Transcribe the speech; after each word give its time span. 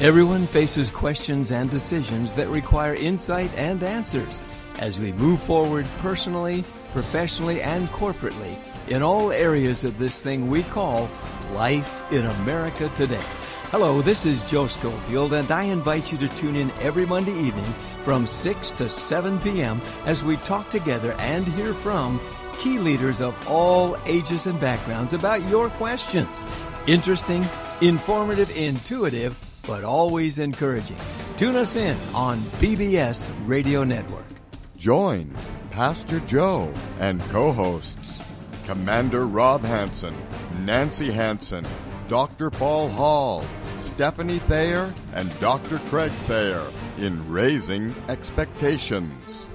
Everyone 0.00 0.46
faces 0.46 0.92
questions 0.92 1.50
and 1.50 1.68
decisions 1.68 2.32
that 2.34 2.46
require 2.50 2.94
insight 2.94 3.52
and 3.56 3.82
answers 3.82 4.40
as 4.78 4.96
we 4.96 5.10
move 5.10 5.42
forward 5.42 5.86
personally, 5.98 6.62
professionally, 6.92 7.60
and 7.62 7.88
corporately 7.88 8.54
in 8.86 9.02
all 9.02 9.32
areas 9.32 9.82
of 9.82 9.98
this 9.98 10.22
thing 10.22 10.48
we 10.48 10.62
call 10.62 11.10
life 11.52 12.12
in 12.12 12.26
America 12.26 12.88
today. 12.94 13.24
Hello, 13.72 14.00
this 14.00 14.24
is 14.24 14.48
Joe 14.48 14.68
Schofield, 14.68 15.32
and 15.32 15.50
I 15.50 15.64
invite 15.64 16.12
you 16.12 16.18
to 16.18 16.28
tune 16.28 16.54
in 16.54 16.70
every 16.80 17.04
Monday 17.04 17.36
evening 17.36 17.74
from 18.04 18.24
6 18.24 18.70
to 18.70 18.88
7 18.88 19.40
p.m. 19.40 19.80
as 20.06 20.22
we 20.22 20.36
talk 20.36 20.70
together 20.70 21.10
and 21.18 21.44
hear 21.44 21.74
from 21.74 22.20
key 22.60 22.78
leaders 22.78 23.20
of 23.20 23.34
all 23.48 23.96
ages 24.06 24.46
and 24.46 24.60
backgrounds 24.60 25.12
about 25.12 25.42
your 25.48 25.70
questions. 25.70 26.44
Interesting, 26.86 27.44
informative, 27.80 28.56
intuitive, 28.56 29.36
but 29.68 29.84
always 29.84 30.40
encouraging. 30.40 30.96
Tune 31.36 31.54
us 31.54 31.76
in 31.76 31.96
on 32.14 32.38
BBS 32.58 33.30
Radio 33.46 33.84
Network. 33.84 34.24
Join 34.78 35.36
Pastor 35.70 36.18
Joe 36.20 36.72
and 36.98 37.20
co 37.30 37.52
hosts 37.52 38.22
Commander 38.64 39.26
Rob 39.26 39.62
Hanson, 39.62 40.14
Nancy 40.64 41.10
Hanson, 41.10 41.66
Dr. 42.08 42.50
Paul 42.50 42.88
Hall, 42.88 43.44
Stephanie 43.78 44.40
Thayer, 44.40 44.92
and 45.14 45.38
Dr. 45.40 45.78
Craig 45.90 46.10
Thayer 46.26 46.66
in 46.98 47.30
Raising 47.30 47.94
Expectations. 48.08 49.47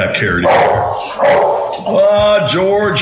Got 0.00 0.14
carried 0.14 0.46
away. 0.46 0.54
Ah, 1.86 2.48
George. 2.50 3.00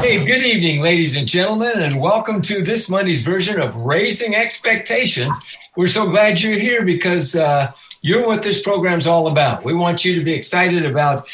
Hey, 0.00 0.24
good 0.24 0.44
evening, 0.44 0.80
ladies 0.80 1.16
and 1.16 1.26
gentlemen, 1.26 1.80
and 1.80 2.00
welcome 2.00 2.40
to 2.42 2.62
this 2.62 2.88
Monday's 2.88 3.24
version 3.24 3.60
of 3.60 3.74
Raising 3.74 4.36
Expectations. 4.36 5.36
We're 5.76 5.88
so 5.88 6.08
glad 6.08 6.40
you're 6.40 6.56
here 6.56 6.84
because 6.84 7.34
uh, 7.34 7.72
you're 8.02 8.28
what 8.28 8.42
this 8.42 8.62
program's 8.62 9.08
all 9.08 9.26
about. 9.26 9.64
We 9.64 9.74
want 9.74 10.04
you 10.04 10.16
to 10.16 10.24
be 10.24 10.34
excited 10.34 10.86
about 10.86 11.26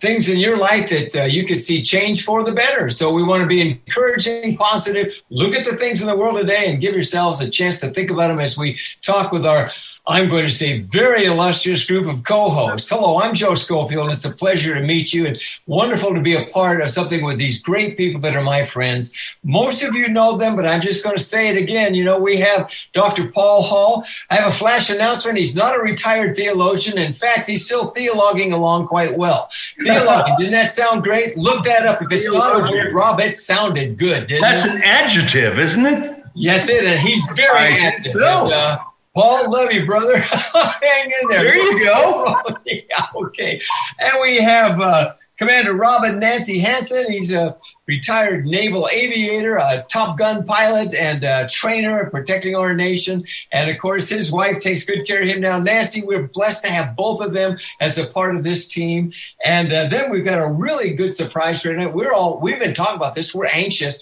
things 0.00 0.28
in 0.28 0.38
your 0.38 0.56
life 0.56 0.90
that 0.90 1.14
uh, 1.14 1.24
you 1.26 1.46
could 1.46 1.62
see 1.62 1.84
change 1.84 2.24
for 2.24 2.42
the 2.42 2.50
better. 2.50 2.90
So 2.90 3.12
we 3.12 3.22
want 3.22 3.42
to 3.42 3.46
be 3.46 3.60
encouraging, 3.60 4.56
positive, 4.56 5.14
look 5.30 5.54
at 5.54 5.64
the 5.64 5.76
things 5.76 6.00
in 6.00 6.08
the 6.08 6.16
world 6.16 6.36
today 6.36 6.68
and 6.68 6.80
give 6.80 6.94
yourselves 6.94 7.40
a 7.40 7.48
chance 7.48 7.78
to 7.80 7.90
think 7.92 8.10
about 8.10 8.26
them 8.26 8.40
as 8.40 8.58
we 8.58 8.76
talk 9.02 9.30
with 9.30 9.46
our 9.46 9.70
I'm 10.06 10.28
going 10.28 10.46
to 10.46 10.52
say 10.52 10.80
very 10.80 11.26
illustrious 11.26 11.84
group 11.84 12.06
of 12.06 12.24
co-hosts. 12.24 12.88
Hello, 12.88 13.20
I'm 13.20 13.34
Joe 13.34 13.54
Schofield. 13.54 14.10
It's 14.10 14.24
a 14.24 14.30
pleasure 14.30 14.74
to 14.74 14.80
meet 14.80 15.12
you 15.12 15.26
and 15.26 15.38
wonderful 15.66 16.14
to 16.14 16.20
be 16.20 16.34
a 16.34 16.46
part 16.46 16.80
of 16.80 16.90
something 16.90 17.22
with 17.22 17.38
these 17.38 17.60
great 17.60 17.96
people 17.96 18.20
that 18.22 18.34
are 18.34 18.42
my 18.42 18.64
friends. 18.64 19.12
Most 19.44 19.82
of 19.82 19.94
you 19.94 20.08
know 20.08 20.36
them, 20.38 20.56
but 20.56 20.66
I'm 20.66 20.80
just 20.80 21.04
going 21.04 21.16
to 21.16 21.22
say 21.22 21.48
it 21.48 21.56
again. 21.58 21.94
You 21.94 22.04
know, 22.04 22.18
we 22.18 22.38
have 22.38 22.70
Dr. 22.92 23.30
Paul 23.30 23.62
Hall. 23.62 24.04
I 24.30 24.36
have 24.36 24.52
a 24.52 24.56
flash 24.56 24.88
announcement. 24.88 25.38
He's 25.38 25.54
not 25.54 25.76
a 25.76 25.80
retired 25.80 26.34
theologian. 26.34 26.96
In 26.96 27.12
fact, 27.12 27.46
he's 27.46 27.64
still 27.64 27.92
theologing 27.92 28.52
along 28.52 28.86
quite 28.86 29.16
well. 29.16 29.50
Theologing, 29.80 30.36
didn't 30.38 30.52
that 30.52 30.72
sound 30.72 31.02
great? 31.04 31.36
Look 31.36 31.64
that 31.66 31.86
up. 31.86 32.02
If 32.02 32.10
it's 32.10 32.26
not 32.26 32.56
a 32.58 32.62
word, 32.72 32.94
Rob, 32.94 33.20
it 33.20 33.36
sounded 33.36 33.98
good, 33.98 34.26
didn't 34.28 34.42
That's 34.42 34.64
it? 34.64 34.70
an 34.72 34.82
adjective, 34.82 35.58
isn't 35.58 35.86
it? 35.86 36.16
Yes, 36.34 36.68
it 36.68 36.84
is. 36.84 37.00
He's 37.00 37.22
very 37.34 37.58
I 37.58 37.78
active. 37.86 38.12
so. 38.12 38.44
And, 38.44 38.52
uh, 38.52 38.78
Paul, 39.14 39.50
love 39.50 39.72
you, 39.72 39.84
brother. 39.86 40.18
Hang 40.20 41.10
in 41.10 41.28
there. 41.28 41.44
There 41.44 41.56
you 41.56 41.84
go. 41.84 42.36
yeah, 42.64 43.06
okay. 43.16 43.60
And 43.98 44.14
we 44.22 44.36
have 44.36 44.80
uh, 44.80 45.14
Commander 45.36 45.74
Robin 45.74 46.20
Nancy 46.20 46.60
Hanson. 46.60 47.10
He's 47.10 47.32
a 47.32 47.56
retired 47.88 48.46
naval 48.46 48.88
aviator, 48.92 49.56
a 49.56 49.84
Top 49.90 50.16
Gun 50.16 50.46
pilot, 50.46 50.94
and 50.94 51.24
a 51.24 51.48
trainer 51.48 52.08
protecting 52.08 52.54
our 52.54 52.72
nation. 52.72 53.24
And 53.50 53.68
of 53.68 53.78
course, 53.78 54.08
his 54.08 54.30
wife 54.30 54.60
takes 54.60 54.84
good 54.84 55.04
care 55.08 55.22
of 55.22 55.28
him 55.28 55.40
now. 55.40 55.58
Nancy, 55.58 56.02
we're 56.02 56.28
blessed 56.28 56.62
to 56.62 56.70
have 56.70 56.94
both 56.94 57.20
of 57.20 57.32
them 57.32 57.58
as 57.80 57.98
a 57.98 58.06
part 58.06 58.36
of 58.36 58.44
this 58.44 58.68
team. 58.68 59.12
And 59.44 59.72
uh, 59.72 59.88
then 59.88 60.12
we've 60.12 60.24
got 60.24 60.38
a 60.38 60.46
really 60.46 60.90
good 60.90 61.16
surprise 61.16 61.62
for 61.62 61.72
tonight. 61.72 61.94
We're 61.94 62.12
all 62.12 62.38
we've 62.38 62.60
been 62.60 62.74
talking 62.74 62.94
about 62.94 63.16
this. 63.16 63.34
We're 63.34 63.46
anxious 63.46 63.98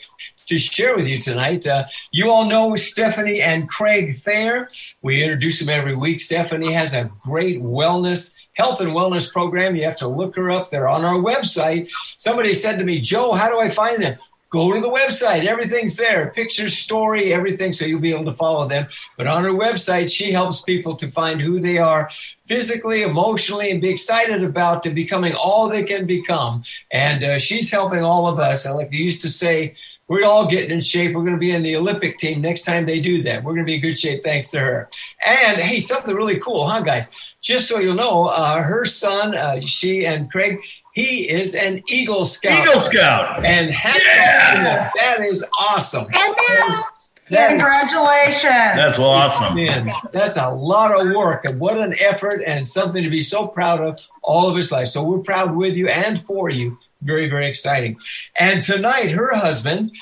to 0.49 0.59
share 0.59 0.97
with 0.97 1.07
you 1.07 1.21
tonight. 1.21 1.67
Uh, 1.67 1.85
you 2.11 2.31
all 2.31 2.47
know 2.47 2.75
Stephanie 2.77 3.41
and 3.41 3.69
Craig 3.69 4.23
Thayer. 4.25 4.69
We 5.03 5.23
introduce 5.23 5.61
them 5.61 5.69
every 5.69 5.95
week. 5.95 6.21
Stephanie 6.21 6.73
has 6.73 6.93
a 6.93 7.11
great 7.23 7.63
wellness, 7.63 8.33
health 8.55 8.81
and 8.81 8.91
wellness 8.91 9.31
program. 9.31 9.77
You 9.77 9.85
have 9.85 9.97
to 9.97 10.09
look 10.09 10.37
her 10.37 10.51
up. 10.51 10.71
They're 10.71 10.89
on 10.89 11.05
our 11.05 11.19
website. 11.19 11.89
Somebody 12.17 12.55
said 12.55 12.79
to 12.79 12.85
me, 12.85 13.01
Joe, 13.01 13.33
how 13.33 13.49
do 13.49 13.61
I 13.61 13.69
find 13.69 14.03
them? 14.03 14.19
Go 14.51 14.73
to 14.73 14.81
the 14.81 14.89
website. 14.89 15.47
Everything's 15.47 15.97
there. 15.97 16.31
Picture, 16.31 16.71
story, 16.71 17.35
everything. 17.35 17.75
So 17.75 17.85
you'll 17.85 18.01
be 18.01 18.15
able 18.15 18.25
to 18.25 18.37
follow 18.37 18.67
them. 18.67 18.89
But 19.19 19.27
on 19.27 19.45
her 19.45 19.51
website, 19.51 20.11
she 20.11 20.33
helps 20.33 20.63
people 20.63 20.97
to 20.97 21.11
find 21.11 21.39
who 21.39 21.61
they 21.61 21.77
are 21.77 22.09
physically, 22.47 23.03
emotionally, 23.03 23.71
and 23.71 23.83
be 23.83 23.91
excited 23.91 24.43
about 24.43 24.85
to 24.85 24.91
becoming 24.91 25.35
all 25.35 25.69
they 25.69 25.85
can 25.85 26.07
become. 26.07 26.65
And 26.91 27.23
uh, 27.23 27.39
she's 27.39 27.71
helping 27.71 28.03
all 28.03 28.27
of 28.27 28.39
us. 28.39 28.65
And 28.65 28.75
like 28.75 28.91
you 28.91 29.05
used 29.05 29.21
to 29.21 29.29
say, 29.29 29.77
we're 30.09 30.25
all 30.25 30.47
getting 30.49 30.71
in 30.71 30.81
shape. 30.81 31.15
We're 31.15 31.23
going 31.23 31.35
to 31.35 31.39
be 31.39 31.51
in 31.53 31.63
the 31.63 31.77
Olympic 31.77 32.19
team 32.19 32.41
next 32.41 32.63
time 32.63 32.87
they 32.87 32.99
do 33.01 33.23
that. 33.25 33.45
We're 33.45 33.53
going 33.53 33.65
to 33.65 33.67
be 33.67 33.75
in 33.77 33.81
good 33.83 33.99
shape 33.99 34.25
thanks 34.25 34.51
to 34.53 34.59
her. 34.61 34.89
And 35.25 35.59
hey, 35.59 35.81
something 35.81 36.15
really 36.15 36.39
cool, 36.39 36.67
huh, 36.67 36.81
guys? 36.81 37.09
Just 37.41 37.69
so 37.69 37.79
you'll 37.79 37.95
know, 37.95 38.27
uh, 38.27 38.63
her 38.63 38.85
son, 38.85 39.35
uh, 39.37 39.61
she 39.61 40.05
and 40.07 40.31
Craig, 40.31 40.59
he 40.95 41.29
is 41.29 41.55
an 41.55 41.83
Eagle 41.89 42.27
Scout. 42.27 42.67
Eagle 42.67 42.81
Scout. 42.81 43.45
And 43.45 43.71
hats 43.71 44.03
Yeah. 44.05 44.49
off 44.49 44.55
to 44.55 44.61
him. 44.61 44.91
That 44.97 45.29
is 45.29 45.45
awesome. 45.61 46.07
And 46.13 46.35
now, 46.49 46.83
That 47.31 47.53
is- 47.53 47.61
congratulations. 47.61 48.43
That's 48.43 48.99
awesome. 48.99 49.55
Man, 49.57 49.93
that's 50.13 50.37
a 50.39 50.49
lot 50.49 50.99
of 50.99 51.15
work 51.15 51.45
and 51.45 51.61
what 51.61 51.77
an 51.77 51.95
effort 52.01 52.43
and 52.47 52.67
something 52.67 53.03
to 53.05 53.11
be 53.11 53.21
so 53.21 53.47
proud 53.47 53.81
of 53.83 53.99
all 54.23 54.49
of 54.49 54.57
his 54.57 54.73
life. 54.73 54.89
So 54.89 55.03
we're 55.03 55.19
proud 55.19 55.55
with 55.55 55.75
you 55.75 55.89
and 55.89 56.23
for 56.25 56.49
you. 56.49 56.79
Very, 57.03 57.29
very 57.29 57.49
exciting. 57.49 57.99
And 58.39 58.63
tonight, 58.63 59.11
her 59.13 59.35
husband, 59.35 59.93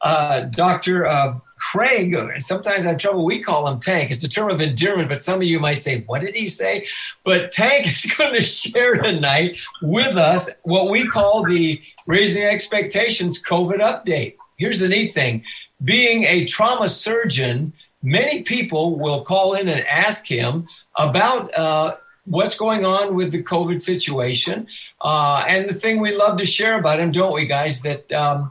uh, 0.00 0.40
Dr. 0.40 1.06
Uh, 1.06 1.38
Craig, 1.60 2.16
sometimes 2.38 2.86
I 2.86 2.90
have 2.90 2.98
trouble, 2.98 3.24
we 3.24 3.42
call 3.42 3.68
him 3.68 3.80
Tank. 3.80 4.10
It's 4.10 4.24
a 4.24 4.28
term 4.28 4.50
of 4.50 4.60
endearment, 4.60 5.08
but 5.08 5.22
some 5.22 5.36
of 5.36 5.42
you 5.42 5.60
might 5.60 5.82
say, 5.82 6.00
what 6.06 6.22
did 6.22 6.34
he 6.34 6.48
say? 6.48 6.86
But 7.24 7.52
Tank 7.52 7.86
is 8.04 8.12
going 8.14 8.34
to 8.34 8.42
share 8.42 8.96
tonight 8.96 9.58
with 9.82 10.16
us 10.16 10.48
what 10.62 10.90
we 10.90 11.06
call 11.06 11.44
the 11.44 11.80
Raising 12.06 12.42
Expectations 12.42 13.42
COVID 13.42 13.78
update. 13.78 14.36
Here's 14.56 14.80
the 14.80 14.88
neat 14.88 15.14
thing 15.14 15.44
being 15.82 16.24
a 16.24 16.44
trauma 16.44 16.88
surgeon, 16.88 17.72
many 18.02 18.42
people 18.42 18.98
will 18.98 19.24
call 19.24 19.54
in 19.54 19.68
and 19.68 19.86
ask 19.86 20.26
him 20.26 20.68
about 20.96 21.54
uh, 21.56 21.96
what's 22.26 22.56
going 22.56 22.84
on 22.84 23.14
with 23.14 23.32
the 23.32 23.42
COVID 23.42 23.80
situation. 23.80 24.66
Uh, 25.00 25.44
and 25.48 25.68
the 25.68 25.74
thing 25.74 26.00
we 26.00 26.14
love 26.14 26.38
to 26.38 26.46
share 26.46 26.78
about 26.78 27.00
him, 27.00 27.12
don't 27.12 27.32
we, 27.32 27.46
guys? 27.46 27.82
That 27.82 28.10
um, 28.12 28.50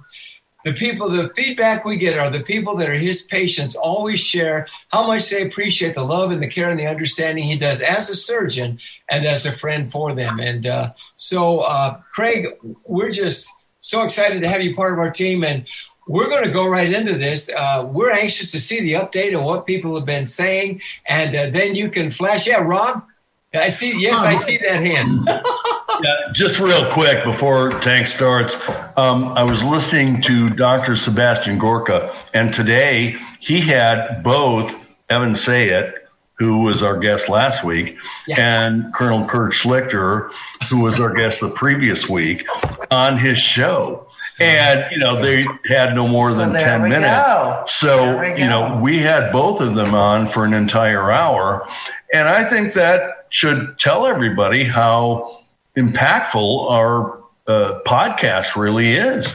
the 0.66 0.74
people, 0.74 1.10
the 1.10 1.32
feedback 1.36 1.86
we 1.86 1.98
get 1.98 2.18
are 2.18 2.30
the 2.30 2.42
people 2.42 2.76
that 2.78 2.90
are 2.90 2.94
his 2.94 3.22
patients 3.24 3.76
always 3.76 4.20
share 4.20 4.68
how 4.90 5.08
much 5.08 5.30
they 5.30 5.44
appreciate 5.44 5.94
the 5.94 6.04
love 6.04 6.32
and 6.32 6.42
the 6.42 6.50
care 6.50 6.70
and 6.70 6.80
the 6.80 6.88
understanding 6.88 7.46
he 7.46 7.58
does 7.58 7.82
as 7.82 8.10
a 8.10 8.16
surgeon 8.16 8.80
and 9.10 9.26
as 9.26 9.46
a 9.46 9.56
friend 9.56 9.92
for 9.92 10.14
them. 10.14 10.40
And 10.40 10.68
uh, 10.68 10.92
so, 11.18 11.60
uh, 11.60 12.02
Craig, 12.14 12.48
we're 12.84 13.12
just 13.12 13.50
so 13.82 14.02
excited 14.02 14.42
to 14.42 14.50
have 14.50 14.62
you 14.62 14.76
part 14.76 14.94
of 14.94 15.00
our 15.00 15.12
team. 15.12 15.44
And 15.44 15.66
we're 16.08 16.28
going 16.28 16.44
to 16.44 16.52
go 16.52 16.68
right 16.68 16.92
into 16.92 17.18
this. 17.18 17.50
Uh, 17.50 17.88
we're 17.90 18.12
anxious 18.12 18.52
to 18.52 18.60
see 18.60 18.82
the 18.82 18.94
update 18.94 19.38
on 19.38 19.46
what 19.46 19.66
people 19.66 19.96
have 19.96 20.06
been 20.06 20.28
saying. 20.28 20.82
And 21.08 21.36
uh, 21.36 21.50
then 21.52 21.76
you 21.76 21.90
can 21.90 22.12
flash. 22.12 22.48
Yeah, 22.48 22.60
Rob? 22.62 23.04
I 23.54 23.70
see. 23.70 23.98
Yes, 24.00 24.20
I 24.20 24.38
see 24.38 24.58
that 24.58 24.82
hand. 24.82 25.30
Yeah, 26.02 26.14
just 26.32 26.60
real 26.60 26.94
quick 26.94 27.26
before 27.26 27.72
Tank 27.82 28.08
starts, 28.08 28.56
um, 28.96 29.34
I 29.36 29.44
was 29.44 29.62
listening 29.64 30.22
to 30.22 30.50
Dr. 30.52 30.96
Sebastian 30.96 31.60
Gorka, 31.60 32.16
and 32.34 32.54
today 32.54 33.16
he 33.42 33.60
had 33.68 34.24
both 34.24 34.72
Evan 35.10 35.34
Sayet, 35.34 35.92
who 36.38 36.60
was 36.60 36.82
our 36.82 36.98
guest 37.00 37.28
last 37.28 37.66
week, 37.66 37.98
Yeah. 38.28 38.40
and 38.40 38.94
Colonel 38.94 39.28
Kurt 39.28 39.52
Schlichter, 39.52 40.30
who 40.70 40.78
was 40.78 41.02
our 41.02 41.14
guest 41.14 41.42
the 41.42 41.50
previous 41.50 42.08
week, 42.08 42.44
on 42.92 43.18
his 43.18 43.38
show. 43.38 44.06
And, 44.40 44.86
you 44.92 45.00
know, 45.00 45.22
they 45.22 45.46
had 45.68 45.96
no 45.96 46.08
more 46.08 46.34
than 46.34 46.54
Well, 46.54 46.64
10 46.64 46.84
minutes. 46.84 47.04
go. 47.28 47.64
So, 47.68 48.22
you 48.22 48.48
know, 48.48 48.80
we 48.82 49.02
had 49.02 49.34
both 49.34 49.60
of 49.60 49.76
them 49.76 49.94
on 49.94 50.32
for 50.32 50.46
an 50.46 50.54
entire 50.54 51.12
hour. 51.12 51.68
And 52.14 52.30
I 52.30 52.50
think 52.50 52.74
that 52.76 53.19
should 53.30 53.78
tell 53.80 54.06
everybody 54.08 54.64
how 54.64 55.42
impactful 55.78 56.70
our 56.72 57.20
uh, 57.48 57.80
podcast 57.86 58.56
really 58.56 58.96
is. 58.96 59.26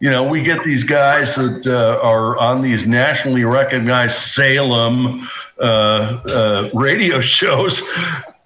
you 0.00 0.10
know, 0.10 0.24
we 0.24 0.42
get 0.42 0.64
these 0.64 0.84
guys 0.84 1.34
that 1.36 1.62
uh, 1.66 2.00
are 2.06 2.36
on 2.38 2.62
these 2.62 2.86
nationally 2.86 3.44
recognized 3.44 4.16
Salem 4.32 5.28
uh, 5.60 5.62
uh, 5.64 6.70
radio 6.74 7.20
shows, 7.38 7.80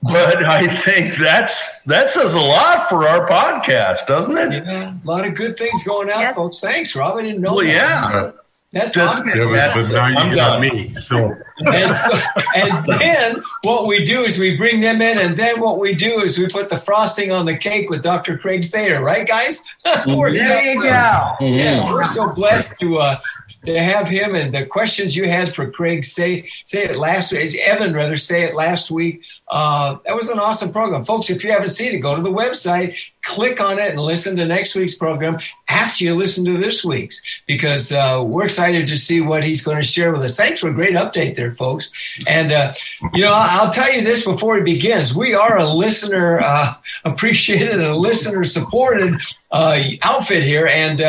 but 0.03 0.45
I 0.45 0.83
think 0.85 1.15
that's 1.19 1.55
that 1.87 2.11
says 2.11 2.33
a 2.33 2.39
lot 2.39 2.89
for 2.89 3.07
our 3.07 3.29
podcast, 3.29 4.07
doesn't 4.07 4.37
it? 4.37 4.65
Yeah, 4.65 4.95
a 4.95 5.07
lot 5.07 5.27
of 5.27 5.35
good 5.35 5.57
things 5.59 5.85
going 5.85 6.11
out, 6.11 6.21
Yes. 6.21 6.35
folks. 6.35 6.61
Thanks, 6.61 6.97
Rob. 6.97 7.19
I 7.19 7.23
didn't 7.23 7.41
know. 7.43 7.55
Well, 7.55 7.67
that. 7.67 7.73
yeah. 7.73 8.31
That's 8.73 8.95
Just- 8.95 9.13
awesome. 9.21 9.29
Yeah, 9.29 9.75
but, 9.75 9.83
but 9.83 9.93
now 9.93 10.01
I'm 10.05 10.31
you 10.31 10.35
got 10.35 10.53
done. 10.53 10.61
me. 10.63 10.95
So 10.97 11.35
and, 11.59 11.97
and 12.55 13.01
then 13.01 13.43
what 13.63 13.87
we 13.87 14.05
do 14.05 14.25
is 14.25 14.39
we 14.39 14.57
bring 14.57 14.81
them 14.81 15.03
in, 15.03 15.19
and 15.19 15.37
then 15.37 15.61
what 15.61 15.79
we 15.79 15.95
do 15.95 16.21
is 16.23 16.39
we 16.39 16.49
put 16.49 16.69
the 16.69 16.79
frosting 16.79 17.33
on 17.33 17.47
the 17.47 17.57
cake 17.57 17.91
with 17.91 18.03
Dr. 18.03 18.39
Craig 18.39 18.71
Thayer, 18.71 19.03
right, 19.03 19.27
guys? 19.27 19.63
We're 20.07 20.37
There 20.37 20.63
you 20.63 20.83
go. 20.83 21.37
Yeah, 21.41 21.91
we're 21.91 22.05
so 22.05 22.29
blessed 22.31 22.79
to 22.81 22.99
uh, 22.99 23.21
to 23.65 23.81
have 23.81 24.09
him 24.09 24.35
and 24.35 24.53
the 24.53 24.67
questions 24.67 25.15
you 25.15 25.29
had 25.29 25.55
for 25.55 25.71
Craig. 25.71 26.05
Say 26.05 26.49
say 26.65 26.85
it 26.85 26.97
last 26.97 27.33
week, 27.33 27.55
Evan 27.57 27.95
rather 27.95 28.17
Sayet 28.17 28.55
last 28.55 28.91
week. 28.91 29.23
Uh, 29.49 29.99
that 30.07 30.17
was 30.17 30.29
an 30.29 30.39
awesome 30.39 30.73
program, 30.73 31.05
folks. 31.05 31.31
If 31.31 31.45
you 31.45 31.53
haven't 31.53 31.71
seen 31.71 31.95
it, 31.95 31.99
go 31.99 32.17
to 32.17 32.23
the 32.23 32.31
website, 32.31 32.97
click 33.23 33.61
on 33.61 33.79
it, 33.79 33.91
and 33.91 34.01
listen 34.01 34.37
to 34.37 34.45
next 34.45 34.75
week's 34.75 34.95
program 34.95 35.39
after 35.69 36.05
you 36.05 36.15
listen 36.15 36.45
to 36.47 36.59
this 36.59 36.85
week's 36.85 37.21
because 37.47 37.93
uh, 37.93 38.23
we're 38.25 38.45
excited 38.45 38.87
to 38.89 38.99
see 38.99 39.21
what 39.21 39.45
he's 39.45 39.63
going 39.63 39.77
to 39.77 39.87
share 39.87 40.13
with 40.13 40.23
us. 40.23 40.37
Thanks 40.37 40.61
for 40.61 40.69
a 40.69 40.75
great 40.75 40.95
update 40.95 41.37
there, 41.37 41.42
folks. 41.51 41.91
And 42.29 42.53
uh, 42.53 42.75
you 43.13 43.23
know, 43.23 43.33
I'll 43.35 43.73
tell 43.73 43.93
you 43.93 44.03
this 44.03 44.25
before 44.25 44.57
he 44.57 44.63
begins: 44.63 45.15
we 45.15 45.35
are 45.35 45.59
a 45.59 45.67
listener 45.67 46.41
uh, 46.41 46.75
appreciated 47.05 47.73
and 47.73 47.83
a 47.83 47.97
listener 47.97 48.45
supported 48.45 49.21
uh, 49.51 49.83
outfit 50.03 50.45
here, 50.45 50.67
and. 50.67 51.03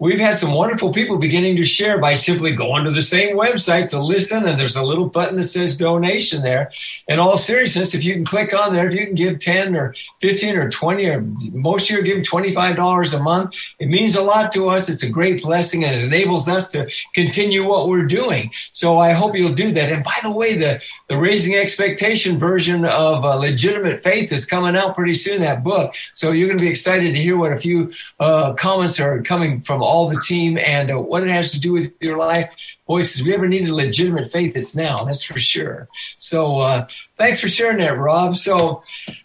We've 0.00 0.20
had 0.20 0.36
some 0.36 0.54
wonderful 0.54 0.92
people 0.92 1.18
beginning 1.18 1.56
to 1.56 1.64
share 1.64 1.98
by 1.98 2.14
simply 2.14 2.52
going 2.52 2.84
to 2.84 2.92
the 2.92 3.02
same 3.02 3.36
website 3.36 3.88
to 3.88 4.00
listen, 4.00 4.46
and 4.46 4.56
there's 4.56 4.76
a 4.76 4.82
little 4.82 5.06
button 5.06 5.40
that 5.40 5.48
says 5.48 5.76
donation 5.76 6.40
there. 6.40 6.70
In 7.08 7.18
all 7.18 7.36
seriousness, 7.36 7.94
if 7.94 8.04
you 8.04 8.14
can 8.14 8.24
click 8.24 8.54
on 8.54 8.72
there, 8.72 8.86
if 8.86 8.94
you 8.94 9.04
can 9.04 9.16
give 9.16 9.40
10 9.40 9.74
or 9.74 9.96
15 10.20 10.54
or 10.54 10.70
20, 10.70 11.06
or 11.06 11.20
most 11.50 11.86
of 11.86 11.90
you 11.90 11.98
are 11.98 12.02
giving 12.02 12.22
$25 12.22 13.12
a 13.12 13.18
month, 13.18 13.54
it 13.80 13.88
means 13.88 14.14
a 14.14 14.22
lot 14.22 14.52
to 14.52 14.68
us. 14.68 14.88
It's 14.88 15.02
a 15.02 15.08
great 15.08 15.42
blessing 15.42 15.84
and 15.84 15.96
it 15.96 16.04
enables 16.04 16.48
us 16.48 16.68
to 16.68 16.88
continue 17.12 17.66
what 17.66 17.88
we're 17.88 18.06
doing. 18.06 18.52
So 18.70 19.00
I 19.00 19.14
hope 19.14 19.34
you'll 19.34 19.52
do 19.52 19.72
that. 19.72 19.90
And 19.90 20.04
by 20.04 20.18
the 20.22 20.30
way, 20.30 20.56
the, 20.56 20.80
the 21.08 21.16
Raising 21.16 21.56
Expectation 21.56 22.38
version 22.38 22.84
of 22.84 23.24
uh, 23.24 23.34
Legitimate 23.34 24.04
Faith 24.04 24.30
is 24.30 24.44
coming 24.44 24.76
out 24.76 24.94
pretty 24.94 25.14
soon, 25.14 25.40
that 25.40 25.64
book. 25.64 25.92
So 26.12 26.30
you're 26.30 26.46
going 26.46 26.58
to 26.58 26.64
be 26.64 26.70
excited 26.70 27.14
to 27.14 27.20
hear 27.20 27.36
what 27.36 27.52
a 27.52 27.58
few 27.58 27.92
uh, 28.20 28.52
comments 28.52 29.00
are 29.00 29.22
coming 29.22 29.60
from 29.60 29.87
all 29.88 30.08
the 30.08 30.20
team 30.20 30.58
and 30.58 30.90
uh, 30.90 31.00
what 31.00 31.24
it 31.24 31.30
has 31.30 31.52
to 31.52 31.60
do 31.60 31.72
with 31.72 31.92
your 32.00 32.18
life. 32.18 32.48
Boys, 32.86 33.18
if 33.18 33.24
we 33.26 33.34
ever 33.34 33.48
needed 33.48 33.70
legitimate 33.70 34.30
faith, 34.30 34.56
it's 34.56 34.76
now. 34.76 35.04
That's 35.04 35.22
for 35.22 35.38
sure. 35.38 35.88
So 36.16 36.58
uh, 36.58 36.86
thanks 37.16 37.40
for 37.40 37.48
sharing 37.48 37.78
that, 37.78 37.98
Rob. 37.98 38.36
So, 38.36 38.82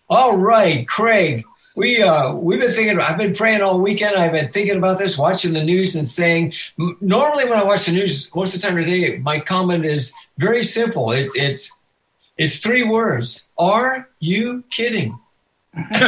all 0.09 0.37
right, 0.37 0.87
Craig. 0.87 1.43
We 1.75 2.03
uh 2.03 2.33
we've 2.35 2.59
been 2.59 2.75
thinking. 2.75 2.99
I've 2.99 3.17
been 3.17 3.33
praying 3.33 3.61
all 3.63 3.81
weekend. 3.81 4.15
I've 4.15 4.31
been 4.31 4.51
thinking 4.51 4.77
about 4.77 4.99
this, 4.99 5.17
watching 5.17 5.53
the 5.53 5.63
news, 5.63 5.95
and 5.95 6.07
saying. 6.07 6.53
Normally, 7.01 7.45
when 7.45 7.57
I 7.57 7.63
watch 7.63 7.87
the 7.87 7.93
news, 7.93 8.29
most 8.35 8.53
of 8.53 8.61
the 8.61 8.67
time 8.67 8.77
today, 8.77 9.17
my 9.17 9.39
comment 9.39 9.83
is 9.83 10.13
very 10.37 10.63
simple. 10.63 11.11
It's 11.11 11.35
it's 11.35 11.71
it's 12.37 12.57
three 12.57 12.83
words. 12.83 13.47
Are 13.57 14.07
you 14.19 14.63
kidding? 14.69 15.17
It's 15.75 15.99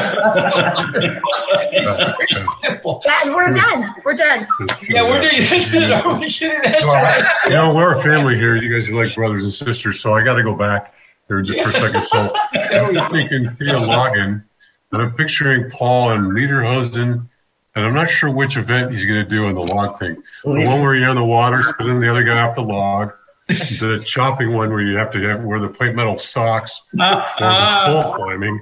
very 1.98 2.28
simple. 2.64 3.02
That, 3.06 3.24
we're 3.28 3.54
done. 3.54 3.96
We're 4.04 4.16
done. 4.16 4.48
Yeah, 4.88 5.04
we're 5.04 5.22
doing 5.22 5.42
that's 5.50 5.74
it. 5.74 5.92
Are 5.92 6.20
we 6.20 6.30
kidding? 6.30 6.62
That's 6.64 6.86
right. 6.86 7.26
You 7.46 7.52
know, 7.52 7.74
we're 7.74 7.96
a 7.98 8.04
family 8.04 8.36
here. 8.36 8.56
You 8.56 8.74
guys 8.74 8.90
are 8.90 8.96
like 9.04 9.16
brothers 9.16 9.44
and 9.44 9.52
sisters. 9.52 10.00
So 10.00 10.14
I 10.14 10.24
got 10.24 10.36
to 10.36 10.44
go 10.44 10.56
back 10.56 10.94
there 11.28 11.42
just 11.42 11.60
for 11.60 11.70
a 11.70 11.74
second. 11.74 12.04
So 12.06 12.34
There 12.54 12.92
we 12.92 12.98
I'm 12.98 13.12
go. 13.12 13.18
thinking 13.18 13.50
via 13.58 13.74
login, 13.74 14.44
and 14.92 15.02
I'm 15.02 15.14
picturing 15.14 15.70
Paul 15.72 16.12
and 16.12 16.32
Lederhosen, 16.34 17.28
and 17.76 17.86
I'm 17.86 17.94
not 17.94 18.10
sure 18.10 18.32
which 18.32 18.58
event 18.58 18.92
he's 18.92 19.06
going 19.06 19.24
to 19.24 19.30
do 19.30 19.48
on 19.48 19.56
the 19.56 19.62
log 19.62 20.00
thing. 20.00 20.22
The 20.44 20.52
one 20.52 20.82
where 20.82 20.96
you're 20.96 21.10
on 21.10 21.16
the 21.16 21.26
water, 21.26 21.64
spinning 21.64 22.00
the 22.00 22.10
other 22.10 22.24
guy 22.24 22.40
off 22.42 22.56
the 22.56 22.62
log. 22.62 23.12
The 23.48 24.04
chopping 24.06 24.54
one 24.54 24.72
where 24.72 24.82
you 24.82 24.98
have 24.98 25.12
to 25.12 25.22
have 25.28 25.44
wear 25.44 25.60
the 25.60 25.68
plate 25.68 25.94
metal 25.94 26.18
socks, 26.18 26.82
or 26.94 27.24
the 27.40 27.84
pole 27.86 28.14
climbing. 28.16 28.62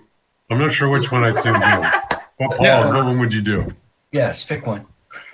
I'm 0.50 0.60
not 0.60 0.72
sure 0.74 0.90
which 0.90 1.12
one 1.12 1.24
I'd 1.24 1.38
see 1.38 1.50
him 1.50 1.60
do. 1.60 1.90
Well, 2.40 2.50
Paul, 2.50 2.66
Yeah. 2.66 2.86
what 2.94 3.06
one 3.06 3.20
would 3.20 3.34
you 3.34 3.42
do? 3.42 3.74
Yes, 4.12 4.44
pick 4.44 4.66
one. 4.66 4.86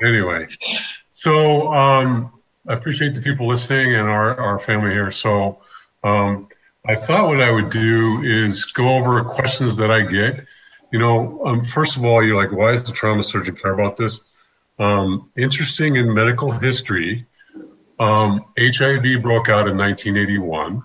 Anyway, 0.00 0.46
so 1.12 1.72
um, 1.72 2.32
I 2.68 2.74
appreciate 2.74 3.14
the 3.16 3.20
people 3.20 3.48
listening 3.48 3.96
and 3.96 4.08
our, 4.08 4.38
our 4.38 4.58
family 4.60 4.90
here. 4.92 5.10
So 5.10 5.58
um, 6.04 6.46
I 6.86 6.94
thought 6.94 7.26
what 7.26 7.40
I 7.40 7.50
would 7.50 7.70
do 7.70 8.22
is 8.22 8.64
go 8.66 8.88
over 8.90 9.24
questions 9.24 9.74
that 9.76 9.90
I 9.90 10.02
get. 10.02 10.46
You 10.92 11.00
know, 11.00 11.44
um, 11.44 11.64
first 11.64 11.96
of 11.96 12.04
all, 12.04 12.24
you're 12.24 12.40
like, 12.40 12.52
why 12.56 12.76
does 12.76 12.84
the 12.84 12.92
trauma 12.92 13.24
surgeon 13.24 13.56
care 13.56 13.72
about 13.72 13.96
this? 13.96 14.20
Um, 14.78 15.30
interesting 15.36 15.96
in 15.96 16.14
medical 16.14 16.52
history, 16.52 17.26
um, 17.98 18.44
HIV 18.56 19.20
broke 19.20 19.48
out 19.48 19.66
in 19.66 19.76
1981, 19.76 20.80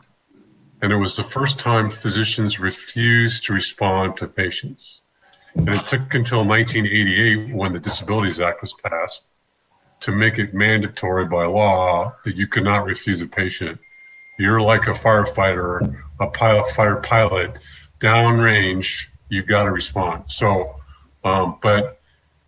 and 0.84 0.92
it 0.92 0.98
was 0.98 1.16
the 1.16 1.24
first 1.24 1.60
time 1.60 1.90
physicians 1.90 2.60
refused 2.60 3.46
to 3.46 3.54
respond 3.54 4.18
to 4.18 4.28
patients. 4.28 5.00
And 5.56 5.70
it 5.70 5.86
took 5.86 6.14
until 6.14 6.46
1988 6.46 7.56
when 7.56 7.72
the 7.72 7.80
Disabilities 7.80 8.42
Act 8.42 8.62
was 8.62 8.74
passed 8.84 9.22
to 10.02 10.12
make 10.12 10.40
it 10.40 10.54
mandatory 10.54 11.26
by 11.26 11.46
law 11.46 12.14
that 12.26 12.36
you 12.36 12.48
could 12.48 12.66
not 12.66 12.84
refuse 12.84 13.22
a 13.22 13.26
patient. 13.26 13.80
You're 14.38 14.60
like 14.60 14.88
a 14.88 14.92
firefighter, 14.92 16.04
a 16.20 16.28
pilot, 16.28 16.68
fighter 16.72 16.98
pilot, 16.98 17.54
downrange, 18.02 19.06
you've 19.30 19.48
got 19.48 19.64
to 19.64 19.72
respond. 19.72 20.26
So, 20.28 20.82
um, 21.24 21.60
but, 21.62 22.02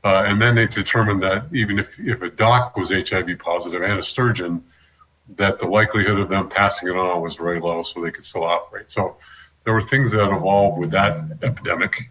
uh, 0.03 0.23
and 0.25 0.41
then 0.41 0.55
they 0.55 0.67
determined 0.67 1.23
that 1.23 1.47
even 1.53 1.79
if, 1.79 1.97
if 1.97 2.21
a 2.21 2.31
doc 2.31 2.75
was 2.75 2.89
HIV 2.89 3.39
positive 3.39 3.81
and 3.81 3.97
a 3.97 4.03
surgeon, 4.03 4.61
that 5.37 5.59
the 5.59 5.65
likelihood 5.65 6.19
of 6.19 6.29
them 6.29 6.49
passing 6.49 6.87
it 6.87 6.95
on 6.95 7.21
was 7.21 7.35
very 7.35 7.59
low, 7.59 7.83
so 7.83 8.01
they 8.01 8.11
could 8.11 8.23
still 8.23 8.43
operate. 8.43 8.89
So 8.89 9.17
there 9.63 9.73
were 9.73 9.81
things 9.81 10.11
that 10.11 10.23
evolved 10.23 10.79
with 10.79 10.91
that 10.91 11.39
epidemic 11.41 12.09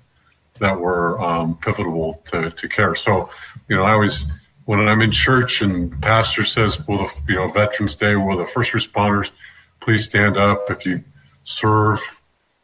that 0.60 0.78
were 0.78 1.20
um, 1.20 1.56
pivotal 1.58 2.22
to, 2.30 2.50
to 2.50 2.68
care. 2.68 2.94
So, 2.94 3.30
you 3.68 3.76
know, 3.76 3.84
I 3.84 3.92
always, 3.92 4.24
when 4.64 4.80
I'm 4.80 5.00
in 5.00 5.12
church 5.12 5.62
and 5.62 6.00
pastor 6.02 6.44
says, 6.44 6.78
well, 6.86 6.98
the, 6.98 7.32
you 7.32 7.36
know, 7.36 7.48
Veterans 7.48 7.94
Day, 7.94 8.16
well, 8.16 8.36
the 8.36 8.46
first 8.46 8.72
responders 8.72 9.30
please 9.80 10.04
stand 10.04 10.36
up 10.36 10.70
if 10.70 10.86
you 10.86 11.02
serve 11.44 12.00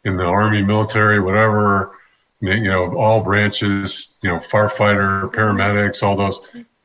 in 0.05 0.17
the 0.17 0.25
army, 0.25 0.63
military, 0.63 1.21
whatever, 1.21 1.93
you 2.41 2.63
know, 2.63 2.97
all 2.97 3.23
branches, 3.23 4.15
you 4.23 4.31
know, 4.31 4.37
firefighter, 4.37 5.31
paramedics, 5.33 6.03
all 6.03 6.17
those. 6.17 6.41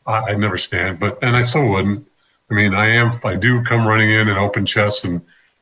I, 0.06 0.32
I 0.32 0.34
never 0.36 0.58
stand, 0.58 1.00
but, 1.00 1.24
and 1.24 1.36
I 1.36 1.42
still 1.42 1.68
wouldn't. 1.68 2.08
I 2.50 2.54
mean, 2.54 2.74
I 2.74 2.96
am, 2.96 3.20
I 3.24 3.36
do 3.36 3.64
come 3.64 3.88
running 3.88 4.12
in 4.12 4.28
and 4.28 4.38
open 4.38 4.66
chests 4.66 5.04
and 5.04 5.22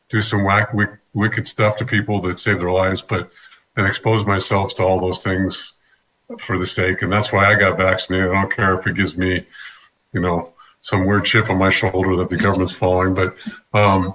do 0.10 0.22
some 0.22 0.44
whack, 0.44 0.74
wick, 0.74 0.90
wicked 1.14 1.48
stuff 1.48 1.78
to 1.78 1.86
people 1.86 2.22
that 2.22 2.40
save 2.40 2.60
their 2.60 2.72
lives, 2.72 3.02
but 3.02 3.32
and 3.76 3.88
expose 3.88 4.26
myself 4.26 4.76
to 4.76 4.84
all 4.84 5.00
those 5.00 5.24
things 5.24 5.74
for 6.40 6.60
the 6.60 6.68
sake. 6.68 7.02
And 7.02 7.12
that's 7.12 7.32
why 7.32 7.52
I 7.52 7.58
got 7.58 7.78
vaccinated. 7.78 8.30
I 8.30 8.34
don't 8.34 8.54
care 8.54 8.78
if 8.78 8.86
it 8.86 8.96
gives 8.96 9.18
me, 9.18 9.46
you 10.12 10.20
know, 10.20 10.54
some 10.82 11.06
weird 11.06 11.26
chip 11.26 11.50
on 11.50 11.58
my 11.58 11.70
shoulder 11.70 12.18
that 12.18 12.30
the 12.30 12.38
government's 12.38 12.74
following, 12.74 13.16
but, 13.16 13.36
um, 13.74 14.14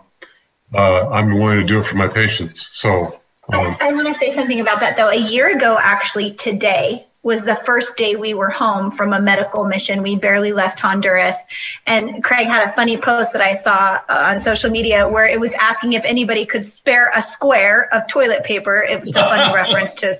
uh, 0.74 1.08
I'm 1.08 1.38
willing 1.38 1.60
to 1.60 1.64
do 1.64 1.78
it 1.78 1.86
for 1.86 1.96
my 1.96 2.08
patients. 2.08 2.68
So, 2.72 3.20
um, 3.50 3.76
I, 3.80 3.88
I 3.88 3.92
want 3.92 4.06
to 4.06 4.14
say 4.14 4.34
something 4.34 4.60
about 4.60 4.80
that 4.80 4.96
though. 4.96 5.08
A 5.08 5.16
year 5.16 5.48
ago, 5.56 5.78
actually, 5.80 6.34
today 6.34 7.07
was 7.22 7.42
the 7.42 7.56
first 7.56 7.96
day 7.96 8.14
we 8.16 8.32
were 8.32 8.48
home 8.48 8.90
from 8.92 9.12
a 9.12 9.20
medical 9.20 9.64
mission. 9.64 10.02
We 10.02 10.16
barely 10.16 10.52
left 10.52 10.78
Honduras. 10.80 11.36
And 11.86 12.22
Craig 12.22 12.46
had 12.46 12.68
a 12.68 12.72
funny 12.72 12.96
post 12.96 13.32
that 13.32 13.42
I 13.42 13.54
saw 13.54 14.00
uh, 14.08 14.32
on 14.32 14.40
social 14.40 14.70
media 14.70 15.08
where 15.08 15.26
it 15.26 15.38
was 15.40 15.50
asking 15.52 15.94
if 15.94 16.04
anybody 16.04 16.46
could 16.46 16.64
spare 16.64 17.10
a 17.14 17.20
square 17.20 17.88
of 17.92 18.06
toilet 18.08 18.44
paper. 18.44 18.82
It's 18.88 19.16
a 19.16 19.20
funny 19.20 19.52
reference 19.54 19.94
to. 19.94 20.18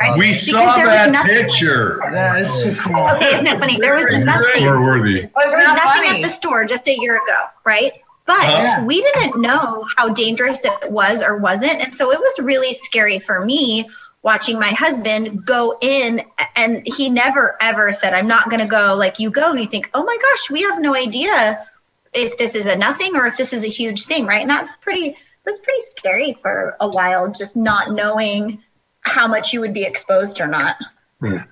Right? 0.00 0.18
We 0.18 0.30
Because 0.32 0.46
saw 0.46 0.76
there 0.76 0.86
that 0.86 1.10
nothing- 1.10 1.44
picture. 1.46 2.00
That 2.10 2.42
is 2.42 2.48
so 2.48 2.74
cool. 2.84 3.08
Okay, 3.16 3.34
isn't 3.34 3.46
it 3.46 3.58
funny? 3.60 3.78
There 3.78 3.94
was 3.94 4.06
nothing. 4.24 4.62
store 4.62 4.82
worthy. 4.82 5.20
There 5.20 5.30
was 5.34 5.66
nothing 5.66 6.04
funny. 6.04 6.08
at 6.08 6.22
the 6.22 6.30
store 6.34 6.64
just 6.64 6.88
a 6.88 6.96
year 6.98 7.16
ago, 7.16 7.38
right? 7.64 7.92
But 8.26 8.42
Yeah. 8.42 8.84
we 8.84 9.02
didn't 9.02 9.40
know 9.40 9.84
how 9.96 10.08
dangerous 10.10 10.64
it 10.64 10.90
was 10.90 11.20
or 11.20 11.36
wasn't. 11.38 11.80
And 11.82 11.94
so 11.94 12.12
it 12.12 12.18
was 12.20 12.38
really 12.38 12.74
scary 12.82 13.18
for 13.18 13.44
me 13.44 13.88
watching 14.22 14.58
my 14.58 14.70
husband 14.70 15.46
go 15.46 15.78
in 15.80 16.22
and 16.54 16.82
he 16.84 17.08
never 17.08 17.56
ever 17.60 17.92
said, 17.92 18.12
I'm 18.12 18.28
not 18.28 18.50
going 18.50 18.60
to 18.60 18.66
go 18.66 18.94
like 18.94 19.18
you 19.18 19.30
go. 19.30 19.50
And 19.50 19.60
you 19.60 19.66
think, 19.66 19.90
oh 19.94 20.04
my 20.04 20.18
gosh, 20.20 20.50
we 20.50 20.62
have 20.62 20.80
no 20.80 20.94
idea 20.94 21.66
if 22.12 22.36
this 22.36 22.54
is 22.54 22.66
a 22.66 22.76
nothing 22.76 23.16
or 23.16 23.26
if 23.26 23.36
this 23.36 23.52
is 23.52 23.64
a 23.64 23.68
huge 23.68 24.04
thing, 24.04 24.26
right? 24.26 24.42
And 24.42 24.50
that's 24.50 24.76
pretty, 24.76 25.06
it 25.06 25.16
was 25.46 25.58
pretty 25.58 25.80
scary 25.96 26.38
for 26.42 26.76
a 26.80 26.88
while, 26.88 27.30
just 27.30 27.56
not 27.56 27.92
knowing 27.92 28.62
how 29.00 29.26
much 29.26 29.52
you 29.52 29.60
would 29.60 29.72
be 29.72 29.84
exposed 29.84 30.40
or 30.40 30.46
not. 30.46 30.76
Yeah. 31.22 31.44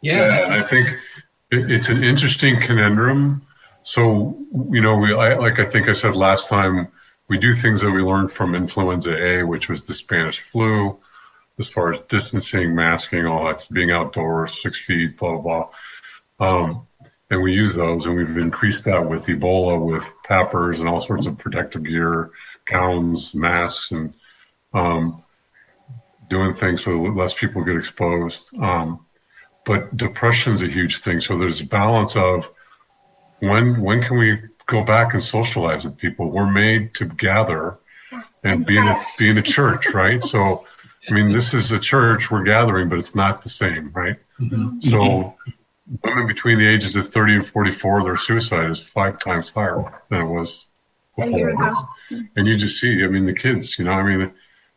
Yeah. 0.00 0.58
I 0.60 0.62
think 0.62 0.96
it's 1.50 1.88
an 1.88 2.04
interesting 2.04 2.60
conundrum. 2.60 3.46
So, 3.82 4.38
you 4.70 4.80
know, 4.80 4.96
we, 4.96 5.12
I, 5.14 5.34
like 5.34 5.58
I 5.58 5.64
think 5.64 5.88
I 5.88 5.92
said 5.92 6.16
last 6.16 6.48
time, 6.48 6.88
we 7.28 7.38
do 7.38 7.54
things 7.54 7.80
that 7.80 7.90
we 7.90 8.02
learned 8.02 8.32
from 8.32 8.54
influenza 8.54 9.12
A, 9.12 9.42
which 9.42 9.68
was 9.68 9.82
the 9.82 9.94
Spanish 9.94 10.40
flu, 10.52 10.98
as 11.58 11.68
far 11.68 11.92
as 11.92 12.00
distancing, 12.08 12.74
masking, 12.74 13.26
all 13.26 13.46
that, 13.46 13.66
being 13.72 13.90
outdoors, 13.90 14.52
six 14.62 14.78
feet, 14.86 15.18
blah, 15.18 15.38
blah, 15.38 15.68
blah. 16.38 16.48
Um, 16.48 16.86
and 17.30 17.42
we 17.42 17.52
use 17.52 17.74
those 17.74 18.04
and 18.04 18.16
we've 18.16 18.36
increased 18.36 18.84
that 18.84 19.08
with 19.08 19.26
Ebola, 19.26 19.84
with 19.84 20.04
PAPRs 20.28 20.78
and 20.78 20.88
all 20.88 21.00
sorts 21.00 21.26
of 21.26 21.38
protective 21.38 21.84
gear, 21.84 22.30
gowns, 22.70 23.34
masks, 23.34 23.90
and, 23.90 24.12
um, 24.74 25.22
doing 26.28 26.54
things 26.54 26.84
so 26.84 26.90
less 26.90 27.32
people 27.34 27.64
get 27.64 27.76
exposed. 27.76 28.54
Um, 28.58 29.06
but 29.64 29.96
depression 29.96 30.52
is 30.52 30.62
a 30.62 30.68
huge 30.68 30.98
thing. 30.98 31.20
So 31.20 31.36
there's 31.38 31.60
a 31.60 31.66
balance 31.66 32.16
of 32.16 32.50
when, 33.40 33.80
when 33.80 34.02
can 34.02 34.18
we 34.18 34.40
go 34.66 34.84
back 34.84 35.14
and 35.14 35.22
socialize 35.22 35.84
with 35.84 35.96
people? 35.96 36.30
We're 36.30 36.50
made 36.50 36.94
to 36.96 37.06
gather 37.06 37.78
and 38.44 38.64
be 38.64 38.76
in 38.76 38.86
a, 38.86 39.00
be 39.18 39.28
in 39.28 39.38
a 39.38 39.42
church, 39.42 39.86
right? 39.92 40.20
So, 40.20 40.64
I 41.08 41.12
mean, 41.12 41.32
this 41.32 41.54
is 41.54 41.72
a 41.72 41.78
church 41.78 42.30
we're 42.30 42.42
gathering, 42.44 42.88
but 42.88 42.98
it's 42.98 43.14
not 43.14 43.42
the 43.42 43.50
same, 43.50 43.90
right? 43.94 44.16
So 44.80 45.34
women 46.02 46.26
between 46.26 46.58
the 46.58 46.68
ages 46.68 46.96
of 46.96 47.12
30 47.12 47.34
and 47.36 47.46
44, 47.46 48.02
their 48.04 48.16
suicide 48.16 48.70
is 48.70 48.80
five 48.80 49.20
times 49.20 49.50
higher 49.50 50.00
than 50.10 50.22
it 50.22 50.26
was 50.26 50.66
before. 51.16 51.70
And 52.36 52.46
you 52.46 52.56
just 52.56 52.80
see, 52.80 53.04
I 53.04 53.08
mean, 53.08 53.26
the 53.26 53.34
kids, 53.34 53.78
you 53.78 53.84
know, 53.84 53.92
I 53.92 54.02
mean, 54.02 54.32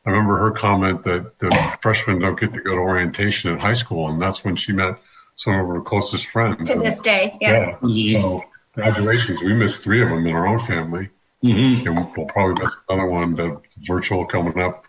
I 0.06 0.10
remember 0.10 0.38
her 0.38 0.52
comment 0.52 1.04
that 1.04 1.38
the 1.40 1.74
freshmen 1.82 2.20
don't 2.20 2.40
get 2.40 2.54
to 2.54 2.62
go 2.62 2.76
to 2.76 2.82
orientation 2.82 3.52
in 3.52 3.60
high 3.60 3.74
school, 3.74 4.10
and 4.10 4.22
that's 4.22 4.44
when 4.44 4.56
she 4.56 4.72
met 4.72 5.00
some 5.36 5.54
of 5.54 5.68
her 5.68 5.82
closest 5.82 6.28
friends. 6.28 6.68
To 6.68 6.74
And, 6.74 6.86
this 6.86 7.00
day, 7.00 7.38
yeah. 7.42 7.78
yeah. 7.84 8.22
So 8.22 8.44
graduations, 8.74 9.42
we 9.42 9.54
missed 9.54 9.82
three 9.82 10.02
of 10.04 10.10
them 10.10 10.26
in 10.26 10.34
our 10.34 10.48
own 10.48 10.60
family, 10.60 11.10
Mm-hmm. 11.42 11.88
and 11.88 12.12
we'll 12.18 12.26
probably 12.28 12.62
miss 12.62 12.74
another 12.90 13.10
one, 13.10 13.34
the 13.34 13.62
virtual 13.88 14.26
coming 14.26 14.60
up 14.60 14.84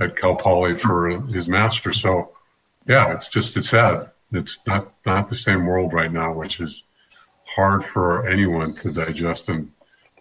at 0.00 0.16
Cal 0.16 0.34
Poly 0.36 0.78
for 0.78 1.08
his 1.08 1.46
master. 1.46 1.92
So, 1.92 2.36
yeah, 2.88 3.12
it's 3.12 3.28
just 3.28 3.56
it's 3.56 3.68
sad. 3.68 4.10
It's 4.32 4.58
not 4.66 4.92
not 5.04 5.28
the 5.28 5.34
same 5.34 5.66
world 5.66 5.92
right 5.92 6.12
now, 6.12 6.32
which 6.32 6.60
is 6.60 6.82
hard 7.54 7.84
for 7.86 8.28
anyone 8.28 8.74
to 8.76 8.92
digest 8.92 9.48
and 9.48 9.72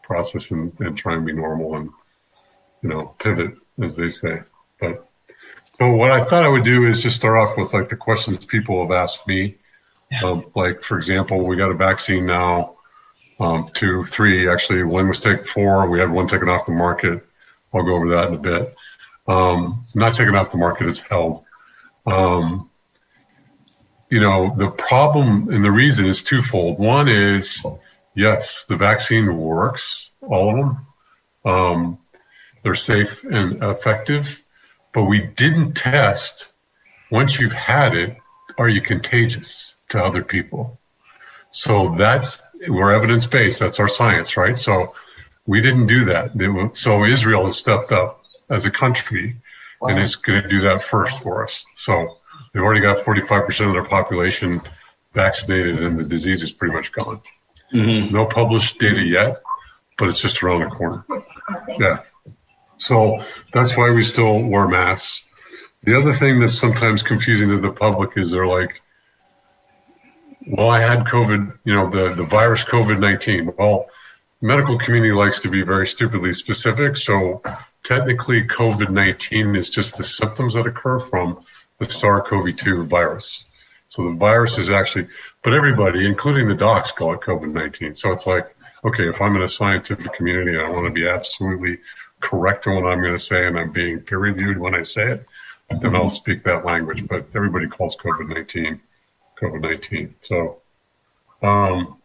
process 0.04 0.50
and, 0.50 0.74
and 0.80 0.98
try 0.98 1.16
and 1.16 1.26
be 1.26 1.34
normal 1.34 1.76
and 1.76 1.90
you 2.82 2.90
know 2.90 3.16
pivot 3.20 3.54
as 3.82 3.96
they 3.96 4.12
say. 4.12 4.42
But 4.80 5.06
so 5.78 5.92
what 5.92 6.12
I 6.12 6.26
thought 6.26 6.44
I 6.44 6.50
would 6.50 6.66
do 6.66 6.88
is 6.88 7.02
just 7.02 7.16
start 7.16 7.38
off 7.38 7.58
with 7.58 7.74
like 7.74 7.90
the 7.90 7.96
questions 7.96 8.44
people 8.44 8.82
have 8.82 8.92
asked 8.92 9.26
me. 9.28 9.56
Um, 10.24 10.46
like 10.56 10.84
for 10.84 10.98
example, 10.98 11.46
we 11.46 11.56
got 11.56 11.70
a 11.70 11.76
vaccine 11.76 12.26
now, 12.26 12.78
um, 13.40 13.70
two, 13.74 14.06
three 14.06 14.50
actually. 14.50 14.84
One 14.84 15.08
was 15.08 15.20
taken 15.20 15.46
four. 15.46 15.88
We 15.88 16.00
had 16.00 16.12
one 16.12 16.28
taken 16.28 16.50
off 16.50 16.66
the 16.66 16.72
market. 16.72 17.26
I'll 17.74 17.84
go 17.84 17.96
over 17.96 18.10
that 18.10 18.30
in 18.30 18.34
a 18.34 18.38
bit. 18.38 18.76
Um, 19.30 19.86
not 19.96 20.14
taken 20.14 20.36
off 20.36 20.52
the 20.52 20.58
market; 20.58 20.88
it's 20.88 21.00
held. 21.00 21.44
Um, 22.06 22.70
you 24.10 24.20
know, 24.20 24.56
the 24.58 24.70
problem 24.70 25.50
and 25.50 25.64
the 25.64 25.72
reason 25.72 26.08
is 26.08 26.24
twofold. 26.24 26.80
One 26.80 27.08
is, 27.08 27.64
yes, 28.16 28.66
the 28.68 28.76
vaccine 28.76 29.38
works, 29.38 30.10
all 30.22 30.50
of 30.50 30.56
them. 30.56 30.86
Um, 31.46 31.98
they're 32.64 32.74
safe 32.74 33.24
and 33.24 33.64
effective, 33.64 34.44
but 34.94 35.04
we 35.04 35.22
didn't 35.22 35.74
test 35.74 36.48
once 37.12 37.40
you've 37.40 37.54
had 37.54 37.96
it, 37.96 38.18
are 38.58 38.70
you 38.70 38.82
contagious 38.82 39.76
to 39.90 40.04
other 40.04 40.24
people? 40.24 40.80
So 41.52 41.96
that's, 41.98 42.42
we're 42.68 42.94
evidence 42.94 43.26
based. 43.26 43.60
That's 43.60 43.80
our 43.80 43.88
science, 43.88 44.38
right? 44.38 44.58
So 44.58 44.94
we 45.48 45.62
didn't 45.62 45.88
do 45.88 46.06
that. 46.06 46.72
So 46.76 47.06
Israel 47.06 47.46
has 47.46 47.58
stepped 47.58 47.92
up 47.92 48.19
as 48.50 48.66
a 48.66 48.72
country 48.72 49.38
and 49.82 50.00
is 50.00 50.16
going 50.16 50.42
to 50.42 50.50
do 50.50 50.62
that 50.62 50.84
first 50.84 51.20
for 51.20 51.44
us. 51.44 51.66
So 51.76 52.18
they've 52.54 52.64
already 52.64 52.82
got 52.82 52.98
45% 52.98 53.68
of 53.68 53.74
their 53.74 53.86
population 53.86 54.62
vaccinated 55.14 55.82
and 55.82 56.00
the 56.00 56.04
disease 56.04 56.42
is 56.42 56.52
pretty 56.52 56.74
much 56.74 56.92
gone. 56.92 57.22
Mm-hmm. 57.74 58.14
No 58.14 58.26
published 58.26 58.80
data 58.80 59.02
yet, 59.02 59.42
but 59.98 60.10
it's 60.10 60.20
just 60.20 60.42
around 60.44 60.62
the 60.62 60.76
corner. 60.76 61.06
Yeah. 61.80 62.00
So 62.78 63.24
that's 63.54 63.76
why 63.78 63.92
we 63.92 64.04
still 64.04 64.42
wear 64.42 64.68
masks. 64.68 65.24
The 65.84 65.98
other 65.98 66.14
thing 66.14 66.40
that's 66.40 66.58
sometimes 66.58 67.04
confusing 67.04 67.50
to 67.50 67.60
the 67.60 67.72
public 67.72 68.12
is 68.18 68.32
they're 68.32 68.48
like, 68.48 68.82
well, 70.48 70.70
I 70.70 70.82
had 70.82 71.06
COVID, 71.06 71.60
you 71.64 71.74
know, 71.74 71.90
the, 71.90 72.16
the 72.16 72.24
virus 72.24 72.64
COVID-19. 72.64 73.56
Well, 73.58 73.88
medical 74.42 74.80
community 74.80 75.14
likes 75.14 75.42
to 75.42 75.50
be 75.50 75.62
very 75.64 75.88
stupidly 75.88 76.34
specific. 76.34 76.98
So 76.98 77.42
technically 77.84 78.44
COVID-19 78.44 79.58
is 79.58 79.70
just 79.70 79.98
the 79.98 80.04
symptoms 80.04 80.54
that 80.54 80.68
occur 80.68 81.00
from 81.00 81.44
the 81.80 81.90
SARS-CoV-2 81.90 82.88
virus. 82.88 83.44
So 83.90 84.04
the 84.10 84.18
virus 84.18 84.58
is 84.58 84.70
actually, 84.70 85.08
but 85.44 85.54
everybody, 85.54 86.06
including 86.06 86.48
the 86.48 86.56
docs, 86.56 86.92
call 86.92 87.14
it 87.14 87.22
COVID-19. 87.22 87.98
So 87.98 88.12
it's 88.12 88.28
like, 88.28 88.56
okay, 88.84 89.10
if 89.10 89.22
I'm 89.22 89.36
in 89.36 89.42
a 89.42 89.48
scientific 89.48 90.14
community 90.14 90.52
and 90.52 90.62
I 90.62 90.70
want 90.70 90.86
to 90.86 90.92
be 90.92 91.08
absolutely 91.08 91.80
correct 92.20 92.68
in 92.68 92.76
what 92.76 92.86
I'm 92.86 93.02
going 93.02 93.18
to 93.18 93.24
say 93.24 93.48
and 93.48 93.58
I'm 93.58 93.72
being 93.72 94.02
peer 94.02 94.20
reviewed 94.20 94.58
when 94.58 94.76
I 94.76 94.84
say 94.84 95.14
it, 95.14 95.26
then 95.82 95.96
I'll 95.96 96.10
speak 96.10 96.44
that 96.44 96.66
language. 96.66 97.08
But 97.08 97.28
everybody 97.34 97.68
calls 97.68 97.96
COVID-19 98.04 98.80
COVID-19. 99.42 100.14
So, 100.28 100.62
um, 101.42 101.98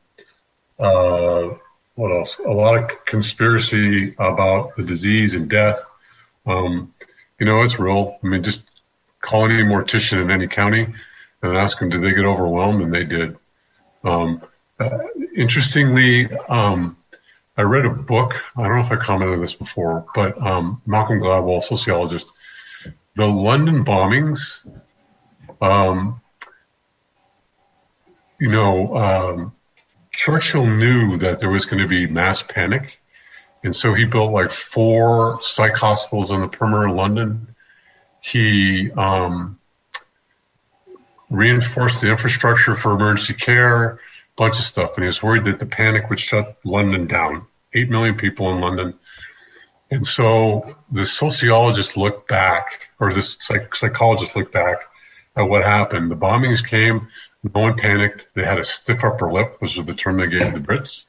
uh, 0.78 1.56
what 1.94 2.10
else? 2.10 2.34
A 2.46 2.50
lot 2.50 2.76
of 2.76 3.04
conspiracy 3.06 4.14
about 4.18 4.76
the 4.76 4.82
disease 4.82 5.34
and 5.34 5.48
death. 5.48 5.80
Um, 6.46 6.92
you 7.38 7.46
know, 7.46 7.62
it's 7.62 7.78
real. 7.78 8.18
I 8.22 8.26
mean, 8.26 8.42
just 8.42 8.62
call 9.20 9.44
any 9.44 9.62
mortician 9.62 10.22
in 10.22 10.30
any 10.30 10.48
county 10.48 10.92
and 11.42 11.56
ask 11.56 11.78
them, 11.78 11.90
did 11.90 12.02
they 12.02 12.12
get 12.12 12.24
overwhelmed? 12.24 12.82
And 12.82 12.92
they 12.92 13.04
did. 13.04 13.36
Um, 14.02 14.42
uh, 14.80 14.98
interestingly, 15.36 16.28
um, 16.48 16.96
I 17.56 17.62
read 17.62 17.86
a 17.86 17.90
book. 17.90 18.34
I 18.56 18.62
don't 18.62 18.76
know 18.76 18.84
if 18.84 18.90
I 18.92 18.96
commented 18.96 19.34
on 19.34 19.40
this 19.40 19.54
before, 19.54 20.04
but 20.14 20.36
um, 20.42 20.82
Malcolm 20.86 21.20
Gladwell, 21.20 21.62
sociologist, 21.62 22.26
the 23.16 23.26
London 23.26 23.84
bombings. 23.84 24.54
Um, 25.62 26.20
you 28.40 28.50
know, 28.50 28.96
um, 28.96 29.52
Churchill 30.14 30.66
knew 30.66 31.16
that 31.18 31.40
there 31.40 31.50
was 31.50 31.66
going 31.66 31.82
to 31.82 31.88
be 31.88 32.06
mass 32.06 32.42
panic, 32.42 32.98
and 33.62 33.74
so 33.74 33.94
he 33.94 34.04
built 34.04 34.32
like 34.32 34.50
four 34.50 35.40
psych 35.42 35.74
hospitals 35.74 36.30
on 36.30 36.40
the 36.40 36.48
perimeter 36.48 36.86
of 36.86 36.94
London. 36.94 37.54
He 38.20 38.90
um, 38.92 39.58
reinforced 41.30 42.00
the 42.00 42.10
infrastructure 42.10 42.76
for 42.76 42.92
emergency 42.92 43.34
care, 43.34 44.00
bunch 44.36 44.58
of 44.58 44.64
stuff, 44.64 44.94
and 44.96 45.04
he 45.04 45.06
was 45.06 45.22
worried 45.22 45.44
that 45.44 45.58
the 45.58 45.66
panic 45.66 46.08
would 46.08 46.20
shut 46.20 46.58
London 46.64 47.06
down. 47.06 47.46
Eight 47.74 47.90
million 47.90 48.14
people 48.16 48.52
in 48.52 48.60
London. 48.60 48.94
And 49.90 50.06
so 50.06 50.76
the 50.90 51.04
sociologist 51.04 51.96
looked 51.96 52.28
back, 52.28 52.66
or 53.00 53.12
the 53.12 53.22
psych- 53.22 53.74
psychologist 53.74 54.36
looked 54.36 54.52
back 54.52 54.78
at 55.36 55.42
what 55.42 55.62
happened. 55.62 56.10
The 56.10 56.16
bombings 56.16 56.66
came, 56.66 57.08
no 57.52 57.60
one 57.60 57.76
panicked. 57.76 58.26
They 58.34 58.44
had 58.44 58.58
a 58.58 58.64
stiff 58.64 59.04
upper 59.04 59.30
lip, 59.30 59.56
which 59.58 59.76
was 59.76 59.86
the 59.86 59.94
term 59.94 60.16
they 60.16 60.26
gave 60.26 60.54
the 60.54 60.60
Brits. 60.60 61.04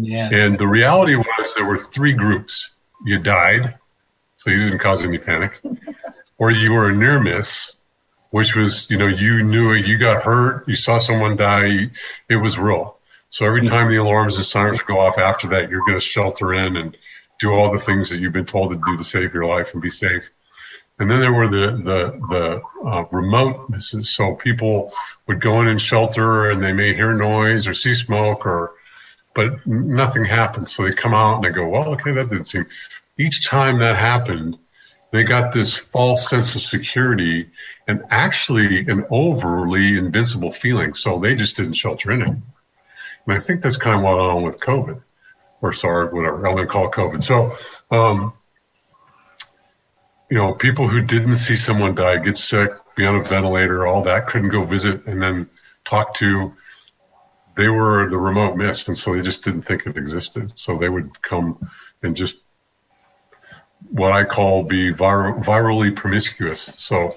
Yeah. 0.00 0.28
And 0.32 0.58
the 0.58 0.66
reality 0.66 1.14
was 1.14 1.54
there 1.54 1.64
were 1.64 1.78
three 1.78 2.12
groups. 2.12 2.68
You 3.04 3.18
died, 3.18 3.78
so 4.38 4.50
you 4.50 4.64
didn't 4.64 4.80
cause 4.80 5.02
any 5.02 5.18
panic, 5.18 5.52
or 6.38 6.50
you 6.50 6.72
were 6.72 6.88
a 6.88 6.96
near 6.96 7.20
miss, 7.20 7.72
which 8.30 8.56
was, 8.56 8.90
you 8.90 8.98
know, 8.98 9.06
you 9.06 9.44
knew 9.44 9.72
it, 9.72 9.86
you 9.86 9.98
got 9.98 10.22
hurt, 10.22 10.68
you 10.68 10.74
saw 10.74 10.98
someone 10.98 11.36
die, 11.36 11.90
it 12.28 12.36
was 12.36 12.58
real. 12.58 12.98
So 13.30 13.46
every 13.46 13.60
mm-hmm. 13.60 13.70
time 13.70 13.88
the 13.88 13.98
alarms 13.98 14.36
and 14.36 14.44
sirens 14.44 14.80
go 14.82 14.98
off 14.98 15.16
after 15.16 15.48
that, 15.48 15.70
you're 15.70 15.84
going 15.86 15.98
to 15.98 16.04
shelter 16.04 16.54
in 16.54 16.76
and 16.76 16.96
do 17.38 17.50
all 17.52 17.72
the 17.72 17.78
things 17.78 18.10
that 18.10 18.18
you've 18.18 18.32
been 18.32 18.46
told 18.46 18.70
to 18.70 18.80
do 18.84 18.96
to 18.96 19.04
save 19.04 19.32
your 19.32 19.46
life 19.46 19.72
and 19.72 19.82
be 19.82 19.90
safe. 19.90 20.28
And 20.98 21.10
then 21.10 21.20
there 21.20 21.32
were 21.32 21.48
the 21.48 21.76
the 21.82 22.26
the 22.28 22.88
uh, 22.88 23.04
remote 23.10 23.70
misses. 23.70 24.10
So 24.10 24.34
people 24.34 24.92
would 25.26 25.40
go 25.40 25.60
in 25.60 25.68
and 25.68 25.80
shelter, 25.80 26.50
and 26.50 26.62
they 26.62 26.72
may 26.72 26.94
hear 26.94 27.12
noise 27.14 27.66
or 27.66 27.74
see 27.74 27.94
smoke, 27.94 28.44
or 28.46 28.72
but 29.34 29.64
nothing 29.66 30.24
happened. 30.24 30.68
So 30.68 30.84
they 30.84 30.92
come 30.92 31.14
out 31.14 31.36
and 31.36 31.44
they 31.44 31.50
go, 31.50 31.68
well, 31.68 31.90
okay, 31.94 32.12
that 32.12 32.30
didn't 32.30 32.44
seem. 32.46 32.66
Each 33.18 33.46
time 33.46 33.78
that 33.78 33.96
happened, 33.96 34.58
they 35.12 35.22
got 35.22 35.52
this 35.52 35.76
false 35.76 36.28
sense 36.28 36.54
of 36.54 36.62
security 36.62 37.48
and 37.86 38.02
actually 38.10 38.80
an 38.88 39.04
overly 39.10 39.96
invincible 39.96 40.52
feeling. 40.52 40.94
So 40.94 41.18
they 41.18 41.34
just 41.34 41.56
didn't 41.56 41.74
shelter 41.74 42.10
in 42.12 42.22
it. 42.22 42.28
And 42.28 43.36
I 43.36 43.38
think 43.38 43.62
that's 43.62 43.76
kind 43.76 43.96
of 43.96 44.02
what 44.02 44.16
went 44.16 44.30
on 44.30 44.42
with 44.42 44.60
COVID 44.60 45.02
or 45.60 45.72
sorry, 45.72 46.06
whatever. 46.12 46.46
I'm 46.46 46.54
going 46.54 46.66
to 46.66 46.72
call 46.72 46.86
it 46.86 46.92
COVID. 46.92 47.24
So, 47.24 47.56
um, 47.90 48.32
you 50.30 50.36
know, 50.36 50.52
people 50.54 50.88
who 50.88 51.00
didn't 51.00 51.36
see 51.36 51.56
someone 51.56 51.94
die, 51.94 52.18
get 52.18 52.36
sick, 52.36 52.70
be 52.96 53.06
on 53.06 53.16
a 53.16 53.22
ventilator, 53.22 53.86
all 53.86 54.02
that, 54.04 54.26
couldn't 54.26 54.50
go 54.50 54.64
visit 54.64 55.06
and 55.06 55.22
then 55.22 55.48
talk 55.84 56.14
to, 56.14 56.52
they 57.56 57.68
were 57.68 58.08
the 58.10 58.16
remote 58.16 58.56
mist. 58.56 58.88
And 58.88 58.98
so 58.98 59.14
they 59.14 59.22
just 59.22 59.42
didn't 59.42 59.62
think 59.62 59.86
it 59.86 59.96
existed. 59.96 60.52
So 60.58 60.76
they 60.76 60.88
would 60.88 61.22
come 61.22 61.70
and 62.02 62.14
just 62.16 62.36
what 63.90 64.12
I 64.12 64.24
call 64.24 64.64
be 64.64 64.90
vir- 64.90 65.34
virally 65.40 65.94
promiscuous. 65.94 66.68
So 66.76 67.16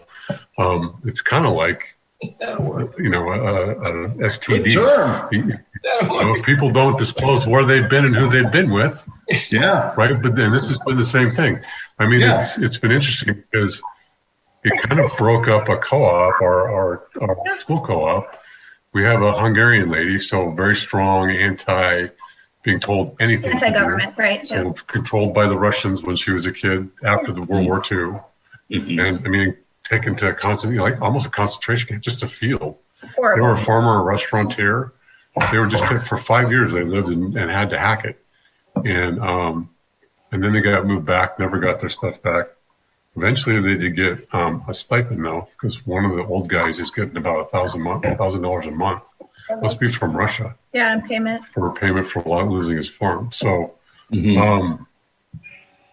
um, 0.57 1.01
it's 1.03 1.21
kind 1.21 1.45
of 1.45 1.53
like, 1.53 1.83
you 2.21 3.09
know, 3.09 3.29
a, 3.31 3.71
a 3.71 4.09
STD. 4.29 4.71
You 4.71 5.57
know, 6.07 6.35
if 6.35 6.45
people 6.45 6.69
don't 6.69 6.97
disclose 6.97 7.47
where 7.47 7.65
they've 7.65 7.89
been 7.89 8.05
and 8.05 8.15
who 8.15 8.29
they've 8.29 8.51
been 8.51 8.69
with, 8.69 9.03
Yeah. 9.49 9.93
right? 9.97 10.21
But 10.21 10.35
then 10.35 10.51
this 10.51 10.67
has 10.69 10.77
been 10.85 10.97
the 10.97 11.05
same 11.05 11.33
thing. 11.33 11.59
I 12.01 12.07
mean, 12.07 12.21
Yeah. 12.21 12.37
it's 12.37 12.57
it's 12.57 12.77
been 12.77 12.91
interesting 12.91 13.43
because 13.51 13.81
it 14.63 14.81
kind 14.81 14.99
of 14.99 15.15
broke 15.17 15.47
up 15.47 15.69
a 15.69 15.77
co-op, 15.77 16.41
our 16.41 16.71
our, 16.71 17.07
our 17.21 17.55
school 17.59 17.81
co-op. 17.81 18.35
We 18.93 19.03
have 19.03 19.21
a 19.21 19.33
Hungarian 19.33 19.89
lady, 19.89 20.17
so 20.17 20.51
very 20.51 20.75
strong, 20.75 21.29
anti 21.29 22.07
being 22.63 22.79
told 22.79 23.15
anything. 23.19 23.51
Anti-government, 23.53 24.15
right? 24.17 24.45
So 24.45 24.73
controlled 24.87 25.33
by 25.33 25.47
the 25.47 25.55
Russians 25.57 26.01
when 26.03 26.15
she 26.15 26.31
was 26.31 26.45
a 26.45 26.51
kid 26.51 26.89
after 27.03 27.31
the 27.31 27.41
World 27.41 27.65
War 27.65 27.81
II, 27.91 28.19
Mhm. 28.71 28.99
and 29.01 29.25
I 29.27 29.29
mean 29.29 29.55
taken 29.83 30.15
to 30.15 30.29
a 30.29 30.33
constant, 30.33 30.75
like 30.77 31.01
almost 31.01 31.25
a 31.25 31.29
concentration 31.29 31.87
camp, 31.89 32.01
just 32.03 32.23
a 32.23 32.27
field. 32.27 32.77
They 33.01 33.41
were 33.41 33.51
a 33.51 33.57
farmer, 33.57 33.99
a 33.99 34.03
restaurateur. 34.03 34.91
They 35.51 35.57
were 35.57 35.67
just 35.67 35.85
for 36.07 36.17
five 36.17 36.51
years. 36.51 36.71
They 36.73 36.83
lived 36.83 37.09
in, 37.09 37.37
and 37.37 37.49
had 37.51 37.69
to 37.71 37.79
hack 37.79 38.05
it, 38.05 38.23
and 38.75 39.19
um, 39.21 39.69
and 40.31 40.43
then 40.43 40.53
they 40.53 40.61
got 40.61 40.85
moved 40.85 41.05
back. 41.05 41.39
Never 41.39 41.59
got 41.59 41.79
their 41.79 41.89
stuff 41.89 42.21
back. 42.21 42.47
Eventually, 43.15 43.59
they 43.61 43.79
did 43.81 43.95
get 43.95 44.27
um, 44.33 44.63
a 44.67 44.73
stipend 44.73 45.23
though, 45.25 45.47
because 45.53 45.85
one 45.85 46.05
of 46.05 46.15
the 46.15 46.23
old 46.23 46.47
guys 46.47 46.79
is 46.79 46.91
getting 46.91 47.17
about 47.17 47.39
a 47.41 47.45
thousand 47.45 47.81
month, 47.81 48.03
thousand 48.17 48.41
dollars 48.41 48.67
a 48.67 48.71
month. 48.71 49.03
Must 49.61 49.79
be 49.79 49.89
from 49.89 50.15
Russia 50.15 50.55
Yeah, 50.71 50.93
and 50.93 51.03
payment. 51.05 51.43
for 51.43 51.73
payment 51.73 52.07
for 52.07 52.23
losing 52.49 52.77
his 52.77 52.87
farm. 52.87 53.31
So, 53.33 53.73
Mhm. 54.13 54.37
um, 54.37 54.87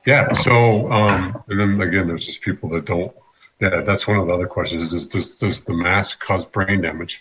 yeah. 0.06 0.32
So, 0.32 0.90
um, 0.92 1.42
and 1.48 1.58
then 1.60 1.80
again, 1.80 2.06
there's 2.06 2.24
just 2.24 2.40
people 2.40 2.68
that 2.70 2.84
don't. 2.84 3.12
Yeah, 3.60 3.80
that's 3.80 4.06
one 4.06 4.18
of 4.18 4.28
the 4.28 4.32
other 4.32 4.46
questions. 4.46 4.92
Is 4.92 5.08
does, 5.08 5.34
does 5.34 5.60
the 5.62 5.72
mask 5.74 6.20
cause 6.20 6.44
brain 6.44 6.80
damage? 6.82 7.20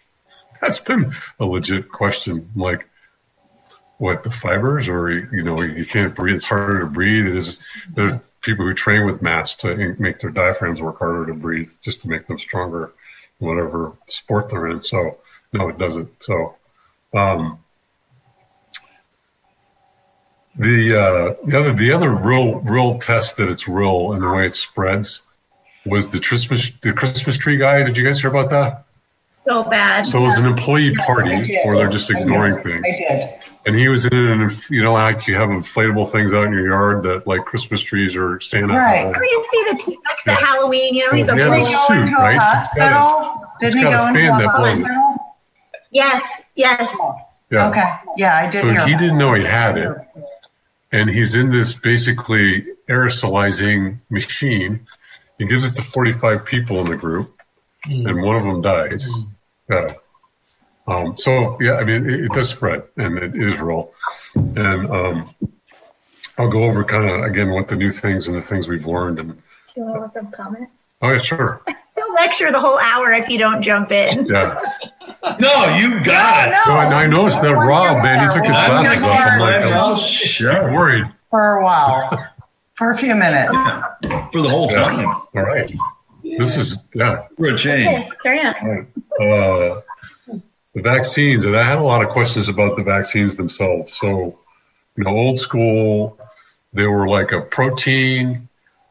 That's 0.61 0.77
been 0.79 1.15
a 1.39 1.45
legit 1.45 1.91
question. 1.91 2.51
Like, 2.55 2.87
what 3.97 4.23
the 4.23 4.31
fibers, 4.31 4.87
or 4.87 5.11
you 5.11 5.43
know, 5.43 5.61
you 5.61 5.85
can't 5.85 6.15
breathe. 6.15 6.35
It's 6.35 6.45
harder 6.45 6.81
to 6.81 6.85
breathe. 6.85 7.27
It 7.27 7.35
is. 7.35 7.57
There's 7.93 8.13
people 8.41 8.65
who 8.65 8.73
train 8.73 9.05
with 9.05 9.21
masks 9.21 9.61
to 9.61 9.95
make 9.99 10.19
their 10.19 10.29
diaphragms 10.29 10.81
work 10.81 10.99
harder 10.99 11.25
to 11.25 11.33
breathe, 11.33 11.71
just 11.81 12.01
to 12.01 12.09
make 12.09 12.27
them 12.27 12.37
stronger, 12.37 12.93
in 13.39 13.47
whatever 13.47 13.93
sport 14.07 14.49
they're 14.49 14.67
in. 14.67 14.81
So, 14.81 15.17
no, 15.51 15.69
it 15.69 15.77
doesn't. 15.77 16.21
So, 16.21 16.55
um, 17.13 17.59
the 20.57 20.99
uh, 20.99 21.45
the 21.45 21.59
other 21.59 21.73
the 21.73 21.91
other 21.91 22.09
real 22.09 22.55
real 22.59 22.99
test 22.99 23.37
that 23.37 23.49
it's 23.49 23.67
real 23.67 24.13
and 24.13 24.21
the 24.21 24.29
way 24.29 24.47
it 24.47 24.55
spreads 24.55 25.21
was 25.85 26.09
the 26.09 26.19
Christmas 26.19 26.71
the 26.81 26.93
Christmas 26.93 27.37
tree 27.37 27.57
guy. 27.57 27.83
Did 27.83 27.97
you 27.97 28.05
guys 28.05 28.19
hear 28.21 28.29
about 28.29 28.49
that? 28.49 28.85
So 29.45 29.63
bad. 29.63 30.05
So 30.05 30.19
it 30.19 30.23
was 30.23 30.37
an 30.37 30.45
employee 30.45 30.95
party 30.95 31.45
did. 31.45 31.65
where 31.65 31.77
they're 31.77 31.89
just 31.89 32.11
I 32.11 32.19
ignoring 32.19 32.63
things, 32.63 32.83
I 32.85 32.91
did. 32.91 33.39
And 33.67 33.75
he 33.75 33.89
was 33.89 34.05
in 34.05 34.13
an 34.13 34.41
And 34.41 34.69
you 34.69 34.81
know, 34.81 34.93
like 34.93 35.27
you 35.27 35.35
have 35.35 35.49
inflatable 35.49 36.09
things 36.09 36.33
out 36.33 36.45
in 36.45 36.53
your 36.53 36.69
yard 36.69 37.03
that 37.03 37.27
like 37.27 37.43
Christmas 37.43 37.81
trees 37.81 38.15
or 38.15 38.39
Santa. 38.39 38.73
Right. 38.73 39.13
Oh, 39.13 39.21
you 39.21 39.45
see 39.51 39.65
the 39.71 39.83
T-Rex 39.83 40.27
at 40.27 40.39
Yeah. 40.39 40.45
Halloween, 40.45 40.95
you 40.95 41.05
know, 41.05 41.17
he's 41.17 41.27
a 41.27 41.37
Yeah, 41.37 41.49
Did 41.49 41.53
he 41.53 41.59
bull. 41.59 41.79
suit, 41.87 42.13
right? 42.13 42.37
a 42.37 42.45
So 42.45 42.51
it's 42.61 42.75
got 42.77 42.91
a- 42.91 42.95
hospital? 42.95 43.51
it's 43.59 43.75
Didn't 43.75 43.77
he 43.77 43.83
got 43.83 43.93
a 43.93 43.97
go 43.97 44.07
into 44.07 44.19
fan 44.19 44.41
a 44.41 44.47
that 44.47 44.57
blows. 44.57 45.17
Yes, 45.91 46.23
yes. 46.55 46.95
Yeah. 47.51 47.69
Okay. 47.69 47.93
Yeah, 48.15 48.37
I 48.37 48.49
did 48.49 48.61
So 48.61 48.69
hear 48.69 48.85
he 48.85 48.93
about 48.93 48.99
didn't 48.99 49.17
know 49.17 49.33
he 49.33 49.43
had 49.43 49.77
it, 49.77 49.97
and 50.93 51.09
he's 51.09 51.35
in 51.35 51.51
this 51.51 51.73
basically 51.73 52.65
aerosolizing 52.89 53.99
machine. 54.09 54.87
He 55.37 55.45
gives 55.45 55.65
it 55.65 55.75
to 55.75 55.81
45 55.81 56.45
people 56.45 56.79
in 56.81 56.89
the 56.89 56.95
group, 56.97 57.35
and 57.83 58.05
mm. 58.05 58.25
one 58.25 58.35
of 58.37 58.43
them 58.43 58.61
dies. 58.61 59.09
Mm. 59.09 59.27
Yeah. 59.69 59.93
Um, 60.87 61.17
so 61.17 61.57
yeah, 61.59 61.73
I 61.73 61.83
mean, 61.83 62.09
it, 62.09 62.19
it 62.25 62.31
does 62.31 62.49
spread, 62.49 62.83
and 62.97 63.17
it 63.17 63.35
is 63.35 63.57
real. 63.59 63.91
And 64.35 64.89
um, 64.89 65.35
I'll 66.37 66.49
go 66.49 66.63
over 66.63 66.83
kind 66.83 67.09
of 67.09 67.23
again 67.29 67.49
what 67.51 67.67
the 67.67 67.75
new 67.75 67.89
things 67.91 68.27
and 68.27 68.37
the 68.37 68.41
things 68.41 68.67
we've 68.67 68.85
learned. 68.87 69.19
And 69.19 69.33
Do 69.33 69.37
you 69.75 69.83
want 69.83 69.95
to 69.95 70.01
let 70.01 70.13
them 70.13 70.31
comment? 70.31 70.69
oh 71.01 71.11
yeah, 71.11 71.17
sure, 71.17 71.61
He'll 71.95 72.13
lecture 72.13 72.51
the 72.51 72.59
whole 72.59 72.77
hour 72.79 73.11
if 73.11 73.27
you 73.29 73.37
don't 73.37 73.61
jump 73.61 73.91
in. 73.91 74.25
yeah. 74.27 74.59
No, 75.39 75.75
you 75.75 76.03
got 76.05 76.47
it. 76.49 76.51
No, 76.67 76.73
No, 76.75 76.79
and 76.81 76.93
I 76.93 77.05
noticed 77.05 77.41
that 77.41 77.53
Rob, 77.53 78.01
man, 78.03 78.29
he 78.29 78.33
took 78.35 78.45
his 78.45 78.55
I'm 78.55 78.69
glasses 78.83 79.03
off. 79.03 79.09
I'm 79.09 79.39
like, 79.39 79.61
my 79.61 79.63
I'm 79.63 79.69
mouth 79.71 80.01
shut 80.01 80.63
worried. 80.71 81.05
For 81.29 81.57
a 81.57 81.63
while. 81.63 82.25
For 82.77 82.91
a 82.91 82.97
few 82.97 83.13
minutes. 83.15 83.51
for 84.31 84.41
the 84.41 84.47
whole 84.49 84.69
time. 84.69 85.05
All 85.05 85.25
right, 85.33 85.73
this 86.23 86.55
is 86.55 86.77
yeah. 86.93 87.23
For 87.35 87.47
a 87.53 87.57
change. 87.57 87.87
Okay, 87.89 88.09
carry 88.23 88.39
on. 88.39 88.87
uh, 89.21 89.81
the 90.73 90.81
vaccines, 90.81 91.45
and 91.45 91.57
I 91.57 91.63
had 91.63 91.77
a 91.77 91.83
lot 91.83 92.03
of 92.03 92.09
questions 92.09 92.49
about 92.49 92.75
the 92.75 92.83
vaccines 92.83 93.35
themselves. 93.35 93.97
So, 93.97 94.39
you 94.95 95.03
know, 95.03 95.09
old 95.09 95.39
school, 95.39 96.19
they 96.73 96.85
were 96.85 97.07
like 97.07 97.31
a 97.31 97.41
protein 97.41 98.49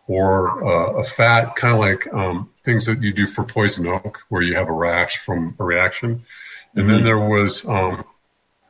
or 0.08 0.64
uh, 0.64 1.00
a 1.00 1.04
fat, 1.04 1.56
kind 1.56 1.74
of 1.74 1.80
like 1.80 2.12
um, 2.12 2.50
things 2.64 2.86
that 2.86 3.02
you 3.02 3.12
do 3.12 3.26
for 3.26 3.44
poison 3.44 3.86
oak, 3.86 4.18
where 4.28 4.42
you 4.42 4.56
have 4.56 4.68
a 4.68 4.72
rash 4.72 5.18
from 5.18 5.56
a 5.58 5.64
reaction. 5.64 6.24
And 6.74 6.90
then 6.90 7.04
there 7.04 7.18
was 7.18 7.64
um, 7.64 8.04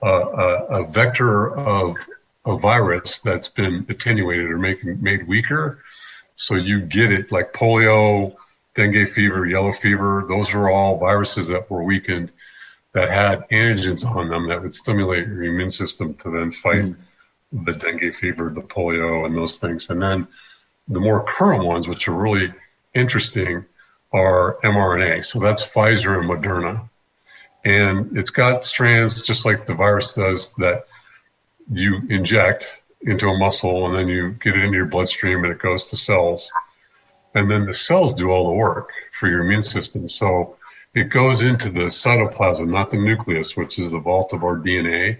a, 0.02 0.06
a, 0.06 0.82
a 0.82 0.86
vector 0.86 1.58
of 1.58 1.96
a 2.44 2.56
virus 2.56 3.20
that's 3.20 3.48
been 3.48 3.86
attenuated 3.88 4.50
or 4.50 4.58
making 4.58 5.02
made 5.02 5.26
weaker. 5.26 5.82
So 6.36 6.54
you 6.54 6.82
get 6.82 7.10
it 7.10 7.32
like 7.32 7.52
polio, 7.52 8.36
dengue 8.74 9.08
fever, 9.08 9.46
yellow 9.46 9.72
fever. 9.72 10.24
Those 10.28 10.54
are 10.54 10.70
all 10.70 10.98
viruses 10.98 11.48
that 11.48 11.68
were 11.70 11.82
weakened 11.82 12.30
that 12.96 13.10
had 13.10 13.46
antigens 13.50 14.06
on 14.06 14.30
them 14.30 14.48
that 14.48 14.62
would 14.62 14.72
stimulate 14.72 15.26
your 15.26 15.44
immune 15.44 15.68
system 15.68 16.14
to 16.14 16.30
then 16.30 16.50
fight 16.50 16.82
hmm. 16.82 17.64
the 17.64 17.72
dengue 17.72 18.14
fever, 18.14 18.50
the 18.54 18.62
polio, 18.62 19.26
and 19.26 19.36
those 19.36 19.58
things. 19.58 19.90
And 19.90 20.00
then 20.00 20.26
the 20.88 20.98
more 20.98 21.22
current 21.22 21.66
ones, 21.66 21.86
which 21.86 22.08
are 22.08 22.14
really 22.14 22.54
interesting, 22.94 23.66
are 24.14 24.56
mRNA. 24.64 25.26
So 25.26 25.40
that's 25.40 25.62
Pfizer 25.62 26.18
and 26.18 26.30
Moderna. 26.30 26.88
And 27.66 28.16
it's 28.16 28.30
got 28.30 28.64
strands 28.64 29.26
just 29.26 29.44
like 29.44 29.66
the 29.66 29.74
virus 29.74 30.14
does 30.14 30.54
that 30.54 30.86
you 31.68 32.00
inject 32.08 32.66
into 33.02 33.28
a 33.28 33.36
muscle 33.36 33.84
and 33.88 33.94
then 33.94 34.08
you 34.08 34.30
get 34.42 34.56
it 34.56 34.64
into 34.64 34.78
your 34.78 34.86
bloodstream 34.86 35.44
and 35.44 35.52
it 35.52 35.58
goes 35.58 35.84
to 35.84 35.98
cells. 35.98 36.48
And 37.34 37.50
then 37.50 37.66
the 37.66 37.74
cells 37.74 38.14
do 38.14 38.30
all 38.30 38.46
the 38.46 38.56
work 38.56 38.88
for 39.20 39.28
your 39.28 39.42
immune 39.42 39.60
system. 39.60 40.08
So 40.08 40.56
it 40.96 41.10
goes 41.10 41.42
into 41.42 41.68
the 41.68 41.90
cytoplasm, 41.90 42.68
not 42.68 42.88
the 42.88 42.96
nucleus, 42.96 43.54
which 43.54 43.78
is 43.78 43.90
the 43.90 43.98
vault 43.98 44.32
of 44.32 44.42
our 44.42 44.56
DNA, 44.56 45.18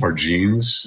our 0.00 0.12
genes, 0.12 0.86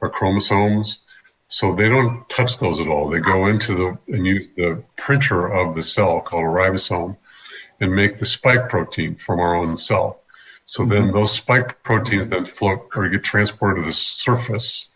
our 0.00 0.08
chromosomes. 0.08 1.00
So 1.48 1.74
they 1.74 1.90
don't 1.90 2.26
touch 2.30 2.56
those 2.58 2.80
at 2.80 2.88
all. 2.88 3.10
They 3.10 3.20
go 3.20 3.48
into 3.48 3.74
the 3.74 3.98
and 4.08 4.26
use 4.26 4.48
the 4.56 4.82
printer 4.96 5.46
of 5.46 5.74
the 5.74 5.82
cell 5.82 6.22
called 6.22 6.44
a 6.44 6.48
ribosome 6.48 7.18
and 7.78 7.94
make 7.94 8.16
the 8.16 8.24
spike 8.24 8.70
protein 8.70 9.16
from 9.16 9.38
our 9.38 9.54
own 9.54 9.76
cell. 9.76 10.22
So 10.64 10.86
then 10.86 11.12
those 11.12 11.32
spike 11.32 11.82
proteins 11.82 12.30
then 12.30 12.46
float 12.46 12.88
or 12.96 13.06
get 13.10 13.22
transported 13.22 13.82
to 13.82 13.86
the 13.86 13.92
surface, 13.92 14.86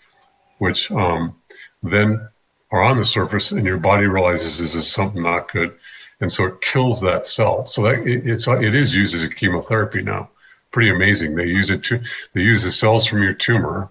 which 0.56 0.90
um, 0.90 1.36
then 1.82 2.26
are 2.70 2.82
on 2.82 2.96
the 2.96 3.04
surface, 3.04 3.50
and 3.50 3.66
your 3.66 3.76
body 3.76 4.06
realizes 4.06 4.56
this 4.56 4.74
is 4.74 4.90
something 4.90 5.22
not 5.22 5.52
good, 5.52 5.76
and 6.20 6.30
so 6.30 6.44
it 6.46 6.60
kills 6.60 7.00
that 7.00 7.26
cell. 7.26 7.66
So 7.66 7.82
that 7.82 8.06
it, 8.06 8.26
it's 8.26 8.46
it 8.46 8.74
is 8.74 8.94
used 8.94 9.14
as 9.14 9.22
a 9.22 9.28
chemotherapy 9.28 10.02
now. 10.02 10.30
Pretty 10.72 10.90
amazing. 10.90 11.34
They 11.34 11.46
use 11.46 11.70
it 11.70 11.84
to 11.84 12.00
they 12.34 12.42
use 12.42 12.62
the 12.62 12.72
cells 12.72 13.06
from 13.06 13.22
your 13.22 13.34
tumor, 13.34 13.88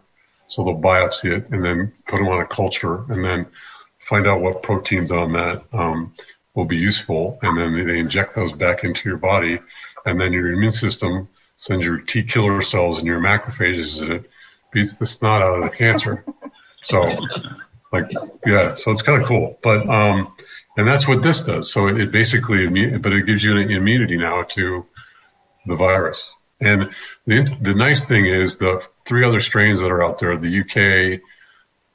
so 0.47 0.63
they'll 0.63 0.75
biopsy 0.75 1.35
it 1.37 1.49
and 1.49 1.63
then 1.63 1.93
put 2.07 2.17
them 2.17 2.27
on 2.27 2.41
a 2.41 2.47
culture, 2.47 3.03
and 3.11 3.23
then 3.23 3.47
find 3.99 4.27
out 4.27 4.41
what 4.41 4.61
proteins 4.61 5.11
on 5.11 5.33
that 5.33 5.63
um, 5.73 6.13
will 6.53 6.65
be 6.65 6.77
useful, 6.77 7.39
and 7.41 7.57
then 7.57 7.87
they 7.87 7.99
inject 7.99 8.35
those 8.35 8.51
back 8.53 8.83
into 8.83 9.09
your 9.09 9.17
body, 9.17 9.59
and 10.05 10.19
then 10.21 10.31
your 10.31 10.51
immune 10.51 10.71
system 10.71 11.27
sends 11.57 11.85
your 11.85 11.99
T 11.99 12.23
killer 12.23 12.61
cells 12.61 12.99
and 12.99 13.07
your 13.07 13.19
macrophages, 13.19 14.01
and 14.01 14.11
it 14.11 14.29
beats 14.71 14.93
the 14.93 15.05
snot 15.05 15.41
out 15.41 15.57
of 15.57 15.63
the 15.63 15.75
cancer. 15.75 16.23
So, 16.81 17.01
like, 17.91 18.11
yeah, 18.45 18.75
so 18.75 18.91
it's 18.91 19.01
kind 19.01 19.21
of 19.21 19.27
cool, 19.27 19.57
but 19.63 19.89
um, 19.89 20.35
and 20.77 20.87
that's 20.87 21.07
what 21.07 21.23
this 21.23 21.41
does. 21.41 21.71
So 21.71 21.87
it, 21.87 21.99
it 21.99 22.11
basically, 22.11 22.67
but 22.97 23.13
it 23.13 23.25
gives 23.25 23.43
you 23.43 23.57
an 23.57 23.71
immunity 23.71 24.17
now 24.17 24.43
to 24.43 24.85
the 25.65 25.75
virus. 25.75 26.27
And 26.59 26.91
the 27.25 27.55
the 27.61 27.73
nice 27.73 28.05
thing 28.05 28.25
is 28.25 28.57
the 28.57 28.85
three 29.05 29.25
other 29.25 29.39
strains 29.39 29.81
that 29.81 29.91
are 29.91 30.03
out 30.03 30.19
there: 30.19 30.37
the 30.37 30.61
UK, 30.61 31.21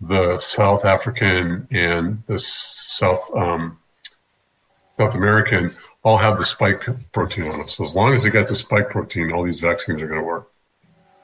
the 0.01 0.39
South 0.39 0.85
African, 0.85 1.69
and 1.71 2.23
the 2.27 2.39
South 2.39 3.31
um, 3.35 3.79
South 4.99 5.15
American, 5.15 5.71
all 6.03 6.19
have 6.19 6.39
the 6.39 6.45
spike 6.45 6.87
protein 7.13 7.49
on 7.49 7.59
them. 7.59 7.69
So 7.69 7.85
as 7.85 7.95
long 7.95 8.15
as 8.15 8.23
they 8.23 8.31
got 8.31 8.49
the 8.49 8.57
spike 8.57 8.91
protein, 8.91 9.33
all 9.33 9.45
these 9.45 9.61
vaccines 9.61 10.03
are 10.03 10.07
going 10.07 10.21
to 10.21 10.27
work. 10.27 10.51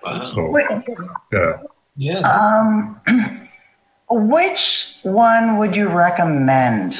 Wow. 0.03 0.25
So 0.25 0.57
yeah, 1.33 1.62
Yeah. 1.97 2.21
Um, 2.21 3.01
which 4.11 4.97
one 5.03 5.59
would 5.59 5.75
you 5.75 5.88
recommend? 5.88 6.95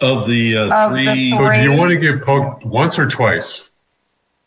Of 0.00 0.26
the 0.26 0.56
uh, 0.56 0.86
Of 0.86 0.92
the 0.92 1.04
three, 1.04 1.30
so 1.30 1.52
do 1.52 1.62
you 1.62 1.72
want 1.72 1.90
to 1.90 1.96
get 1.96 2.24
poked 2.24 2.64
once 2.64 2.98
or 2.98 3.06
twice? 3.06 3.69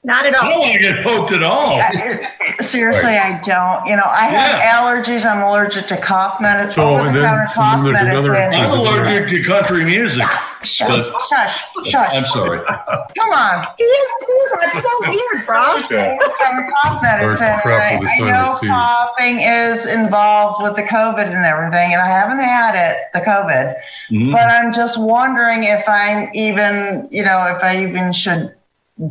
Not 0.06 0.26
at 0.26 0.36
all. 0.36 0.44
I 0.44 0.50
don't 0.50 0.60
want 0.60 0.74
to 0.74 0.80
get 0.80 1.04
poked 1.06 1.32
at 1.32 1.44
all. 1.44 1.80
I- 1.80 2.28
Seriously, 2.68 3.12
I 3.16 3.40
don't. 3.42 3.86
You 3.88 3.96
know, 3.96 4.04
I 4.06 4.26
have 4.26 4.60
Yeah. 4.60 4.76
allergies. 4.82 5.26
I'm 5.26 5.42
allergic 5.42 5.88
to 5.88 6.02
cough 6.02 6.42
medicine. 6.42 6.72
So, 6.74 6.98
and 6.98 7.16
then- 7.16 7.24
over-the-counter 7.24 7.48
so 7.48 7.62
then 7.62 7.72
cough 7.72 7.84
there's 7.86 7.96
another- 8.04 8.36
I'm 8.36 8.72
allergic 8.72 9.30
to 9.30 9.44
country 9.48 9.86
music. 9.86 10.22
Shush, 10.64 10.88
but- 10.90 11.14
shush, 11.30 11.58
shush. 11.86 12.10
I'm 12.12 12.26
sorry. 12.34 12.60
Come 13.18 13.32
on. 13.32 13.66
He 13.78 13.84
is 13.84 14.08
too. 14.26 14.48
That's 14.62 14.74
so 14.86 15.10
weird, 15.10 15.46
bro. 15.46 15.62
Yeah. 15.90 16.18
Over-the-counter 16.20 16.72
cough 16.84 17.02
medicine. 17.02 17.60
Crap 17.62 18.02
I, 18.02 18.06
I 18.06 18.32
know 18.32 18.58
coughing 18.62 19.40
is 19.40 19.86
involved 19.86 20.64
with 20.64 20.76
the 20.76 20.84
COVID 20.84 21.34
and 21.34 21.46
everything, 21.46 21.94
and 21.94 22.02
I 22.02 22.08
haven't 22.08 22.40
had 22.40 22.76
it, 22.76 22.98
the 23.14 23.20
COVID. 23.22 23.76
Mhm. 24.12 24.32
But 24.34 24.50
I'm 24.50 24.74
just 24.74 25.00
wondering 25.00 25.64
if 25.64 25.88
I'm 25.88 26.30
even, 26.34 27.08
you 27.10 27.24
know, 27.24 27.46
if 27.56 27.64
I 27.64 27.84
even 27.84 28.12
should 28.14 28.54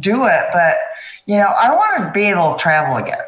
do 0.01 0.25
it. 0.27 0.43
But, 0.53 0.75
you 1.27 1.37
know, 1.37 1.49
I 1.49 1.75
want 1.75 2.05
to 2.07 2.11
be 2.13 2.25
able 2.27 2.55
to 2.57 2.63
travel 2.63 2.97
again. 2.97 3.19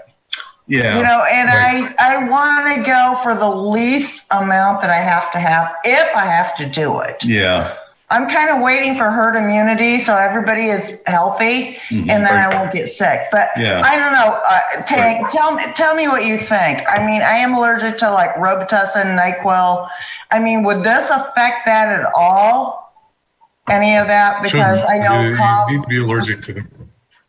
Yeah. 0.66 0.96
You 0.96 1.03
know, 1.05 1.22
and 1.24 1.48
Right. 1.48 1.94
I, 1.98 2.14
I 2.14 2.29
want 2.29 2.74
to 2.77 2.90
go 2.90 3.20
for 3.22 3.35
the 3.35 3.48
least 3.48 4.22
amount 4.31 4.81
that 4.81 4.90
I 4.90 5.03
have 5.03 5.31
to 5.33 5.38
have 5.38 5.70
if 5.85 6.09
I 6.16 6.24
have 6.24 6.57
to 6.57 6.68
do 6.68 7.00
it. 7.00 7.22
yeah. 7.24 7.74
I'm 8.11 8.29
kind 8.29 8.50
of 8.50 8.61
waiting 8.61 8.96
for 8.96 9.11
herd 9.11 9.35
immunity 9.35 10.05
so 10.05 10.14
everybody 10.14 10.68
is 10.68 10.98
healthy 11.07 11.79
Mhm. 11.90 12.11
and 12.11 12.24
then 12.24 12.37
I 12.37 12.55
won't 12.55 12.70
get 12.70 12.92
sick. 12.94 13.22
But 13.33 13.48
Yeah. 13.57 13.81
I 13.83 13.96
don't 13.96 14.12
know. 14.12 14.40
Uh, 14.46 14.61
Tank, 14.87 15.31
tell 15.31 15.53
me, 15.53 15.64
tell 15.74 15.94
me 15.94 16.07
what 16.07 16.24
you 16.24 16.38
think. 16.38 16.83
I 16.88 17.03
mean, 17.05 17.22
I 17.22 17.38
am 17.38 17.55
allergic 17.55 17.98
to 17.98 18.11
like 18.12 18.35
Robitussin, 18.37 19.18
Nyquil. 19.18 19.88
I 20.31 20.38
mean, 20.38 20.62
would 20.64 20.85
this 20.85 21.09
affect 21.11 21.64
that 21.66 21.88
at 21.88 22.05
all? 22.14 22.84
Any 23.68 23.96
of 23.96 24.07
that? 24.09 24.42
Because 24.42 24.79
Shouldn't. 24.79 24.88
I 24.88 24.98
know 24.98 25.20
you, 25.22 25.37
you 25.68 25.77
need 25.79 25.83
to 25.83 25.88
be 25.88 26.03
allergic 26.03 26.42
to 26.42 26.53
the. 26.53 26.66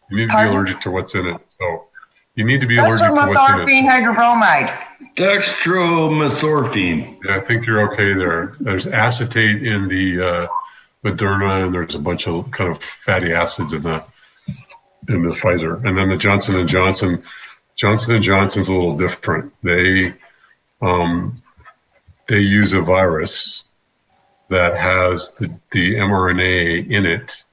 You 0.09 0.17
need 0.17 0.29
to 0.29 0.37
be 0.37 0.47
allergic 0.47 0.81
to 0.81 0.91
what's 0.91 1.15
in 1.15 1.25
it. 1.25 1.41
So 1.57 1.87
you 2.35 2.43
need 2.43 2.61
to 2.61 2.67
be 2.67 2.77
allergic 2.77 3.07
to 3.07 3.13
what's 3.13 3.29
in 3.29 3.35
Dextromethorphan 3.35 3.83
it. 3.83 3.89
hydrobromide. 3.89 4.77
Dextromethorphan. 5.15 7.17
Yeah, 7.23 7.37
I 7.37 7.39
think 7.39 7.65
you're 7.65 7.93
okay 7.93 8.13
there. 8.13 8.53
There's 8.59 8.85
acetate 8.87 9.65
in 9.65 9.87
the 9.87 10.21
uh, 10.21 10.47
Moderna, 11.05 11.63
and 11.65 11.73
there's 11.73 11.95
a 11.95 11.99
bunch 11.99 12.27
of 12.27 12.51
kind 12.51 12.69
of 12.69 12.83
fatty 12.83 13.31
acids 13.33 13.71
in 13.71 13.83
the 13.83 14.03
in 15.07 15.23
the 15.23 15.33
Pfizer, 15.35 15.81
and 15.85 15.97
then 15.97 16.09
the 16.09 16.17
Johnson 16.17 16.59
and 16.59 16.67
Johnson. 16.67 17.23
Johnson 17.75 18.15
and 18.15 18.23
Johnson's 18.23 18.67
a 18.69 18.73
little 18.73 18.97
different. 18.97 19.53
They 19.61 20.13
um, 20.81 21.41
they 22.27 22.39
use 22.39 22.73
a 22.73 22.81
virus 22.81 23.61
that 24.49 24.77
has 24.77 25.31
the, 25.39 25.47
the 25.71 25.95
mRNA 25.95 26.89
in 26.89 27.05
it 27.05 27.43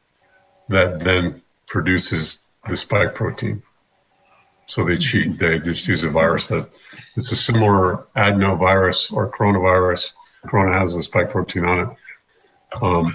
that 0.69 1.01
then 1.01 1.43
produces 1.67 2.39
the 2.69 2.77
spike 2.77 3.15
protein. 3.15 3.63
So 4.67 4.85
they 4.85 4.97
cheat. 4.97 5.39
They 5.39 5.59
just 5.59 5.87
use 5.89 6.03
a 6.05 6.09
virus 6.09 6.49
that 6.49 6.69
it's 7.17 7.33
a 7.33 7.37
similar 7.37 8.05
adenovirus 8.17 9.13
or 9.13 9.31
coronavirus. 9.31 10.11
Corona 10.47 10.79
has 10.79 10.95
a 10.95 11.03
spike 11.03 11.31
protein 11.31 11.65
on 11.65 11.79
it. 11.81 11.89
Um, 12.81 13.15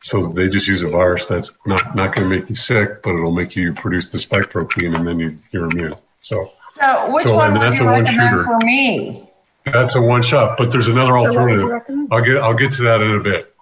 so 0.00 0.28
they 0.28 0.48
just 0.48 0.66
use 0.66 0.82
a 0.82 0.88
virus 0.88 1.26
that's 1.26 1.52
not, 1.64 1.94
not 1.96 2.14
going 2.14 2.28
to 2.28 2.36
make 2.38 2.48
you 2.48 2.54
sick, 2.54 3.02
but 3.02 3.10
it'll 3.10 3.32
make 3.32 3.56
you 3.56 3.72
produce 3.74 4.10
the 4.10 4.18
spike 4.18 4.50
protein 4.50 4.94
and 4.94 5.06
then 5.06 5.18
you, 5.18 5.38
you're 5.52 5.66
immune. 5.70 5.94
So 6.20 6.52
So 6.78 7.12
which 7.12 7.24
So, 7.24 7.34
one 7.34 7.54
would 7.54 7.76
you 7.76 7.82
a 7.82 7.84
one 7.84 8.04
recommend 8.04 8.30
shooter. 8.30 8.44
for 8.44 8.58
me? 8.66 9.25
That's 9.72 9.94
a 9.94 10.00
one 10.00 10.22
shot, 10.22 10.56
but 10.56 10.70
there's 10.70 10.88
another 10.88 11.12
So 11.12 11.22
what 11.22 11.48
would 11.48 11.60
you 11.60 11.72
alternative. 11.72 12.08
I'll 12.10 12.24
get, 12.24 12.36
I'll 12.38 12.54
get 12.54 12.72
to 12.72 12.82
that 12.84 13.00
in 13.00 13.14
a 13.16 13.20
bit. 13.22 13.52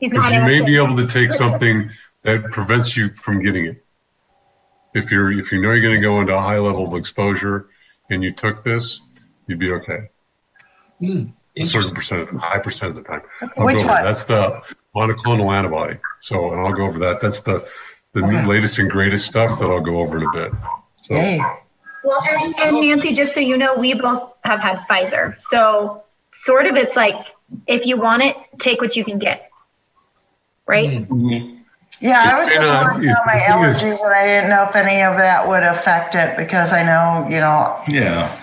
Because 0.00 0.30
you 0.32 0.40
may 0.40 0.60
be 0.60 0.76
able 0.76 0.96
to 0.96 1.06
take 1.06 1.32
something 1.32 1.90
that 2.24 2.50
prevents 2.50 2.96
you 2.96 3.12
from 3.12 3.42
getting 3.42 3.66
it. 3.66 3.84
If 4.94 5.10
you're 5.10 5.32
if 5.32 5.50
you 5.52 5.62
know 5.62 5.72
you're 5.72 5.80
going 5.80 5.94
to 5.96 6.02
go 6.02 6.20
into 6.20 6.34
a 6.34 6.40
high 6.40 6.58
level 6.58 6.86
of 6.86 6.94
exposure 6.98 7.68
and 8.10 8.22
you 8.22 8.32
took 8.32 8.62
this, 8.62 9.00
you'd 9.46 9.58
be 9.58 9.72
okay. 9.72 10.10
Hmm. 10.98 11.24
A 11.56 11.64
certain 11.64 11.94
percent, 11.94 12.28
high 12.38 12.58
percent 12.58 12.90
of 12.90 12.96
the 12.96 13.02
time. 13.02 13.22
I'll 13.56 13.66
Which 13.66 13.76
go 13.76 13.80
over 13.80 13.88
one? 13.88 14.04
That's 14.04 14.24
the 14.24 14.60
monoclonal 14.94 15.56
antibody. 15.56 15.98
So, 16.20 16.52
and 16.52 16.60
I'll 16.60 16.74
go 16.74 16.84
over 16.84 16.98
that. 17.00 17.20
That's 17.20 17.40
the 17.40 17.66
the 18.12 18.20
Okay. 18.22 18.44
latest 18.46 18.78
and 18.78 18.90
greatest 18.90 19.26
stuff 19.26 19.58
that 19.58 19.64
I'll 19.66 19.80
go 19.80 20.00
over 20.00 20.18
in 20.18 20.24
a 20.24 20.32
bit. 20.32 20.52
So, 21.02 21.14
Hey. 21.14 21.42
Well, 22.04 22.20
and, 22.28 22.58
and 22.60 22.80
Nancy, 22.80 23.12
just 23.14 23.34
so 23.34 23.40
you 23.40 23.56
know, 23.56 23.74
we 23.74 23.94
both 23.94 24.32
have 24.44 24.60
had 24.60 24.78
Pfizer. 24.80 25.40
So, 25.40 26.02
sort 26.32 26.66
of, 26.66 26.76
it's 26.76 26.96
like 26.96 27.14
if 27.66 27.86
you 27.86 27.96
want 27.96 28.22
it, 28.22 28.36
take 28.58 28.80
what 28.80 28.96
you 28.96 29.04
can 29.04 29.18
get. 29.18 29.48
Right? 30.66 31.06
Yeah, 32.00 32.20
I 32.20 32.38
was 32.40 32.48
just 32.48 32.58
And, 32.58 32.64
uh, 32.66 32.82
worried 32.94 33.10
about 33.10 33.26
my 33.26 33.34
the 33.34 33.52
thing 33.52 33.64
is- 33.64 33.76
allergies, 33.78 34.04
and 34.04 34.14
I 34.14 34.26
didn't 34.26 34.50
know 34.50 34.66
if 34.68 34.74
any 34.76 35.02
of 35.02 35.16
that 35.18 35.46
would 35.48 35.62
affect 35.62 36.14
it 36.14 36.36
because 36.36 36.72
I 36.72 36.82
know, 36.82 37.28
you 37.28 37.38
know, 37.40 37.76
Yeah. 37.86 38.38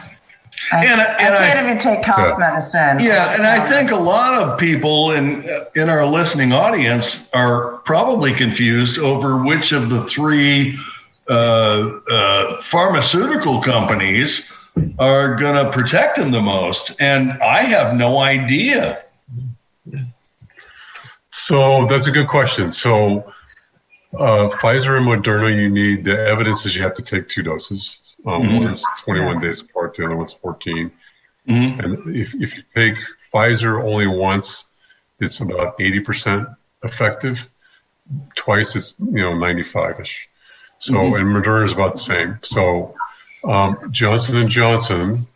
I, 0.71 0.85
And 0.85 1.01
I- 1.01 1.03
I 1.05 1.07
and 1.19 1.35
I- 1.35 1.47
can't 1.47 1.65
even 1.65 1.77
take 1.79 2.03
cough 2.03 2.17
Yeah. 2.19 2.35
medicine. 2.37 2.99
Yeah, 2.99 3.33
and 3.33 3.45
I 3.47 3.67
think 3.69 3.91
a 3.91 3.95
lot 3.95 4.33
of 4.35 4.57
people 4.59 5.11
in 5.11 5.49
in 5.75 5.89
our 5.89 6.05
listening 6.05 6.51
audience 6.53 7.19
are 7.33 7.77
probably 7.85 8.33
confused 8.33 8.97
over 8.99 9.37
which 9.37 9.71
of 9.71 9.89
the 9.89 10.03
three 10.05 10.77
pharmaceutical 12.71 13.61
companies 13.61 14.41
are 14.97 15.35
going 15.35 15.63
to 15.63 15.71
protect 15.71 16.17
them 16.17 16.31
the 16.31 16.41
most, 16.41 16.91
and 16.99 17.31
I 17.43 17.63
have 17.63 17.95
no 17.95 18.19
idea. 18.19 19.03
so 21.31 21.85
that's 21.87 22.07
a 22.07 22.11
good 22.11 22.27
question. 22.27 22.71
So, 22.71 23.31
uh, 24.13 24.49
Pfizer 24.49 24.97
and 24.97 25.05
Moderna, 25.07 25.55
you 25.55 25.69
need 25.69 26.05
the 26.05 26.17
evidence 26.17 26.65
is 26.65 26.75
you 26.75 26.83
have 26.83 26.95
to 26.95 27.01
take 27.03 27.29
two 27.29 27.43
doses. 27.43 27.97
Um, 28.25 28.43
Mhm. 28.43 28.55
One 28.55 28.67
is 28.69 28.85
21 28.97 29.39
days 29.39 29.61
apart, 29.61 29.95
the 29.95 30.05
other 30.05 30.15
one's 30.15 30.33
14. 30.33 30.91
Mhm. 31.47 31.83
And 31.83 32.15
if, 32.15 32.33
if 32.35 32.55
you 32.55 32.63
take 32.75 32.95
Pfizer 33.33 33.83
only 33.83 34.07
once, 34.07 34.65
it's 35.19 35.39
about 35.39 35.79
80% 35.79 36.47
effective. 36.83 37.47
Twice, 38.35 38.75
it's, 38.75 38.95
you 38.99 39.21
know, 39.21 39.33
95-ish. 39.33 40.28
So, 40.79 40.93
Mhm. 40.93 41.19
and 41.19 41.27
Moderna 41.35 41.65
is 41.65 41.71
about 41.73 41.95
the 41.95 42.01
same. 42.01 42.39
So, 42.43 42.95
um, 43.43 43.77
Johnson 43.91 44.37
and 44.37 44.49
Johnson, 44.49 45.27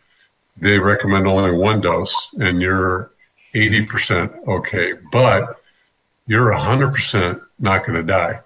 they 0.56 0.78
recommend 0.78 1.26
only 1.26 1.52
one 1.52 1.80
dose 1.80 2.14
and 2.38 2.60
you're 2.60 3.10
80% 3.54 4.32
okay, 4.48 4.94
but 5.12 5.60
you're 6.26 6.52
100% 6.52 7.40
not 7.58 7.86
going 7.86 7.96
to 7.96 8.02
die. 8.02 8.40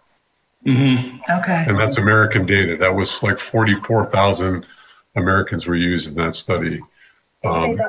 Mhm. 0.66 1.20
Okay. 1.30 1.64
And 1.68 1.78
that's 1.78 1.96
American 1.98 2.46
data. 2.46 2.76
That 2.76 2.94
was 2.94 3.22
like 3.22 3.38
44,000 3.38 4.66
Americans 5.14 5.66
were 5.66 5.76
used 5.76 6.08
in 6.08 6.14
that 6.16 6.34
study. 6.34 6.82
Um, 7.44 7.80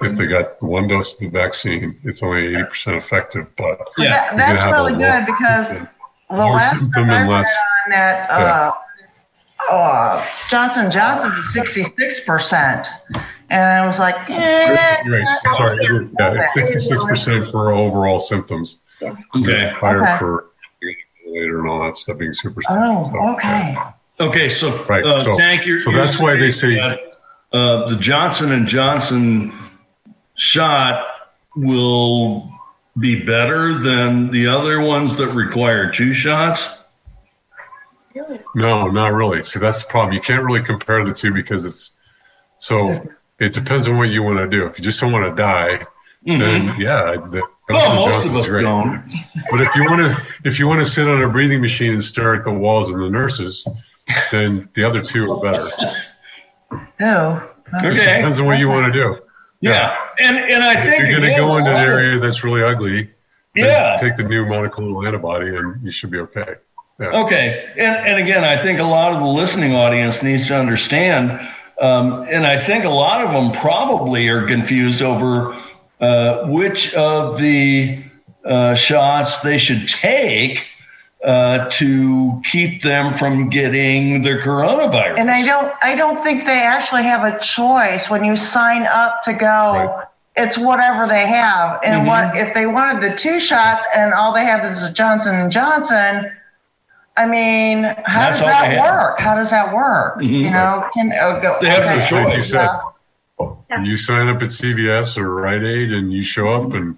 if 0.00 0.16
they 0.16 0.26
got 0.26 0.62
one 0.62 0.88
dose 0.88 1.12
of 1.12 1.18
the 1.18 1.28
vaccine, 1.28 2.00
it's 2.04 2.22
only 2.22 2.54
80% 2.54 2.96
effective, 2.96 3.54
but 3.56 3.78
But 3.78 3.88
Yeah, 3.98 4.34
that, 4.34 4.36
that's 4.36 4.72
really 4.72 4.94
good 4.94 5.26
because 5.26 5.68
the 5.68 5.88
more 6.30 6.56
last 6.56 6.70
symptom 6.70 7.10
and 7.10 7.28
read 7.28 7.36
less. 7.36 7.54
On 7.86 7.90
that 7.90 8.30
uh, 8.30 8.72
uh, 9.72 10.26
Johnson 10.50 10.90
Johnson 10.90 11.30
was 11.30 11.46
66%. 11.54 12.86
And 13.50 13.60
I 13.62 13.86
was 13.86 13.98
like, 13.98 14.14
eh, 14.28 15.02
Right. 15.06 15.38
Sorry. 15.54 15.76
it 15.78 15.90
is- 16.02 16.14
Yeah, 16.18 16.34
it's 16.40 16.54
66% 16.54 17.50
for 17.50 17.72
overall 17.72 18.18
symptoms. 18.20 18.78
It's 19.00 19.16
Okay. 19.36 19.68
higher 19.70 20.02
Okay. 20.02 20.18
for 20.18 20.44
later 21.26 21.60
and 21.60 21.68
all 21.68 21.84
that 21.84 21.96
stuff 21.96 22.18
being 22.18 22.32
super. 22.32 22.60
oh, 22.68 23.10
so, 23.12 23.28
okay. 23.34 23.76
Okay, 24.20 24.50
so 24.54 24.84
Right, 24.88 25.04
uh, 25.04 25.24
so- 25.24 25.36
Tank, 25.38 25.62
you're, 25.66 25.78
so 25.80 25.90
you're 25.90 26.00
that's 26.00 26.20
why 26.20 26.36
they 26.36 26.50
say- 26.50 26.74
that, 26.76 26.98
uh, 27.52 27.88
the 27.90 27.96
Johnson 27.96 28.52
and 28.52 28.66
Johnson 28.66 29.52
shot 30.36 31.04
will 31.56 32.50
be 32.98 33.24
better 33.24 33.78
than 33.82 34.30
the 34.30 34.46
other 34.46 34.80
ones 34.80 35.16
that 35.16 35.28
require 35.28 35.90
two 35.90 36.12
shots. 36.14 36.64
No, 38.54 38.88
not 38.88 39.08
really. 39.12 39.42
See, 39.42 39.58
that's 39.58 39.82
the 39.82 39.88
problem. 39.88 40.12
You 40.14 40.20
can't 40.20 40.44
really 40.44 40.62
compare 40.64 41.04
the 41.04 41.14
two 41.14 41.32
because 41.32 41.64
it's 41.64 41.92
so. 42.58 43.02
It 43.40 43.52
depends 43.52 43.88
on 43.88 43.98
what 43.98 44.10
you 44.10 44.22
want 44.22 44.38
to 44.38 44.46
do. 44.48 44.64
If 44.66 44.78
you 44.78 44.84
just 44.84 45.00
don't 45.00 45.10
want 45.12 45.24
to 45.24 45.34
die, 45.42 45.84
mm-hmm. 46.26 46.38
then 46.38 46.80
yeah, 46.80 47.16
the 47.28 47.42
Well, 47.68 47.80
Johnson 47.80 47.96
most 47.96 48.04
Johnson's 48.26 48.46
great. 48.48 48.62
don't. 48.62 49.04
But 49.50 49.60
if 49.62 49.74
you 49.74 49.84
want 49.84 50.02
to, 50.02 50.22
if 50.44 50.58
you 50.60 50.68
want 50.68 50.80
to 50.80 50.86
sit 50.86 51.08
on 51.08 51.20
a 51.22 51.28
breathing 51.28 51.60
machine 51.60 51.92
and 51.92 52.02
stare 52.04 52.34
at 52.36 52.44
the 52.44 52.52
walls 52.52 52.92
and 52.92 53.02
the 53.02 53.10
nurses, 53.10 53.66
then 54.30 54.68
the 54.74 54.84
other 54.84 55.02
two 55.02 55.30
are 55.32 55.40
better. 55.42 55.70
Oh. 57.00 57.50
Okay. 57.74 57.88
It 57.88 57.94
Depends 57.94 58.38
on 58.38 58.46
what 58.46 58.58
you 58.58 58.68
want 58.68 58.92
to 58.92 58.98
do. 59.00 59.18
Yeah, 59.60 59.96
and 60.20 60.36
and 60.36 60.62
I 60.62 60.74
If 60.74 60.84
think 60.90 60.98
you're 61.00 61.10
going 61.18 61.22
to 61.30 61.36
go 61.36 61.56
into 61.56 61.70
an 61.70 61.76
a 61.76 61.78
lot 61.78 61.88
of- 61.88 61.88
area 61.88 62.20
that's 62.20 62.44
really 62.44 62.62
ugly, 62.62 63.10
Yeah. 63.54 63.96
take 63.98 64.16
the 64.16 64.22
new 64.22 64.44
monoclonal 64.44 65.06
antibody, 65.06 65.56
and 65.56 65.82
you 65.82 65.90
should 65.90 66.10
be 66.10 66.18
okay. 66.18 66.56
Yeah. 67.00 67.24
Okay, 67.24 67.72
and, 67.76 67.96
and 68.06 68.20
again, 68.22 68.44
I 68.44 68.62
think 68.62 68.78
a 68.78 68.84
lot 68.84 69.12
of 69.12 69.20
the 69.20 69.26
listening 69.26 69.74
audience 69.74 70.22
needs 70.22 70.46
to 70.46 70.56
understand, 70.56 71.30
um, 71.80 72.26
and 72.30 72.46
I 72.46 72.64
think 72.66 72.84
a 72.84 72.88
lot 72.90 73.24
of 73.26 73.32
them 73.32 73.60
probably 73.60 74.28
are 74.28 74.46
confused 74.46 75.02
over 75.02 75.60
uh, 76.00 76.46
which 76.46 76.94
of 76.94 77.38
the 77.38 78.04
uh, 78.44 78.76
shots 78.76 79.32
they 79.42 79.58
should 79.58 79.88
take 79.88 80.58
uh, 81.24 81.68
to 81.78 82.40
keep 82.52 82.82
them 82.82 83.18
from 83.18 83.48
getting 83.50 84.22
the 84.22 84.38
coronavirus. 84.44 85.18
And 85.18 85.30
I 85.30 85.44
don't, 85.44 85.72
I 85.82 85.96
don't 85.96 86.22
think 86.22 86.44
they 86.44 86.60
actually 86.62 87.04
have 87.04 87.24
a 87.24 87.40
choice 87.42 88.08
when 88.08 88.22
you 88.24 88.36
sign 88.36 88.82
up 88.82 89.22
to 89.24 89.32
go. 89.32 89.46
Right. 89.46 90.06
It's 90.36 90.58
whatever 90.58 91.06
they 91.08 91.26
have, 91.26 91.80
and 91.84 92.02
Mhm. 92.02 92.06
what 92.06 92.36
if 92.36 92.54
they 92.54 92.66
wanted 92.66 93.02
the 93.02 93.16
two 93.16 93.38
shots 93.40 93.84
and 93.94 94.12
all 94.12 94.32
they 94.34 94.44
have 94.44 94.64
is 94.70 94.82
a 94.82 94.92
Johnson 94.92 95.34
and 95.34 95.50
Johnson? 95.50 96.30
I 97.16 97.26
mean, 97.26 97.84
how 98.04 98.30
That's 98.30 98.40
does 98.40 98.46
that 98.48 98.80
work? 98.80 99.20
How 99.20 99.34
does 99.36 99.50
that 99.50 99.72
work? 99.72 100.18
Mhm. 100.18 100.30
You 100.30 100.50
know, 100.50 100.88
can 100.92 101.12
oh, 101.20 101.40
go, 101.40 101.58
They 101.60 101.68
have 101.70 101.84
no 101.84 102.04
choice. 102.04 102.36
You 102.36 102.42
said, 102.42 102.68
Yeah. 103.70 103.82
you 103.82 103.96
sign 103.96 104.28
up 104.28 104.42
at 104.42 104.48
CVS 104.50 105.16
or 105.16 105.34
Rite 105.34 105.62
Aid, 105.62 105.92
and 105.92 106.12
you 106.12 106.22
show 106.22 106.52
up 106.54 106.72
and 106.74 106.96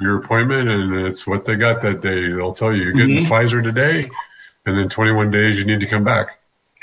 your 0.00 0.16
appointment, 0.18 0.68
and 0.68 1.06
it's 1.06 1.26
what 1.28 1.44
they 1.44 1.54
got 1.54 1.80
that 1.82 2.00
day. 2.00 2.28
They'll 2.32 2.52
tell 2.52 2.72
you 2.72 2.82
you're 2.82 2.92
getting 2.92 3.18
Mhm. 3.18 3.28
Pfizer 3.28 3.62
today, 3.62 4.10
and 4.66 4.76
then 4.78 4.88
21 4.88 5.30
days 5.30 5.56
you 5.58 5.64
need 5.64 5.78
to 5.80 5.86
come 5.86 6.02
back, 6.02 6.26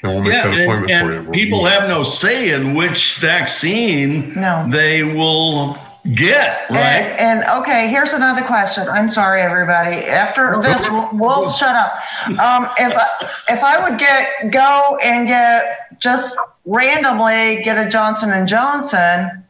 and 0.01 0.13
we'll 0.13 0.23
make 0.23 0.31
yeah, 0.33 0.47
that 0.47 0.61
appointment 0.61 0.91
and, 0.91 1.07
for 1.07 1.13
and 1.15 1.25
you. 1.27 1.31
people 1.33 1.65
have 1.65 1.89
no 1.89 2.03
say 2.03 2.51
in 2.51 2.75
which 2.75 3.17
vaccine 3.19 4.33
No. 4.39 4.67
they 4.69 5.03
will 5.03 5.77
get, 6.15 6.69
right? 6.69 7.01
And, 7.01 7.43
and 7.43 7.62
okay, 7.62 7.89
here's 7.89 8.13
another 8.13 8.45
question. 8.45 8.88
I'm 8.88 9.12
sorry, 9.12 9.41
everybody. 9.41 10.05
After 10.05 10.62
this, 10.62 10.81
we'll 11.13 11.51
shut 11.51 11.75
up. 11.75 11.93
Um, 12.27 12.69
if 12.77 12.93
I, 12.97 13.07
if 13.49 13.63
I 13.63 13.89
would 13.89 13.99
get 13.99 14.51
go 14.51 14.97
and 14.97 15.27
get 15.27 15.99
just 15.99 16.35
randomly 16.65 17.63
get 17.63 17.77
a 17.77 17.89
Johnson 17.89 18.31
and 18.31 18.47
Johnson, 18.47 19.43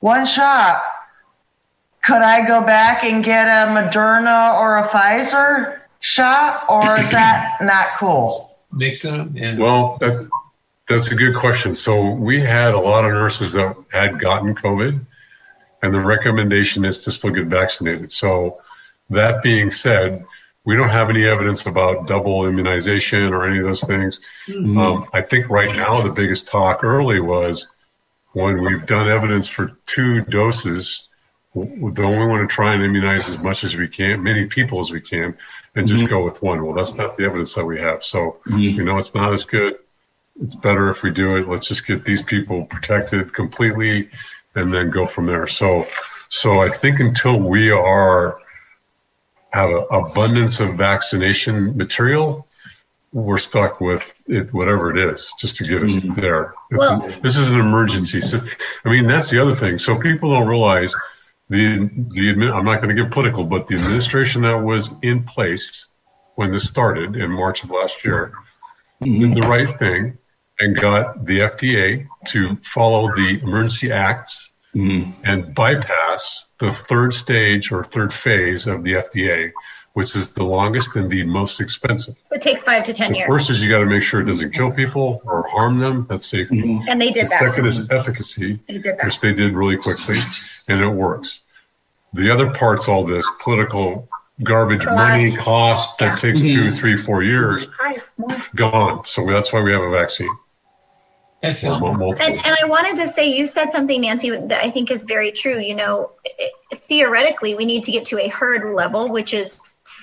one 0.00 0.26
shot, 0.26 0.82
could 2.04 2.22
I 2.22 2.46
go 2.46 2.60
back 2.64 3.04
and 3.04 3.24
get 3.24 3.46
a 3.46 3.68
Moderna 3.70 4.58
or 4.58 4.78
a 4.78 4.88
Pfizer 4.88 5.80
shot, 6.00 6.64
or 6.68 7.00
is 7.00 7.10
that 7.10 7.58
not 7.60 7.98
cool? 7.98 8.56
Mixing 8.72 9.16
them. 9.16 9.36
Yeah. 9.36 9.58
Well, 9.58 9.98
that, 10.00 10.28
that's 10.88 11.10
a 11.10 11.14
good 11.14 11.36
question. 11.36 11.74
So 11.74 12.10
we 12.10 12.40
had 12.40 12.74
a 12.74 12.80
lot 12.80 13.04
of 13.04 13.12
nurses 13.12 13.52
that 13.52 13.76
had 13.92 14.20
gotten 14.20 14.54
COVID, 14.54 15.04
and 15.82 15.92
the 15.92 16.00
recommendation 16.00 16.84
is 16.84 16.98
to 17.00 17.12
still 17.12 17.30
get 17.30 17.46
vaccinated. 17.46 18.10
So 18.10 18.60
that 19.10 19.42
being 19.42 19.70
said, 19.70 20.24
we 20.64 20.76
don't 20.76 20.90
have 20.90 21.08
any 21.08 21.26
evidence 21.26 21.66
about 21.66 22.06
double 22.06 22.46
immunization 22.46 23.32
or 23.32 23.46
any 23.46 23.58
of 23.58 23.64
those 23.64 23.82
things. 23.82 24.20
Hmm. 24.46 24.78
Um, 24.78 25.08
I 25.14 25.22
think 25.22 25.48
right 25.48 25.74
now 25.74 26.02
the 26.02 26.10
biggest 26.10 26.46
talk 26.46 26.84
early 26.84 27.20
was 27.20 27.66
when 28.32 28.62
we've 28.62 28.84
done 28.84 29.08
evidence 29.08 29.48
for 29.48 29.72
two 29.86 30.20
doses, 30.22 31.08
don't 31.54 31.96
we 31.96 32.26
want 32.26 32.48
to 32.48 32.54
try 32.54 32.74
and 32.74 32.84
immunize 32.84 33.28
as 33.28 33.38
much 33.38 33.64
as 33.64 33.76
we 33.76 33.88
can, 33.88 34.22
many 34.22 34.46
people 34.46 34.80
as 34.80 34.90
we 34.90 35.00
can, 35.00 35.34
and 35.74 35.88
just 35.88 36.02
mm-hmm. 36.02 36.10
go 36.10 36.24
with 36.24 36.42
one? 36.42 36.64
Well, 36.64 36.74
that's 36.74 36.92
not 36.94 37.16
the 37.16 37.24
evidence 37.24 37.54
that 37.54 37.64
we 37.64 37.80
have. 37.80 38.04
So 38.04 38.38
mm-hmm. 38.46 38.58
you 38.58 38.84
know 38.84 38.98
it's 38.98 39.14
not 39.14 39.32
as 39.32 39.44
good. 39.44 39.76
It's 40.40 40.54
better 40.54 40.90
if 40.90 41.02
we 41.02 41.10
do 41.10 41.36
it. 41.36 41.48
Let's 41.48 41.66
just 41.66 41.86
get 41.86 42.04
these 42.04 42.22
people 42.22 42.66
protected 42.66 43.34
completely 43.34 44.10
and 44.58 44.72
then 44.72 44.90
go 44.90 45.06
from 45.06 45.26
there. 45.26 45.46
So, 45.46 45.86
so 46.28 46.60
I 46.60 46.68
think 46.68 47.00
until 47.00 47.38
we 47.38 47.70
are 47.70 48.38
have 49.50 49.70
an 49.70 49.86
abundance 49.90 50.60
of 50.60 50.76
vaccination 50.76 51.76
material, 51.76 52.46
we're 53.12 53.38
stuck 53.38 53.80
with 53.80 54.02
it, 54.26 54.52
whatever 54.52 54.94
it 54.94 55.12
is, 55.12 55.26
just 55.38 55.56
to 55.56 55.64
get 55.64 55.82
us 55.82 55.92
mm-hmm. 55.92 56.20
there. 56.20 56.54
It's 56.70 56.78
Well- 56.78 57.20
this 57.22 57.36
is 57.36 57.50
an 57.50 57.58
emergency. 57.58 58.20
So, 58.20 58.40
I 58.84 58.90
mean, 58.90 59.06
that's 59.06 59.30
the 59.30 59.40
other 59.40 59.54
thing. 59.54 59.78
So 59.78 59.98
people 59.98 60.30
don't 60.30 60.46
realize 60.46 60.94
the 61.48 61.88
the 62.10 62.34
admin, 62.34 62.52
I'm 62.52 62.64
not 62.64 62.82
going 62.82 62.94
to 62.94 63.02
get 63.02 63.10
political, 63.10 63.44
but 63.44 63.66
the 63.66 63.76
administration 63.76 64.42
that 64.42 64.62
was 64.62 64.90
in 65.02 65.24
place 65.24 65.86
when 66.34 66.52
this 66.52 66.68
started 66.68 67.16
in 67.16 67.30
March 67.30 67.64
of 67.64 67.70
last 67.70 68.04
year 68.04 68.32
mm-hmm. 69.02 69.34
did 69.34 69.42
the 69.42 69.48
right 69.48 69.74
thing 69.76 70.18
and 70.60 70.76
got 70.76 71.24
the 71.24 71.40
FDA 71.40 72.06
to 72.26 72.56
follow 72.56 73.14
the 73.14 73.40
emergency 73.42 73.90
acts 73.90 74.47
Mm-hmm. 74.74 75.22
and 75.24 75.54
bypass 75.54 76.44
the 76.60 76.72
third 76.88 77.14
stage 77.14 77.72
or 77.72 77.82
third 77.82 78.12
phase 78.12 78.66
of 78.66 78.84
the 78.84 78.92
FDA, 78.92 79.50
which 79.94 80.14
is 80.14 80.30
the 80.32 80.42
longest 80.44 80.94
and 80.94 81.10
the 81.10 81.24
most 81.24 81.60
expensive. 81.60 82.16
So 82.28 82.34
it 82.36 82.42
takes 82.42 82.62
five 82.62 82.84
to 82.84 82.92
10 82.92 83.12
The 83.12 83.18
years. 83.18 83.28
first 83.28 83.50
is 83.50 83.62
you 83.62 83.70
got 83.70 83.78
to 83.78 83.86
make 83.86 84.02
sure 84.02 84.20
it 84.20 84.24
doesn't 84.26 84.52
kill 84.52 84.70
people 84.70 85.22
or 85.24 85.48
harm 85.48 85.78
them. 85.78 86.06
That's 86.08 86.26
safety. 86.26 86.56
Mm-hmm. 86.60 86.88
And 86.88 87.00
they 87.00 87.06
The 87.08 87.12
did 87.14 87.28
that. 87.30 87.40
second 87.40 87.66
is 87.66 87.88
efficacy, 87.90 88.60
They 88.68 88.74
did 88.74 88.84
that. 88.98 89.04
which 89.06 89.20
they 89.20 89.32
did 89.32 89.54
really 89.54 89.78
quickly, 89.78 90.20
and 90.68 90.80
it 90.82 90.88
works. 90.88 91.40
The 92.12 92.30
other 92.30 92.50
part's 92.50 92.88
all 92.88 93.04
this 93.06 93.26
political 93.40 94.06
garbage, 94.42 94.82
Cost. 94.84 94.94
money, 94.96 95.34
cost 95.34 95.90
Yeah. 96.00 96.10
that 96.10 96.18
takes 96.18 96.40
two, 96.42 96.46
mm-hmm. 96.46 96.76
three, 96.76 96.96
four 96.96 97.22
years, 97.22 97.66
Hi, 97.80 97.96
gone. 98.54 99.04
So 99.06 99.26
that's 99.26 99.50
why 99.52 99.62
we 99.62 99.72
have 99.72 99.82
a 99.82 99.90
vaccine. 99.90 100.30
That's 101.42 101.62
Or 101.64 101.78
mul- 101.78 101.94
multiple. 101.94 102.26
And, 102.26 102.44
and 102.44 102.56
I 102.60 102.66
wanted 102.66 102.96
to 102.96 103.08
say, 103.08 103.28
you 103.30 103.46
said 103.46 103.70
something, 103.70 104.00
Nancy, 104.00 104.30
that 104.30 104.64
I 104.64 104.70
think 104.70 104.90
is 104.90 105.04
very 105.04 105.30
true. 105.30 105.58
You 105.60 105.74
know, 105.76 106.10
i- 106.40 106.50
theoretically, 106.76 107.54
we 107.54 107.64
need 107.64 107.84
to 107.84 107.92
get 107.92 108.04
to 108.06 108.18
a 108.18 108.28
herd 108.28 108.74
level, 108.74 109.08
which 109.10 109.32
is 109.32 109.56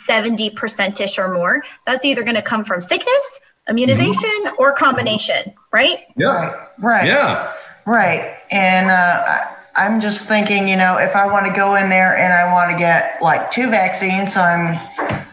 70% 0.10 1.00
ish 1.02 1.17
or 1.19 1.34
more. 1.34 1.63
That's 1.86 2.06
either 2.06 2.24
going 2.24 2.36
to 2.36 2.41
come 2.41 2.63
from 2.63 2.80
sickness, 2.82 3.24
immunization, 3.69 4.30
or 4.58 4.74
combination, 4.74 5.54
right? 5.74 6.00
Yeah. 6.15 6.54
Right. 6.80 7.06
Yeah. 7.08 7.52
Right. 7.86 8.38
And 8.52 8.89
uh, 8.89 8.93
I- 9.28 9.52
I'm 9.78 10.00
just 10.00 10.26
thinking, 10.30 10.69
you 10.69 10.78
know, 10.78 10.95
if 10.98 11.17
I 11.17 11.26
want 11.26 11.48
to 11.48 11.54
go 11.54 11.76
in 11.76 11.89
there 11.89 12.15
and 12.15 12.32
I 12.32 12.54
want 12.54 12.71
to 12.71 12.78
get 12.78 13.21
like 13.21 13.52
two 13.52 13.69
vaccines, 13.69 14.34
so 14.34 14.39
I'm 14.39 15.24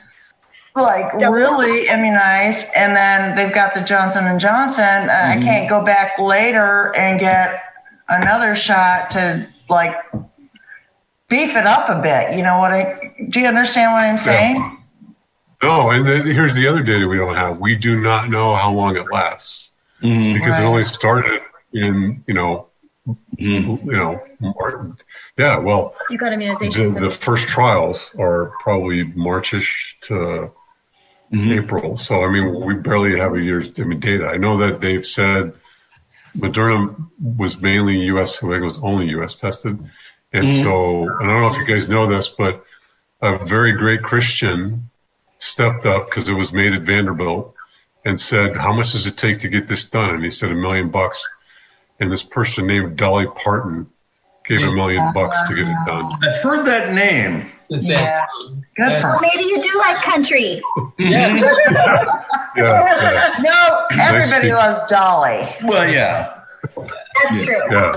like 0.74 1.18
Double. 1.18 1.32
really 1.35 1.88
immunized, 1.88 2.66
and 2.74 2.96
then 2.96 3.37
they've 3.37 3.54
got 3.54 3.74
the 3.74 3.82
Johnson 3.82 4.26
and 4.26 4.40
Johnson, 4.40 5.11
uh, 5.11 5.12
I 5.12 5.38
can't 5.42 5.68
go 5.68 5.85
back 5.85 6.18
later 6.18 6.94
and 6.96 7.20
get 7.20 7.61
another 8.08 8.56
shot 8.56 9.11
to 9.11 9.46
like 9.68 9.94
beef 11.28 11.54
it 11.56 11.66
up 11.66 11.88
a 11.88 12.00
bit. 12.02 12.37
You 12.37 12.42
know 12.42 12.58
what 12.58 12.72
I? 12.72 13.14
Do 13.30 13.40
you 13.40 13.46
understand 13.46 13.92
what 13.92 14.02
I'm 14.04 14.18
saying? 14.18 14.78
No, 15.62 15.90
and 15.90 16.06
then 16.06 16.26
here's 16.26 16.54
the 16.54 16.66
other 16.66 16.82
data 16.82 17.06
we 17.06 17.16
don't 17.16 17.37
have. 17.37 17.58
We 17.58 17.76
do 17.76 18.00
not 18.00 18.28
know 18.28 18.54
how 18.56 18.72
long 18.72 18.96
it 18.96 19.06
lasts 19.12 19.70
Mhm. 20.02 20.35
because 20.35 20.54
Right. 20.54 20.62
it 20.64 20.66
only 20.66 20.85
started 20.85 21.40
in, 21.72 22.24
you 22.26 22.35
know, 22.35 22.66
Mhm. 23.38 23.85
you 23.85 23.92
know, 23.92 24.20
Mar- 24.40 24.88
yeah. 25.38 25.58
Well, 25.58 25.94
You 26.11 26.18
got 26.18 26.30
the, 26.37 26.96
the 27.00 27.11
first 27.11 27.46
trials 27.48 28.11
are 28.18 28.52
probably 28.61 29.04
Marchish 29.14 29.96
to 30.02 30.50
Mhm. 31.33 31.62
April. 31.64 31.97
So 31.97 32.23
I 32.25 32.31
mean, 32.31 32.64
we 32.64 32.75
barely 32.75 33.18
have 33.18 33.35
a 33.35 33.40
year's 33.40 33.68
I 33.79 33.85
mean, 33.85 34.01
data. 34.01 34.27
I 34.27 34.37
know 34.37 34.59
that 34.59 34.81
they've 34.81 35.07
said 35.07 35.55
Moderna 36.37 36.95
was 37.21 37.61
mainly 37.61 37.99
U.S. 38.07 38.38
Think 38.38 38.53
it 38.53 38.61
was 38.61 38.79
only 38.79 39.09
U.S. 39.11 39.38
tested, 39.38 39.79
and 40.33 40.45
Mhm. 40.49 40.62
so 40.62 41.05
I 41.21 41.27
don't 41.27 41.40
know 41.40 41.47
if 41.49 41.57
you 41.57 41.66
guys 41.66 41.88
know 41.88 42.07
this, 42.07 42.29
but 42.29 42.64
a 43.21 43.45
very 43.45 43.73
great 43.73 44.03
Christian 44.03 44.90
stepped 45.38 45.87
up 45.87 46.07
because 46.07 46.29
it 46.29 46.35
was 46.35 46.53
made 46.53 46.73
at 46.73 46.83
Vanderbilt 46.83 47.55
and 48.05 48.18
said, 48.18 48.57
"How 48.57 48.73
much 48.73 48.92
does 48.92 49.07
it 49.07 49.16
take 49.16 49.38
to 49.40 49.49
get 49.49 49.66
this 49.66 49.85
done?" 49.85 50.14
And 50.16 50.25
he 50.25 50.31
said, 50.31 50.51
"A 50.51 50.55
million 50.55 50.90
bucks." 50.90 51.27
And 52.01 52.11
this 52.11 52.23
person 52.23 52.66
named 52.66 52.97
Dolly 52.97 53.27
Parton 53.27 53.87
gave 54.59 54.67
a 54.69 54.73
million 54.75 55.12
bucks 55.12 55.37
to 55.49 55.55
get 55.55 55.67
it 55.67 55.77
done. 55.87 56.12
I've 56.23 56.43
heard 56.43 56.67
that 56.67 56.93
name. 56.93 57.51
Yeah. 57.69 58.21
Good 58.77 59.01
for 59.01 59.19
Maybe 59.21 59.45
you 59.45 59.62
do 59.62 59.79
like 59.79 60.03
country. 60.03 60.62
yeah. 60.99 62.19
Yeah, 62.55 62.85
yeah, 63.12 63.35
No, 63.41 63.87
everybody 63.99 64.49
speak- 64.49 64.53
loves 64.53 64.81
Dolly. 64.91 65.49
Well, 65.65 65.88
yeah. 65.88 66.35
That's 66.77 67.45
true. 67.47 67.62
yeah. 67.71 67.93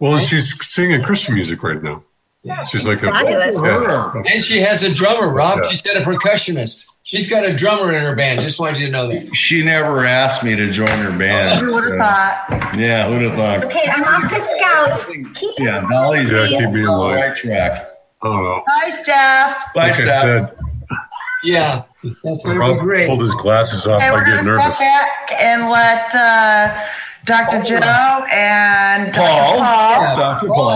Well, 0.00 0.16
and 0.16 0.22
she's 0.24 0.52
singing 0.66 1.00
Christian 1.02 1.34
music 1.34 1.62
right 1.62 1.80
now. 1.80 2.02
Yeah, 2.42 2.64
She's 2.64 2.84
like 2.88 3.02
a 3.04 3.06
yeah. 3.06 3.52
Oh, 3.54 4.22
and 4.28 4.42
she 4.42 4.60
has 4.62 4.82
a 4.82 4.92
drummer, 4.92 5.28
Rob. 5.32 5.60
Yeah. 5.62 5.68
She's 5.70 5.80
got 5.80 5.96
a 5.96 6.00
percussionist. 6.00 6.86
She's 7.06 7.28
got 7.28 7.44
a 7.44 7.52
drummer 7.54 7.92
in 7.92 8.02
her 8.02 8.14
band. 8.16 8.40
Just 8.40 8.58
wanted 8.58 8.78
you 8.78 8.86
to 8.86 8.92
know 8.92 9.08
that. 9.08 9.28
She 9.36 9.62
never 9.62 10.06
asked 10.06 10.42
me 10.42 10.56
to 10.56 10.72
join 10.72 10.88
her 10.88 11.16
band. 11.16 11.60
Who 11.60 11.74
would 11.74 11.84
have 11.84 11.92
so- 11.92 11.98
thought? 11.98 12.78
Yeah, 12.78 13.06
who'd 13.08 13.22
have 13.22 13.34
thought? 13.36 13.64
Okay, 13.64 13.90
I'm 13.92 14.04
off 14.04 14.30
to 14.30 14.40
scouts. 14.40 15.04
Keep 15.38 15.58
Yeah, 15.58 15.86
Dolly's 15.90 16.30
Yeah, 16.30 16.38
please. 16.46 16.48
keep 16.60 16.70
me 16.70 16.80
in 16.80 16.86
on 16.88 17.10
the 17.10 17.14
right 17.16 17.36
track. 17.36 17.88
I 18.22 18.26
don't 18.26 18.42
know. 18.42 18.62
Hi, 18.66 19.02
Steph. 19.02 19.56
Bye, 19.74 19.82
Like 19.88 19.92
I 19.92 19.94
Steph. 19.96 20.22
said, 20.24 20.56
Yeah, 21.44 21.82
that's 22.24 22.42
going 22.42 22.58
to 22.58 22.74
be 22.74 22.80
great. 22.80 23.06
pulled 23.06 23.20
his 23.20 23.34
glasses 23.34 23.86
off. 23.86 24.02
Okay, 24.02 24.08
I 24.08 24.24
get 24.24 24.42
nervous. 24.42 24.76
step 24.76 24.88
back 24.88 25.32
and 25.38 25.68
let 25.68 26.14
uh, 26.14 26.74
Dr. 27.26 27.62
Joe 27.64 28.24
and 28.32 29.12
Paul. 29.12 29.58
Dr. 29.58 29.58
Paul 29.58 30.16
Dr. 30.16 30.46
Paul 30.48 30.56
Paul. 30.56 30.70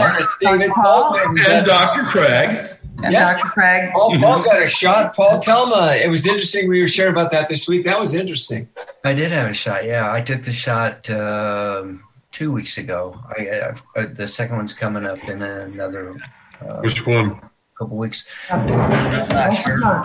and 0.61 0.73
Paul. 0.75 1.12
Paul 1.14 1.38
And 1.49 1.64
Dr. 1.67 2.03
Craig. 2.05 2.67
And 3.03 3.13
yeah. 3.13 3.35
Dr. 3.35 3.49
Craig. 3.51 3.91
Paul, 3.93 4.19
Paul 4.19 4.43
got 4.43 4.61
a 4.61 4.69
shot. 4.69 5.15
Paul 5.15 5.41
Telma. 5.41 6.03
It 6.03 6.09
was 6.09 6.27
interesting. 6.27 6.69
We 6.69 6.81
were 6.81 6.89
sharing 6.89 7.13
about 7.13 7.31
that 7.31 7.49
this 7.49 7.69
week. 7.69 7.85
That 7.85 8.01
was 8.01 8.15
interesting. 8.15 8.69
I 9.05 9.15
did 9.15 9.31
have 9.31 9.51
a 9.51 9.55
shot. 9.55 9.85
Yeah, 9.85 10.13
I 10.13 10.21
took 10.21 10.43
the 10.43 10.53
shot 10.53 11.09
um, 11.11 12.03
two 12.33 12.51
weeks 12.51 12.79
ago. 12.79 13.19
I, 13.29 13.73
I, 13.97 14.07
the 14.07 14.27
second 14.27 14.57
one's 14.57 14.75
coming 14.75 15.07
up 15.07 15.23
in 15.29 15.43
another. 15.43 16.17
Uh, 16.61 16.81
Which 16.81 17.07
one? 17.07 17.41
Couple 17.79 17.97
weeks. 17.97 18.25
I'm 18.51 18.67
not 18.67 19.55
sure. 19.63 19.85
I, 19.85 20.01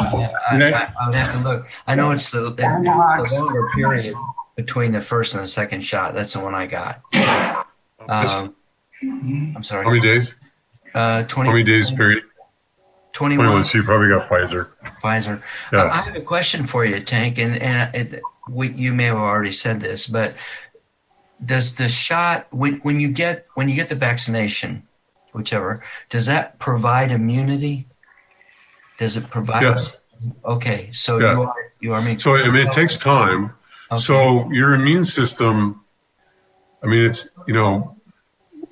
I, 0.52 0.94
I, 1.02 1.08
would 1.08 1.16
have 1.16 1.34
to 1.34 1.40
look. 1.40 1.66
I 1.88 1.96
know 1.96 2.12
it's 2.12 2.30
the, 2.30 2.52
the, 2.52 2.56
the 2.56 3.36
longer 3.36 3.68
period 3.76 4.16
between 4.56 4.92
the 4.92 5.02
first 5.02 5.34
and 5.34 5.44
the 5.44 5.48
second 5.48 5.82
shot. 5.82 6.14
That's 6.14 6.34
the 6.34 6.40
one 6.40 6.54
I 6.54 6.68
got. 6.68 7.02
Um, 8.08 8.54
I'm 9.02 9.64
sorry. 9.64 9.84
How 9.84 9.90
many 9.90 10.02
days? 10.02 10.36
Uh, 10.94 11.24
20. 11.24 11.50
How 11.50 11.56
many 11.56 11.64
days 11.64 11.90
period? 11.90 12.24
21. 13.14 13.46
21, 13.46 13.64
so 13.64 13.78
you 13.78 13.84
probably 13.84 14.10
got 14.10 14.28
Pfizer. 14.28 14.70
Pfizer. 15.04 15.42
Yeah. 15.72 15.90
I 15.92 16.02
have 16.02 16.16
a 16.16 16.22
question 16.22 16.66
for 16.66 16.84
you, 16.84 17.00
Tank, 17.04 17.38
and, 17.38 17.56
and 17.56 17.96
uh, 17.96 18.16
it, 18.18 18.22
we, 18.50 18.72
you 18.74 18.94
may 18.94 19.06
have 19.06 19.18
already 19.18 19.52
said 19.52 19.80
this, 19.80 20.08
but 20.08 20.36
does 21.46 21.76
the 21.76 21.88
shot 21.90 22.48
when, 22.52 22.76
when 22.78 23.00
you 23.00 23.10
get 23.10 23.46
when 23.54 23.70
you 23.70 23.76
get 23.76 23.90
the 23.90 23.96
vaccination, 23.96 24.88
whichever, 25.34 25.84
does 26.10 26.26
that 26.26 26.60
provide 26.60 27.12
immunity? 27.12 27.88
Does 28.98 29.16
it 29.16 29.30
provide? 29.30 29.64
Yes. 29.64 29.96
Okay, 30.46 30.90
so 30.94 31.20
yeah. 31.20 31.34
you 31.34 31.42
are 31.42 31.56
you 31.82 31.94
are 31.94 32.02
making. 32.02 32.20
So 32.20 32.36
I 32.36 32.50
mean, 32.50 32.68
it 32.68 32.72
takes 32.72 32.98
time. 32.98 33.54
Okay. 33.92 34.02
So 34.02 34.50
your 34.52 34.74
immune 34.74 35.04
system, 35.04 35.84
I 36.82 36.88
mean, 36.88 37.06
it's 37.06 37.28
you 37.48 37.54
know 37.54 37.98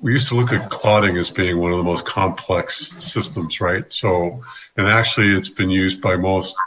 we 0.01 0.13
used 0.13 0.27
to 0.29 0.35
look 0.35 0.51
at 0.51 0.69
clotting 0.69 1.17
as 1.17 1.29
being 1.29 1.59
one 1.59 1.71
of 1.71 1.77
the 1.77 1.83
most 1.83 2.05
complex 2.05 2.87
systems, 2.87 3.61
right? 3.61 3.91
So, 3.93 4.43
and 4.75 4.87
actually, 4.87 5.35
it's 5.35 5.49
been 5.49 5.69
used 5.69 6.01
by 6.01 6.15
most 6.15 6.63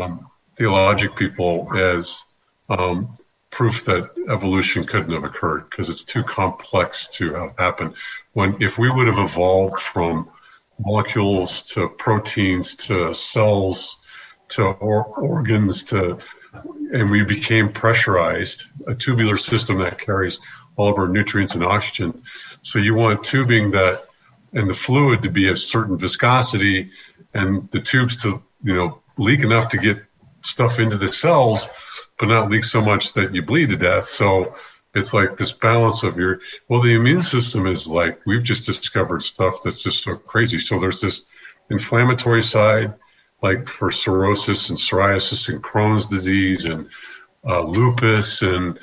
um, 0.00 0.28
theologic 0.56 1.14
people 1.16 1.70
as 1.74 2.18
um, 2.68 3.16
proof 3.50 3.84
that 3.84 4.10
evolution 4.28 4.84
couldn't 4.84 5.12
have 5.12 5.24
occurred 5.24 5.70
because 5.70 5.88
it's 5.88 6.02
too 6.02 6.24
complex 6.24 7.06
to 7.12 7.32
have 7.32 7.54
happened. 7.58 7.94
When 8.32 8.60
if 8.60 8.76
we 8.76 8.90
would 8.90 9.06
have 9.06 9.18
evolved 9.18 9.78
from 9.78 10.28
molecules 10.80 11.62
to 11.62 11.88
proteins 11.90 12.74
to 12.74 13.14
cells 13.14 13.98
to 14.48 14.62
or- 14.62 15.04
organs 15.04 15.84
to 15.84 16.18
and 16.92 17.10
we 17.10 17.22
became 17.22 17.72
pressurized, 17.72 18.64
a 18.86 18.94
tubular 18.94 19.36
system 19.36 19.78
that 19.78 20.00
carries 20.00 20.38
all 20.76 20.90
of 20.90 20.98
our 20.98 21.08
nutrients 21.08 21.54
and 21.54 21.64
oxygen. 21.64 22.22
So 22.62 22.78
you 22.78 22.94
want 22.94 23.24
tubing 23.24 23.72
that 23.72 24.04
and 24.52 24.70
the 24.70 24.74
fluid 24.74 25.22
to 25.22 25.30
be 25.30 25.50
a 25.50 25.56
certain 25.56 25.98
viscosity 25.98 26.90
and 27.34 27.70
the 27.70 27.80
tubes 27.80 28.22
to, 28.22 28.42
you 28.62 28.74
know, 28.74 29.02
leak 29.18 29.40
enough 29.40 29.68
to 29.70 29.78
get 29.78 29.98
stuff 30.42 30.78
into 30.78 30.96
the 30.96 31.12
cells, 31.12 31.66
but 32.18 32.26
not 32.26 32.50
leak 32.50 32.64
so 32.64 32.80
much 32.80 33.12
that 33.14 33.34
you 33.34 33.42
bleed 33.42 33.70
to 33.70 33.76
death. 33.76 34.08
So 34.08 34.54
it's 34.94 35.12
like 35.12 35.36
this 35.36 35.52
balance 35.52 36.02
of 36.02 36.16
your, 36.16 36.40
well, 36.68 36.80
the 36.80 36.94
immune 36.94 37.22
system 37.22 37.66
is 37.66 37.86
like, 37.86 38.20
we've 38.26 38.42
just 38.42 38.64
discovered 38.64 39.22
stuff 39.22 39.62
that's 39.62 39.82
just 39.82 40.04
so 40.04 40.16
crazy. 40.16 40.58
So 40.58 40.78
there's 40.78 41.00
this 41.00 41.22
inflammatory 41.70 42.42
side, 42.42 42.94
like 43.42 43.68
for 43.68 43.90
cirrhosis 43.90 44.70
and 44.70 44.78
psoriasis 44.78 45.48
and 45.48 45.62
Crohn's 45.62 46.06
disease 46.06 46.64
and 46.64 46.88
uh, 47.46 47.62
lupus 47.62 48.42
and 48.42 48.78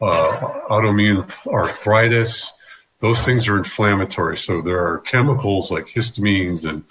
autoimmune 0.00 1.30
arthritis. 1.46 2.52
Those 3.00 3.24
things 3.24 3.48
are 3.48 3.58
inflammatory. 3.58 4.36
So 4.36 4.60
there 4.60 4.86
are 4.86 4.98
chemicals 4.98 5.70
like 5.70 5.86
histamines 5.88 6.64
and 6.64 6.84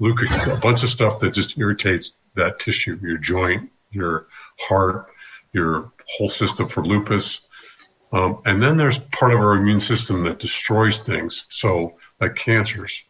leukotrienes, 0.00 0.56
a 0.56 0.60
bunch 0.60 0.82
of 0.82 0.90
stuff 0.90 1.20
that 1.20 1.32
just 1.32 1.58
irritates 1.58 2.12
that 2.34 2.58
tissue, 2.58 2.98
your 3.02 3.18
joint, 3.18 3.70
your 3.90 4.26
heart, 4.58 5.06
your 5.52 5.92
whole 6.16 6.28
system 6.28 6.68
for 6.68 6.84
lupus. 6.84 7.40
Um, 8.12 8.42
and 8.44 8.62
then 8.62 8.76
there's 8.76 8.98
part 8.98 9.32
of 9.32 9.40
our 9.40 9.54
immune 9.54 9.78
system 9.78 10.24
that 10.24 10.38
destroys 10.38 11.02
things. 11.02 11.46
So 11.48 11.94
like 12.20 12.36
cancers, 12.36 13.02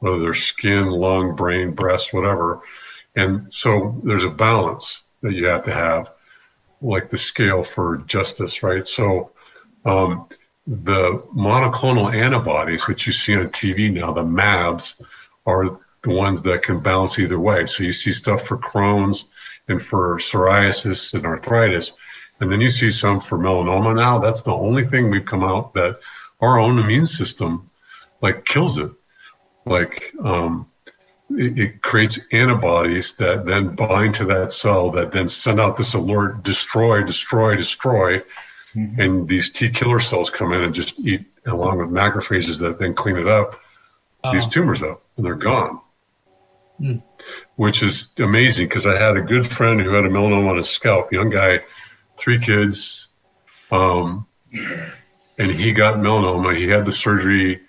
whether 0.00 0.18
they're 0.18 0.34
skin, 0.34 0.86
lung, 0.86 1.36
brain, 1.36 1.72
breast, 1.72 2.12
whatever. 2.12 2.62
And 3.16 3.52
so 3.52 4.00
there's 4.04 4.24
a 4.24 4.30
balance 4.30 5.02
that 5.22 5.32
you 5.32 5.46
have 5.46 5.64
to 5.64 5.72
have 5.72 6.10
like 6.80 7.10
the 7.10 7.18
scale 7.18 7.62
for 7.62 7.98
justice, 8.06 8.62
right? 8.62 8.86
So 8.86 9.32
um, 9.84 10.28
the 10.66 11.22
monoclonal 11.34 12.14
antibodies, 12.14 12.86
which 12.86 13.06
you 13.06 13.12
see 13.12 13.34
on 13.34 13.48
TV 13.48 13.92
now, 13.92 14.12
the 14.12 14.22
MABs, 14.22 14.94
are 15.46 15.80
the 16.02 16.10
ones 16.10 16.42
that 16.42 16.62
can 16.62 16.80
balance 16.80 17.18
either 17.18 17.38
way. 17.38 17.66
So 17.66 17.82
you 17.82 17.92
see 17.92 18.12
stuff 18.12 18.46
for 18.46 18.58
Crohn's 18.58 19.24
and 19.68 19.82
for 19.82 20.18
psoriasis 20.18 21.14
and 21.14 21.26
arthritis, 21.26 21.92
and 22.40 22.50
then 22.50 22.60
you 22.60 22.70
see 22.70 22.90
some 22.90 23.20
for 23.20 23.38
melanoma 23.38 23.96
now. 23.96 24.18
That's 24.18 24.42
the 24.42 24.52
only 24.52 24.86
thing 24.86 25.10
we've 25.10 25.26
come 25.26 25.42
out 25.42 25.74
that 25.74 25.98
our 26.40 26.58
own 26.58 26.78
immune 26.78 27.06
system 27.06 27.70
like 28.22 28.44
kills 28.44 28.78
it. 28.78 28.90
Like 29.66 30.12
um, 30.24 30.66
it, 31.30 31.58
it, 31.58 31.82
creates 31.82 32.18
antibodies 32.32 33.12
that 33.14 33.44
then 33.44 33.74
bind 33.74 34.14
to 34.16 34.24
that 34.26 34.52
cell 34.52 34.90
that 34.92 35.12
then 35.12 35.28
send 35.28 35.60
out 35.60 35.76
this 35.76 35.94
alert, 35.94 36.42
destroy, 36.42 37.02
destroy, 37.02 37.56
destroy. 37.56 38.18
Mm-hmm. 38.74 39.00
And 39.00 39.28
these 39.28 39.50
T 39.50 39.70
killer 39.70 40.00
cells 40.00 40.30
come 40.30 40.52
in 40.52 40.62
and 40.62 40.74
just 40.74 40.98
eat 40.98 41.26
along 41.46 41.78
with 41.78 41.88
macrophages 41.88 42.58
that 42.60 42.78
then 42.78 42.94
clean 42.94 43.16
it 43.16 43.28
up, 43.28 43.60
oh. 44.24 44.32
these 44.32 44.46
tumors 44.46 44.82
up 44.82 45.02
and 45.16 45.24
they're 45.24 45.34
gone. 45.34 45.80
Mm. 46.80 47.02
Which 47.56 47.82
is 47.82 48.08
amazing 48.18 48.68
because 48.68 48.86
I 48.86 48.98
had 48.98 49.16
a 49.16 49.22
good 49.22 49.46
friend 49.46 49.80
who 49.80 49.92
had 49.92 50.04
a 50.04 50.08
melanoma 50.08 50.50
on 50.50 50.56
his 50.56 50.70
scalp, 50.70 51.12
young 51.12 51.30
guy, 51.30 51.58
three 52.16 52.38
kids, 52.38 53.08
um, 53.70 54.26
and 55.38 55.50
he 55.50 55.72
got 55.72 55.96
melanoma. 55.96 56.56
He 56.56 56.68
had 56.68 56.84
the 56.84 56.92
surgery 56.92 57.60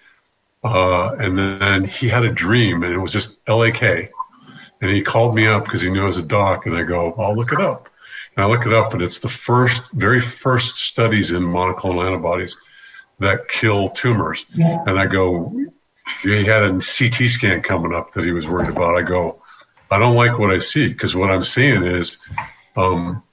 uh, 0.63 1.15
and 1.15 1.37
then 1.37 1.85
he 1.85 2.09
had 2.09 2.23
a 2.23 2.31
dream 2.31 2.83
and 2.83 2.93
it 2.93 2.97
was 2.97 3.13
just 3.13 3.37
LAK. 3.47 4.11
And 4.81 4.91
he 4.91 5.01
called 5.01 5.35
me 5.35 5.47
up 5.47 5.65
because 5.65 5.81
he 5.81 5.89
knew 5.89 6.03
I 6.03 6.05
was 6.05 6.17
a 6.17 6.23
doc 6.23 6.65
and 6.65 6.75
I 6.75 6.83
go, 6.83 7.13
I'll 7.17 7.35
look 7.35 7.51
it 7.51 7.61
up. 7.61 7.89
And 8.35 8.45
I 8.45 8.47
look 8.47 8.65
it 8.65 8.73
up 8.73 8.93
and 8.93 9.01
it's 9.01 9.19
the 9.19 9.29
first, 9.29 9.91
very 9.91 10.21
first 10.21 10.77
studies 10.77 11.31
in 11.31 11.43
monoclonal 11.43 12.05
antibodies 12.05 12.55
that 13.19 13.49
kill 13.49 13.89
tumors. 13.89 14.45
Yeah. 14.53 14.83
And 14.85 14.99
I 14.99 15.05
go, 15.05 15.53
he 16.23 16.45
had 16.45 16.63
a 16.63 16.71
CT 16.79 17.29
scan 17.29 17.61
coming 17.61 17.93
up 17.93 18.13
that 18.13 18.23
he 18.23 18.31
was 18.31 18.47
worried 18.47 18.69
about. 18.69 18.97
I 18.97 19.01
go, 19.01 19.41
I 19.91 19.99
don't 19.99 20.15
like 20.15 20.39
what 20.39 20.51
I 20.51 20.59
see 20.59 20.87
because 20.87 21.15
what 21.15 21.29
I'm 21.29 21.43
seeing 21.43 21.83
is, 21.83 22.17
um, 22.77 23.23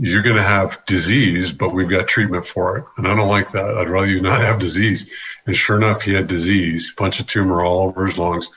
you're 0.00 0.22
going 0.22 0.36
to 0.36 0.42
have 0.42 0.84
disease, 0.86 1.52
but 1.52 1.70
we've 1.70 1.90
got 1.90 2.08
treatment 2.08 2.46
for 2.46 2.78
it. 2.78 2.84
And 2.96 3.06
I 3.06 3.14
don't 3.14 3.28
like 3.28 3.52
that. 3.52 3.64
I'd 3.64 3.88
rather 3.88 4.06
you 4.06 4.20
not 4.20 4.40
have 4.40 4.58
disease. 4.58 5.06
And 5.46 5.56
sure 5.56 5.76
enough, 5.76 6.02
he 6.02 6.14
had 6.14 6.26
disease, 6.26 6.92
a 6.96 7.00
bunch 7.00 7.20
of 7.20 7.26
tumor 7.26 7.62
all 7.62 7.88
over 7.88 8.06
his 8.06 8.18
lungs, 8.18 8.48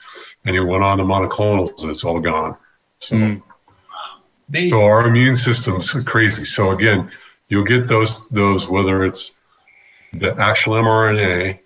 and 0.44 0.54
he 0.54 0.60
went 0.60 0.82
on 0.82 0.98
to 0.98 1.04
monoclonals, 1.04 1.82
and 1.82 1.90
it's 1.90 2.04
all 2.04 2.20
gone. 2.20 2.56
So, 3.00 3.16
mm. 3.16 3.42
so 4.70 4.84
our 4.84 5.06
immune 5.06 5.34
system's 5.34 5.92
crazy. 6.06 6.44
So 6.44 6.72
again, 6.72 7.10
you'll 7.48 7.64
get 7.64 7.86
those 7.86 8.26
those 8.28 8.68
whether 8.68 9.04
it's 9.04 9.32
the 10.12 10.34
actual 10.38 10.74
mRNA 10.74 11.60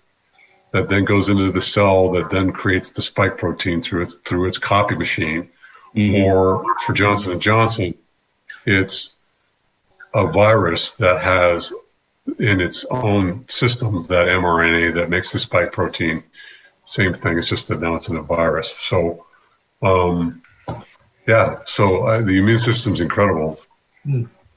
that 0.71 0.89
then 0.89 1.05
goes 1.05 1.29
into 1.29 1.51
the 1.51 1.61
cell 1.61 2.11
that 2.11 2.29
then 2.29 2.51
creates 2.51 2.91
the 2.91 3.01
spike 3.01 3.37
protein 3.37 3.81
through 3.81 4.01
its 4.01 4.15
through 4.15 4.47
its 4.47 4.57
copy 4.57 4.95
machine, 4.95 5.49
mm-hmm. 5.95 6.23
or 6.23 6.63
for 6.85 6.93
Johnson 6.93 7.31
and 7.31 7.41
Johnson, 7.41 7.95
it's 8.65 9.11
a 10.13 10.27
virus 10.27 10.93
that 10.95 11.21
has 11.21 11.73
in 12.39 12.61
its 12.61 12.85
own 12.85 13.45
system 13.49 14.03
that 14.03 14.27
mRNA 14.27 14.95
that 14.95 15.09
makes 15.09 15.31
the 15.31 15.39
spike 15.39 15.71
protein. 15.71 16.23
Same 16.85 17.13
thing. 17.13 17.37
It's 17.37 17.47
just 17.47 17.67
that 17.69 17.81
now 17.81 17.95
it's 17.95 18.07
in 18.07 18.15
a 18.15 18.21
virus. 18.21 18.73
So, 18.77 19.25
um, 19.81 20.41
yeah. 21.27 21.59
So 21.65 22.07
uh, 22.07 22.21
the 22.21 22.37
immune 22.37 22.57
system's 22.57 23.01
incredible. 23.01 23.59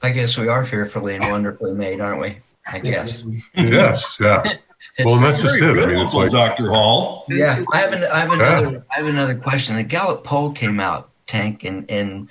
I 0.01 0.11
guess 0.11 0.37
we 0.37 0.47
are 0.47 0.65
fearfully 0.65 1.15
and 1.15 1.29
wonderfully 1.29 1.73
made, 1.73 2.01
aren't 2.01 2.21
we? 2.21 2.37
I 2.65 2.79
guess. 2.79 3.23
yes. 3.55 4.17
Yeah. 4.19 4.43
well, 5.05 5.15
and 5.15 5.23
that's 5.23 5.41
just 5.41 5.55
it. 5.55 5.63
I 5.63 5.85
mean, 5.85 5.97
it's 5.99 6.13
like 6.13 6.31
Dr. 6.31 6.69
Hall. 6.69 7.25
Yeah, 7.29 7.63
I 7.71 7.79
have 7.79 7.93
an, 7.93 8.03
I 8.03 8.19
have 8.19 8.31
another, 8.31 8.71
yeah. 8.71 8.79
I 8.91 8.99
have 8.99 9.07
another 9.07 9.35
question. 9.35 9.77
The 9.77 9.83
Gallup 9.83 10.23
poll 10.23 10.51
came 10.51 10.79
out, 10.79 11.09
Tank, 11.25 11.63
and 11.63 11.89
and 11.89 12.29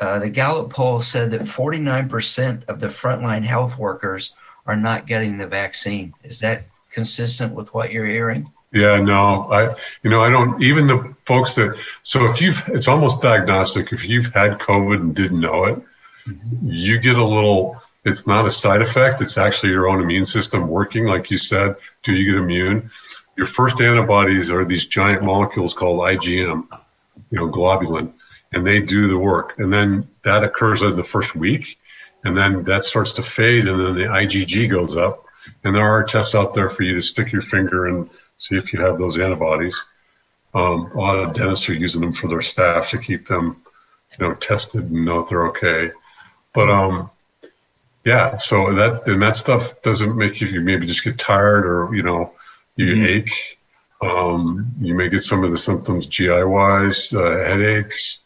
uh, 0.00 0.18
the 0.20 0.28
Gallup 0.28 0.70
poll 0.70 1.02
said 1.02 1.32
that 1.32 1.42
49% 1.42 2.68
of 2.68 2.80
the 2.80 2.86
frontline 2.86 3.44
health 3.44 3.76
workers 3.78 4.32
are 4.66 4.76
not 4.76 5.06
getting 5.06 5.38
the 5.38 5.46
vaccine. 5.46 6.14
Is 6.22 6.40
that 6.40 6.64
consistent 6.92 7.54
with 7.54 7.74
what 7.74 7.90
you're 7.90 8.06
hearing? 8.06 8.52
Yeah, 8.72 9.00
no, 9.00 9.50
I, 9.50 9.74
you 10.02 10.10
know, 10.10 10.22
I 10.22 10.30
don't, 10.30 10.62
even 10.62 10.86
the 10.86 11.14
folks 11.24 11.54
that, 11.54 11.74
so 12.02 12.26
if 12.26 12.40
you've, 12.40 12.62
it's 12.68 12.86
almost 12.86 13.22
diagnostic. 13.22 13.92
If 13.92 14.06
you've 14.06 14.26
had 14.26 14.58
COVID 14.58 15.00
and 15.00 15.16
didn't 15.16 15.40
know 15.40 15.64
it, 15.64 15.82
mm-hmm. 16.26 16.68
you 16.68 16.98
get 16.98 17.16
a 17.16 17.24
little, 17.24 17.80
it's 18.04 18.26
not 18.26 18.46
a 18.46 18.50
side 18.50 18.82
effect. 18.82 19.22
It's 19.22 19.38
actually 19.38 19.72
your 19.72 19.88
own 19.88 20.02
immune 20.02 20.26
system 20.26 20.68
working. 20.68 21.06
Like 21.06 21.30
you 21.30 21.38
said, 21.38 21.76
do 22.02 22.12
you 22.12 22.32
get 22.32 22.42
immune? 22.42 22.90
Your 23.36 23.46
first 23.46 23.80
antibodies 23.80 24.50
are 24.50 24.64
these 24.64 24.86
giant 24.86 25.22
molecules 25.22 25.72
called 25.72 26.00
IgM. 26.00 26.68
you 27.30 27.38
know, 27.38 27.48
globulin, 27.48 28.12
and 28.52 28.66
they 28.66 28.80
do 28.80 29.08
the 29.08 29.18
work. 29.18 29.58
And 29.58 29.72
then 29.72 30.08
that 30.24 30.44
occurs 30.44 30.82
in 30.82 30.96
the 30.96 31.04
first 31.04 31.34
week, 31.34 31.78
and 32.24 32.36
then 32.36 32.64
that 32.64 32.84
starts 32.84 33.12
to 33.12 33.22
fade, 33.22 33.66
and 33.66 33.80
then 33.80 33.94
the 33.94 34.10
IgG 34.10 34.70
goes 34.70 34.96
up. 34.96 35.24
And 35.64 35.74
there 35.74 35.86
are 35.86 36.04
tests 36.04 36.34
out 36.34 36.54
there 36.54 36.68
for 36.68 36.82
you 36.82 36.94
to 36.94 37.00
stick 37.00 37.32
your 37.32 37.42
finger 37.42 37.86
and 37.86 38.10
see 38.36 38.56
if 38.56 38.72
you 38.72 38.80
have 38.80 38.98
those 38.98 39.18
antibodies. 39.18 39.76
Um, 40.54 40.90
a 40.94 40.98
lot 40.98 41.16
of 41.16 41.34
dentists 41.34 41.68
are 41.68 41.74
using 41.74 42.00
them 42.00 42.12
for 42.12 42.28
their 42.28 42.40
staff 42.40 42.90
to 42.90 42.98
keep 42.98 43.28
them, 43.28 43.62
you 44.18 44.26
know, 44.26 44.34
tested 44.34 44.84
and 44.84 45.04
know 45.04 45.20
if 45.20 45.28
they're 45.28 45.48
okay. 45.48 45.92
But 46.54 46.70
um, 46.70 47.10
yeah, 48.04 48.36
so 48.36 48.74
that 48.74 49.02
and 49.06 49.20
that 49.22 49.36
stuff 49.36 49.82
doesn't 49.82 50.16
make 50.16 50.40
you, 50.40 50.46
you 50.46 50.60
maybe 50.60 50.86
just 50.86 51.04
get 51.04 51.18
tired 51.18 51.66
or 51.66 51.94
you 51.94 52.02
know 52.02 52.32
you 52.76 52.86
mm-hmm. 52.86 53.04
ache. 53.04 53.58
Um, 54.00 54.72
you 54.80 54.94
may 54.94 55.08
get 55.08 55.22
some 55.22 55.44
of 55.44 55.50
the 55.50 55.58
symptoms 55.58 56.06
GI 56.06 56.44
wise, 56.44 57.12
uh, 57.12 57.20
headaches. 57.20 58.20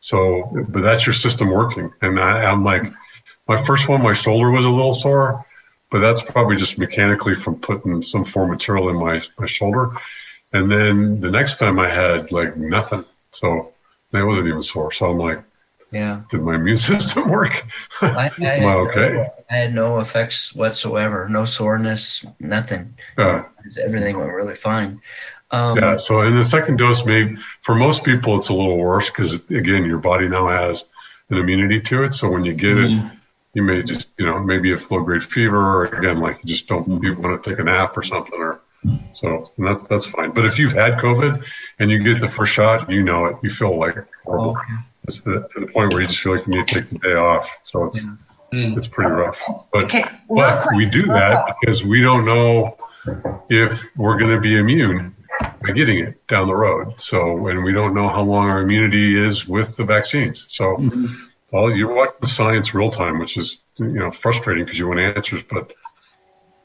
So, 0.00 0.48
but 0.68 0.82
that's 0.82 1.06
your 1.06 1.14
system 1.14 1.50
working. 1.50 1.92
And 2.02 2.18
I, 2.18 2.44
I'm 2.44 2.64
like, 2.64 2.82
my 3.46 3.62
first 3.62 3.88
one, 3.88 4.02
my 4.02 4.12
shoulder 4.12 4.50
was 4.50 4.64
a 4.64 4.70
little 4.70 4.94
sore, 4.94 5.44
but 5.90 6.00
that's 6.00 6.22
probably 6.22 6.56
just 6.56 6.78
mechanically 6.78 7.34
from 7.34 7.56
putting 7.56 8.02
some 8.02 8.24
foreign 8.24 8.50
material 8.50 8.88
in 8.88 8.96
my, 8.96 9.22
my 9.38 9.46
shoulder. 9.46 9.92
And 10.52 10.70
then 10.70 11.20
the 11.20 11.30
next 11.30 11.58
time 11.58 11.78
I 11.78 11.92
had 11.92 12.32
like 12.32 12.56
nothing. 12.56 13.04
So 13.32 13.72
it 14.12 14.22
wasn't 14.22 14.48
even 14.48 14.62
sore. 14.62 14.92
So 14.92 15.10
I'm 15.10 15.18
like, 15.18 15.44
yeah. 15.92 16.22
Did 16.30 16.42
my 16.42 16.54
immune 16.54 16.76
system 16.76 17.28
work? 17.28 17.64
I, 18.00 18.30
I 18.38 18.44
Am 18.44 18.68
I 18.68 18.74
okay? 18.74 19.26
I 19.50 19.54
had 19.54 19.74
no 19.74 19.98
effects 19.98 20.54
whatsoever. 20.54 21.28
No 21.28 21.44
soreness, 21.44 22.24
nothing. 22.38 22.94
Yeah. 23.18 23.46
Everything 23.80 24.16
went 24.16 24.32
really 24.32 24.56
fine. 24.56 25.00
Um, 25.52 25.78
yeah. 25.78 25.96
So 25.96 26.22
in 26.22 26.36
the 26.36 26.44
second 26.44 26.78
dose, 26.78 27.04
maybe 27.04 27.36
for 27.62 27.74
most 27.74 28.04
people, 28.04 28.36
it's 28.36 28.48
a 28.48 28.54
little 28.54 28.76
worse 28.76 29.08
because 29.10 29.34
again, 29.34 29.84
your 29.84 29.98
body 29.98 30.28
now 30.28 30.48
has 30.48 30.84
an 31.28 31.38
immunity 31.38 31.80
to 31.80 32.04
it. 32.04 32.14
So 32.14 32.30
when 32.30 32.44
you 32.44 32.54
get 32.54 32.76
mm-hmm. 32.76 33.06
it, 33.06 33.12
you 33.54 33.62
may 33.62 33.82
just, 33.82 34.08
you 34.16 34.26
know, 34.26 34.38
maybe 34.38 34.72
a 34.72 34.76
low 34.90 35.00
grade 35.00 35.22
fever 35.22 35.58
or 35.58 35.84
again, 35.86 36.20
like 36.20 36.38
you 36.42 36.48
just 36.48 36.68
don't 36.68 37.02
you 37.02 37.16
want 37.16 37.42
to 37.42 37.50
take 37.50 37.58
a 37.58 37.64
nap 37.64 37.96
or 37.96 38.02
something 38.02 38.38
or 38.38 38.60
so 39.12 39.50
that's 39.58 39.82
that's 39.82 40.06
fine. 40.06 40.30
But 40.30 40.46
if 40.46 40.58
you've 40.58 40.72
had 40.72 40.98
COVID 40.98 41.44
and 41.78 41.90
you 41.90 42.02
get 42.02 42.20
the 42.20 42.28
first 42.28 42.52
shot, 42.52 42.88
you 42.90 43.02
know 43.02 43.26
it. 43.26 43.36
You 43.42 43.50
feel 43.50 43.78
like 43.78 43.96
horrible. 44.24 44.56
Oh, 44.56 44.60
okay. 44.60 44.82
It's 45.04 45.20
the, 45.20 45.48
to 45.52 45.60
the 45.60 45.66
point 45.66 45.92
where 45.92 46.02
you 46.02 46.08
just 46.08 46.20
feel 46.20 46.36
like 46.36 46.46
you 46.46 46.54
need 46.54 46.68
to 46.68 46.74
take 46.74 46.90
the 46.90 46.98
day 46.98 47.14
off. 47.14 47.50
So 47.64 47.84
it's 47.84 47.96
yeah. 47.96 48.14
it's 48.52 48.86
pretty 48.86 49.10
rough. 49.10 49.38
But 49.72 49.84
okay. 49.84 50.04
but 50.28 50.68
we 50.76 50.86
do 50.86 51.02
that 51.06 51.56
because 51.60 51.84
we 51.84 52.00
don't 52.00 52.24
know 52.24 52.78
if 53.48 53.84
we're 53.96 54.18
going 54.18 54.34
to 54.34 54.40
be 54.40 54.56
immune 54.56 55.14
by 55.62 55.72
getting 55.72 55.98
it 55.98 56.26
down 56.26 56.46
the 56.46 56.54
road. 56.54 57.00
So 57.00 57.46
and 57.48 57.64
we 57.64 57.72
don't 57.72 57.94
know 57.94 58.08
how 58.08 58.22
long 58.22 58.48
our 58.48 58.62
immunity 58.62 59.24
is 59.24 59.46
with 59.46 59.76
the 59.76 59.84
vaccines. 59.84 60.46
So. 60.48 60.76
Mm-hmm. 60.76 61.26
Well, 61.52 61.72
you 61.72 61.88
watch 61.88 62.10
the 62.20 62.28
science 62.28 62.74
real 62.74 62.92
time, 62.92 63.18
which 63.18 63.36
is 63.36 63.58
you 63.76 63.86
know 63.86 64.12
frustrating 64.12 64.64
because 64.64 64.78
you 64.78 64.86
want 64.86 65.00
answers, 65.00 65.42
but 65.42 65.72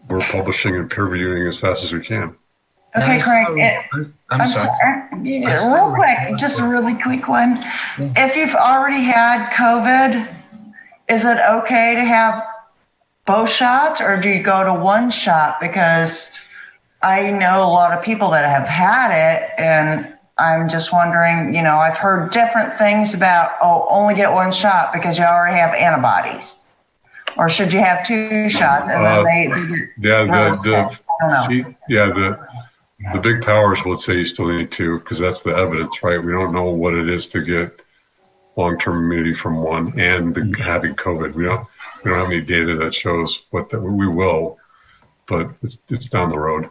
we're 0.08 0.22
publishing 0.22 0.76
and 0.76 0.89
peer 0.89 1.06
reviewing 1.06 1.48
as 1.48 1.58
fast 1.58 1.84
as 1.84 1.91
we 1.91 2.06
can. 2.06 2.36
Okay, 2.96 3.20
Craig. 3.20 3.58
It, 3.58 3.86
I'm, 4.30 4.41
I'm, 4.41 4.48
sorry. 4.48 4.70
sorry. 4.80 5.74
real 5.74 5.93
quick, 5.93 6.38
just 6.38 6.60
a 6.60 6.68
really 6.68 6.96
quick 7.02 7.28
one. 7.28 7.58
Yeah. 8.00 8.14
If 8.16 8.36
you've 8.36 8.56
already 8.56 9.04
had 9.04 9.50
COVID, 9.52 10.34
is 11.10 11.26
it 11.26 11.38
okay 11.38 11.96
to 11.96 12.06
have 12.06 12.43
both 13.26 13.50
shots 13.50 14.00
or 14.00 14.22
do 14.22 14.30
you 14.30 14.43
go 14.43 14.64
to 14.64 14.74
one 14.74 15.12
shot? 15.12 15.60
Because 15.60 16.30
I 17.06 17.30
know 17.30 17.62
a 17.62 17.70
lot 17.70 17.95
of 17.95 18.03
people 18.03 18.32
that 18.32 18.45
have 18.45 18.68
had 18.68 19.12
it 19.12 19.51
and 19.60 20.12
I'm 20.39 20.68
just 20.70 20.91
wondering, 20.91 21.53
you 21.53 21.62
know, 21.62 21.78
I've 21.78 21.97
heard 21.97 22.32
different 22.32 22.80
things 22.80 23.14
about, 23.14 23.51
oh, 23.62 23.86
only 23.89 24.16
get 24.16 24.32
one 24.34 24.51
shot 24.51 24.91
because 24.91 25.18
you 25.18 25.24
already 25.24 25.60
have 25.60 25.76
antibodies. 25.76 26.51
Or 27.38 27.47
should 27.47 27.72
you 27.72 27.80
have 27.80 28.08
two 28.08 28.49
shots 28.49 28.89
and 28.89 29.06
then 29.06 29.12
uh, 29.12 29.24
they, 29.24 29.47
they 29.47 30.10
yeah 30.10 30.26
the, 30.64 30.99
the 31.20 31.45
see, 31.47 31.64
yeah 31.89 32.08
the 32.08 32.39
the 33.14 33.20
big 33.20 33.41
powers 33.41 33.84
would 33.86 33.99
say 33.99 34.14
you 34.14 34.26
still 34.26 34.47
need 34.47 34.72
two 34.72 34.99
because 34.99 35.20
that's 35.20 35.41
the 35.41 35.56
evidence 35.56 36.01
right? 36.01 36.24
We 36.24 36.32
don't 36.32 36.53
know 36.53 36.70
what 36.70 36.93
it 36.93 37.10
is 37.10 37.28
to 37.28 37.41
get 37.41 37.82
long-term 38.56 39.03
immunity 39.03 39.34
from 39.34 39.62
one 39.62 39.99
and 39.99 40.34
the, 40.34 40.41
mm-hmm. 40.41 40.62
having 40.62 40.95
covid. 40.95 41.34
We 41.36 41.43
don't 41.43 41.68
we 42.03 42.12
don't 42.12 42.20
have 42.20 42.32
any 42.32 42.41
data 42.41 42.78
that 42.78 42.93
shows 42.93 43.43
what 43.51 43.70
that 43.70 43.82
we 43.82 44.08
will 44.08 44.58
but 45.28 45.49
it's 45.62 45.78
it's 45.89 46.08
down 46.08 46.30
the 46.30 46.39
road 46.39 46.70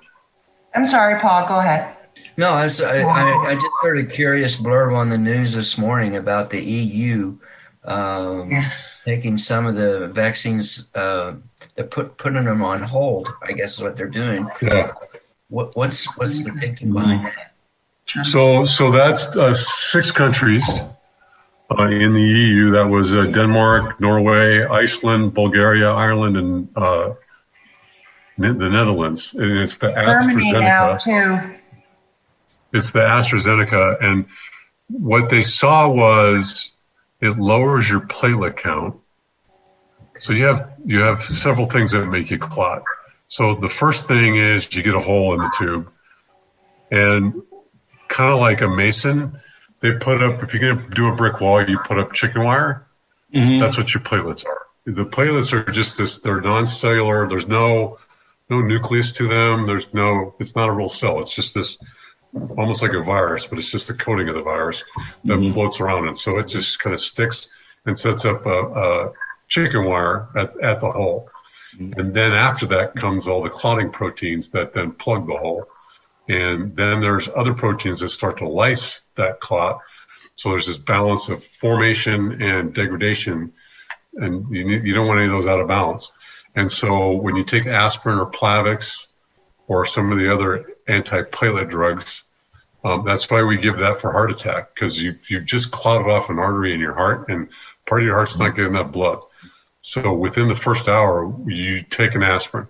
i'm 0.74 0.88
sorry 0.88 1.20
paul 1.20 1.46
go 1.48 1.58
ahead 1.58 1.96
no 2.36 2.50
I, 2.50 2.64
was, 2.64 2.80
I, 2.80 3.00
I, 3.00 3.50
I 3.50 3.54
just 3.54 3.66
heard 3.82 3.98
a 3.98 4.06
curious 4.06 4.56
blurb 4.56 4.96
on 4.96 5.10
the 5.10 5.18
news 5.18 5.54
this 5.54 5.78
morning 5.78 6.16
about 6.16 6.50
the 6.50 6.60
eu 6.60 7.38
um, 7.84 8.50
yes. 8.50 8.74
taking 9.04 9.36
some 9.36 9.66
of 9.66 9.74
the 9.74 10.10
vaccines, 10.14 10.84
uh, 10.94 11.34
they're 11.74 11.84
put 11.84 12.16
putting 12.16 12.44
them 12.44 12.62
on 12.62 12.82
hold. 12.82 13.28
I 13.42 13.52
guess 13.52 13.74
is 13.74 13.80
what 13.80 13.96
they're 13.96 14.08
doing. 14.08 14.48
Yeah. 14.62 14.92
What, 15.48 15.76
what's 15.76 16.04
what's 16.16 16.42
the 16.42 16.52
thinking 16.52 16.92
behind 16.92 17.26
that? 17.26 18.24
So 18.26 18.64
so 18.64 18.90
that's 18.90 19.36
uh, 19.36 19.52
six 19.52 20.10
countries 20.10 20.66
uh, 20.68 21.82
in 21.84 22.14
the 22.14 22.20
EU. 22.20 22.70
That 22.70 22.88
was 22.88 23.14
uh, 23.14 23.24
Denmark, 23.24 24.00
Norway, 24.00 24.64
Iceland, 24.64 25.34
Bulgaria, 25.34 25.90
Ireland, 25.90 26.36
and 26.36 26.68
uh, 26.76 27.10
the 28.36 28.52
Netherlands. 28.52 29.32
And 29.34 29.58
it's 29.58 29.76
the 29.76 29.88
Germany 29.90 30.52
AstraZeneca. 30.52 30.60
Now 30.60 30.96
too. 30.96 31.54
It's 32.72 32.90
the 32.90 33.00
AstraZeneca, 33.00 34.02
and 34.02 34.26
what 34.88 35.30
they 35.30 35.44
saw 35.44 35.88
was 35.88 36.72
it 37.20 37.38
lowers 37.38 37.88
your 37.88 38.00
platelet 38.00 38.56
count. 38.56 38.96
So 40.18 40.32
you 40.32 40.46
have 40.46 40.72
you 40.84 41.00
have 41.00 41.22
several 41.22 41.66
things 41.66 41.92
that 41.92 42.06
make 42.06 42.30
you 42.30 42.38
clot. 42.38 42.82
So 43.28 43.54
the 43.54 43.68
first 43.68 44.08
thing 44.08 44.36
is 44.36 44.72
you 44.74 44.82
get 44.82 44.94
a 44.94 45.00
hole 45.00 45.34
in 45.34 45.40
the 45.40 45.54
tube, 45.56 45.90
and 46.90 47.42
kind 48.08 48.32
of 48.32 48.40
like 48.40 48.60
a 48.60 48.68
mason, 48.68 49.40
they 49.80 49.92
put 49.92 50.22
up 50.22 50.42
if 50.42 50.52
you're 50.52 50.74
gonna 50.74 50.94
do 50.94 51.08
a 51.08 51.14
brick 51.14 51.40
wall, 51.40 51.68
you 51.68 51.78
put 51.78 51.98
up 51.98 52.12
chicken 52.12 52.44
wire. 52.44 52.86
Mm-hmm. 53.32 53.60
That's 53.60 53.78
what 53.78 53.94
your 53.94 54.02
platelets 54.02 54.44
are. 54.44 54.62
The 54.84 55.04
platelets 55.04 55.52
are 55.52 55.70
just 55.70 55.96
this; 55.98 56.18
they're 56.18 56.40
non-cellular. 56.40 57.28
There's 57.28 57.48
no 57.48 57.98
no 58.54 58.66
nucleus 58.66 59.12
to 59.12 59.28
them. 59.28 59.66
There's 59.66 59.92
no. 59.92 60.34
It's 60.38 60.54
not 60.54 60.68
a 60.68 60.72
real 60.72 60.88
cell. 60.88 61.20
It's 61.20 61.34
just 61.34 61.54
this 61.54 61.78
almost 62.56 62.82
like 62.82 62.92
a 62.92 63.02
virus, 63.02 63.46
but 63.46 63.58
it's 63.58 63.70
just 63.70 63.86
the 63.86 63.94
coating 63.94 64.28
of 64.28 64.34
the 64.34 64.42
virus 64.42 64.82
that 65.24 65.34
mm-hmm. 65.34 65.54
floats 65.54 65.80
around. 65.80 66.08
And 66.08 66.18
so 66.18 66.38
it 66.38 66.48
just 66.48 66.80
kind 66.80 66.94
of 66.94 67.00
sticks 67.00 67.50
and 67.86 67.96
sets 67.96 68.24
up 68.24 68.44
a, 68.46 68.50
a 68.50 69.12
chicken 69.48 69.84
wire 69.84 70.28
at, 70.36 70.52
at 70.62 70.80
the 70.80 70.90
hole. 70.90 71.28
Mm-hmm. 71.78 72.00
And 72.00 72.14
then 72.14 72.32
after 72.32 72.66
that 72.66 72.96
comes 72.96 73.28
all 73.28 73.42
the 73.42 73.50
clotting 73.50 73.90
proteins 73.90 74.48
that 74.50 74.74
then 74.74 74.92
plug 74.92 75.26
the 75.26 75.36
hole. 75.36 75.66
And 76.28 76.74
then 76.74 77.00
there's 77.00 77.28
other 77.28 77.54
proteins 77.54 78.00
that 78.00 78.08
start 78.08 78.38
to 78.38 78.48
lyse 78.48 79.02
that 79.16 79.40
clot. 79.40 79.80
So 80.36 80.50
there's 80.50 80.66
this 80.66 80.78
balance 80.78 81.28
of 81.28 81.44
formation 81.44 82.42
and 82.42 82.74
degradation. 82.74 83.52
And 84.14 84.50
you, 84.50 84.68
you 84.68 84.94
don't 84.94 85.06
want 85.06 85.20
any 85.20 85.28
of 85.28 85.32
those 85.32 85.46
out 85.46 85.60
of 85.60 85.68
balance. 85.68 86.10
And 86.54 86.70
so 86.70 87.12
when 87.12 87.36
you 87.36 87.44
take 87.44 87.66
aspirin 87.66 88.18
or 88.18 88.30
Plavix 88.30 89.06
or 89.66 89.86
some 89.86 90.12
of 90.12 90.18
the 90.18 90.32
other 90.32 90.66
antiplatelet 90.88 91.70
drugs, 91.70 92.22
um, 92.84 93.04
that's 93.04 93.30
why 93.30 93.42
we 93.42 93.56
give 93.56 93.78
that 93.78 94.00
for 94.00 94.12
heart 94.12 94.30
attack 94.30 94.74
because 94.74 95.00
you've, 95.00 95.30
you've 95.30 95.46
just 95.46 95.70
clotted 95.70 96.08
off 96.08 96.30
an 96.30 96.38
artery 96.38 96.74
in 96.74 96.80
your 96.80 96.94
heart 96.94 97.28
and 97.28 97.48
part 97.86 98.02
of 98.02 98.06
your 98.06 98.14
heart's 98.14 98.38
not 98.38 98.54
getting 98.56 98.74
that 98.74 98.92
blood. 98.92 99.20
So 99.80 100.12
within 100.14 100.48
the 100.48 100.54
first 100.54 100.88
hour, 100.88 101.34
you 101.46 101.82
take 101.82 102.14
an 102.14 102.22
aspirin. 102.22 102.68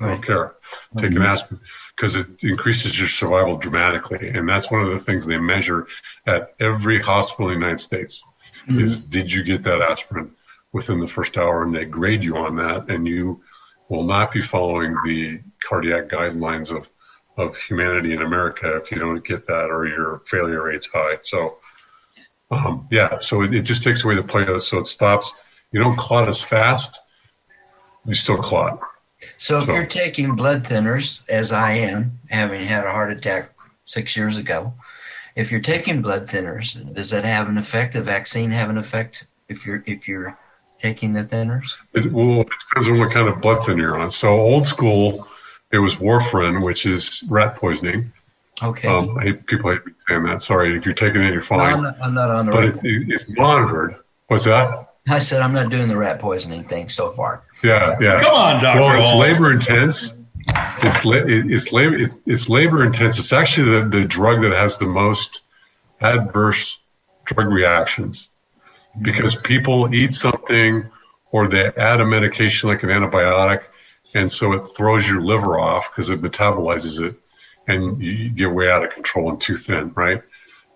I 0.00 0.08
don't 0.08 0.24
care. 0.24 0.54
Take 0.96 1.10
mm-hmm. 1.10 1.16
an 1.18 1.22
aspirin 1.22 1.60
because 1.96 2.16
it 2.16 2.26
increases 2.42 2.98
your 2.98 3.08
survival 3.08 3.56
dramatically. 3.56 4.28
And 4.28 4.48
that's 4.48 4.70
one 4.70 4.82
of 4.82 4.92
the 4.92 5.04
things 5.04 5.26
they 5.26 5.36
measure 5.36 5.86
at 6.26 6.54
every 6.58 7.02
hospital 7.02 7.50
in 7.50 7.54
the 7.54 7.60
United 7.60 7.80
States 7.80 8.22
mm-hmm. 8.68 8.82
is 8.82 8.96
did 8.98 9.30
you 9.30 9.42
get 9.42 9.64
that 9.64 9.82
aspirin 9.82 10.32
within 10.72 11.00
the 11.00 11.06
first 11.06 11.36
hour? 11.36 11.62
And 11.62 11.74
they 11.74 11.84
grade 11.84 12.24
you 12.24 12.36
on 12.36 12.56
that 12.56 12.90
and 12.90 13.06
you 13.06 13.42
will 13.88 14.04
not 14.04 14.32
be 14.32 14.40
following 14.40 14.94
the 15.04 15.40
cardiac 15.68 16.08
guidelines 16.08 16.74
of 16.74 16.88
of 17.36 17.56
humanity 17.56 18.12
in 18.12 18.22
America 18.22 18.76
if 18.76 18.90
you 18.90 18.98
don't 18.98 19.24
get 19.26 19.46
that 19.46 19.68
or 19.70 19.86
your 19.86 20.22
failure 20.26 20.62
rate's 20.62 20.86
high. 20.86 21.16
So, 21.24 21.56
um, 22.50 22.86
yeah, 22.90 23.18
so 23.18 23.42
it, 23.42 23.54
it, 23.54 23.62
just 23.62 23.82
takes 23.82 24.04
away 24.04 24.16
the 24.16 24.22
platelets, 24.22 24.62
so 24.62 24.78
it 24.78 24.86
stops. 24.86 25.32
You 25.72 25.80
don't 25.80 25.96
clot 25.96 26.28
as 26.28 26.42
fast, 26.42 27.00
you 28.04 28.14
still 28.14 28.36
clot. 28.36 28.80
So 29.38 29.58
if 29.58 29.66
so. 29.66 29.74
you're 29.74 29.86
taking 29.86 30.34
blood 30.34 30.64
thinners, 30.64 31.20
as 31.28 31.52
I 31.52 31.74
am, 31.74 32.18
having 32.28 32.66
had 32.66 32.84
a 32.84 32.90
heart 32.90 33.12
attack 33.12 33.52
six 33.86 34.16
years 34.16 34.36
ago, 34.36 34.74
if 35.36 35.50
you're 35.50 35.60
taking 35.60 36.02
blood 36.02 36.26
thinners, 36.26 36.94
does 36.94 37.10
that 37.10 37.24
have 37.24 37.48
an 37.48 37.58
effect? 37.58 37.92
The 37.92 38.02
vaccine 38.02 38.50
have 38.50 38.70
an 38.70 38.78
effect 38.78 39.26
if 39.48 39.64
you're 39.64 39.82
if 39.86 40.08
you're 40.08 40.36
taking 40.80 41.12
the 41.12 41.24
thinners? 41.24 41.66
It, 41.94 42.12
well, 42.12 42.42
it 42.42 42.48
depends 42.68 42.88
on 42.88 42.98
what 42.98 43.12
kind 43.12 43.28
of 43.28 43.40
blood 43.40 43.64
thinner 43.64 43.80
you're 43.80 43.98
on. 43.98 44.10
So 44.10 44.28
old 44.28 44.66
school 44.66 45.28
it 45.72 45.78
was 45.78 45.96
warfarin, 45.96 46.64
which 46.64 46.86
is 46.86 47.22
rat 47.28 47.56
poisoning. 47.56 48.12
Okay. 48.62 48.88
Um, 48.88 49.16
I 49.18 49.24
hate, 49.24 49.46
people 49.46 49.72
hate 49.72 49.86
me 49.86 49.92
saying 50.08 50.24
that. 50.24 50.42
Sorry, 50.42 50.76
if 50.76 50.84
you're 50.84 50.94
taking 50.94 51.22
it, 51.22 51.32
you're 51.32 51.40
fine. 51.40 51.58
No, 51.58 51.64
I'm, 51.64 51.82
not, 51.82 51.96
I'm 52.02 52.14
not 52.14 52.30
on 52.30 52.46
the 52.46 52.52
but 52.52 52.64
it's, 52.64 52.80
it's 52.82 53.24
monitored. 53.28 53.96
What's 54.26 54.44
that? 54.44 54.88
I 55.08 55.18
said 55.18 55.40
I'm 55.40 55.54
not 55.54 55.70
doing 55.70 55.88
the 55.88 55.96
rat 55.96 56.20
poisoning 56.20 56.64
thing 56.64 56.88
so 56.88 57.12
far. 57.12 57.42
Yeah, 57.62 57.96
yeah. 58.00 58.22
Come 58.22 58.34
on, 58.34 58.62
Doctor. 58.62 58.80
Well, 58.80 59.00
it's 59.00 59.14
labor 59.14 59.52
intense. 59.52 60.14
It's 60.82 61.04
la- 61.04 61.24
it's 61.24 61.72
labor 61.72 61.96
it's, 61.96 62.14
it's 62.26 62.48
labor 62.48 62.84
intense. 62.84 63.18
It's 63.18 63.32
actually 63.32 63.80
the, 63.80 63.88
the 63.88 64.04
drug 64.04 64.42
that 64.42 64.52
has 64.52 64.78
the 64.78 64.86
most 64.86 65.42
adverse 66.00 66.78
drug 67.24 67.48
reactions 67.48 68.28
because 69.02 69.34
people 69.36 69.94
eat 69.94 70.14
something 70.14 70.88
or 71.32 71.48
they 71.48 71.70
add 71.76 72.00
a 72.00 72.04
medication 72.04 72.68
like 72.68 72.82
an 72.82 72.88
antibiotic, 72.88 73.62
and 74.14 74.30
so 74.30 74.52
it 74.52 74.76
throws 74.76 75.06
your 75.06 75.20
liver 75.20 75.58
off 75.58 75.90
because 75.90 76.10
it 76.10 76.20
metabolizes 76.20 77.00
it, 77.00 77.14
and 77.68 78.02
you 78.02 78.30
get 78.30 78.50
way 78.50 78.68
out 78.68 78.84
of 78.84 78.90
control 78.92 79.30
and 79.30 79.40
too 79.40 79.56
thin, 79.56 79.92
right? 79.94 80.22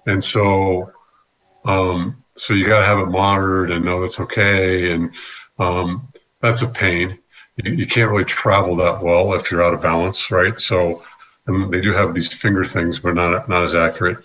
And 0.07 0.23
so, 0.23 0.93
um, 1.65 2.23
so 2.37 2.55
you 2.55 2.67
got 2.67 2.81
to 2.81 2.87
have 2.87 2.99
it 3.01 3.11
monitored 3.11 3.71
and 3.73 3.85
know 3.85 4.01
that's 4.01 4.21
okay, 4.21 4.93
and 4.93 5.11
um, 5.59 6.09
that's 6.41 6.63
a 6.63 6.69
pain. 6.69 7.19
You, 7.57 7.73
you 7.73 7.87
can't 7.87 8.11
really 8.11 8.25
travel 8.25 8.77
that 8.77 9.03
well 9.03 9.35
if 9.35 9.51
you're 9.51 9.65
out 9.65 9.75
of 9.75 9.83
balance, 9.83 10.31
right? 10.31 10.59
So, 10.59 11.03
and 11.47 11.73
they 11.73 11.81
do 11.81 11.93
have 11.93 12.15
these 12.15 12.29
finger 12.29 12.65
things, 12.65 12.99
but 13.01 13.15
not 13.15 13.49
not 13.49 13.65
as 13.65 13.75
accurate. 13.75 14.19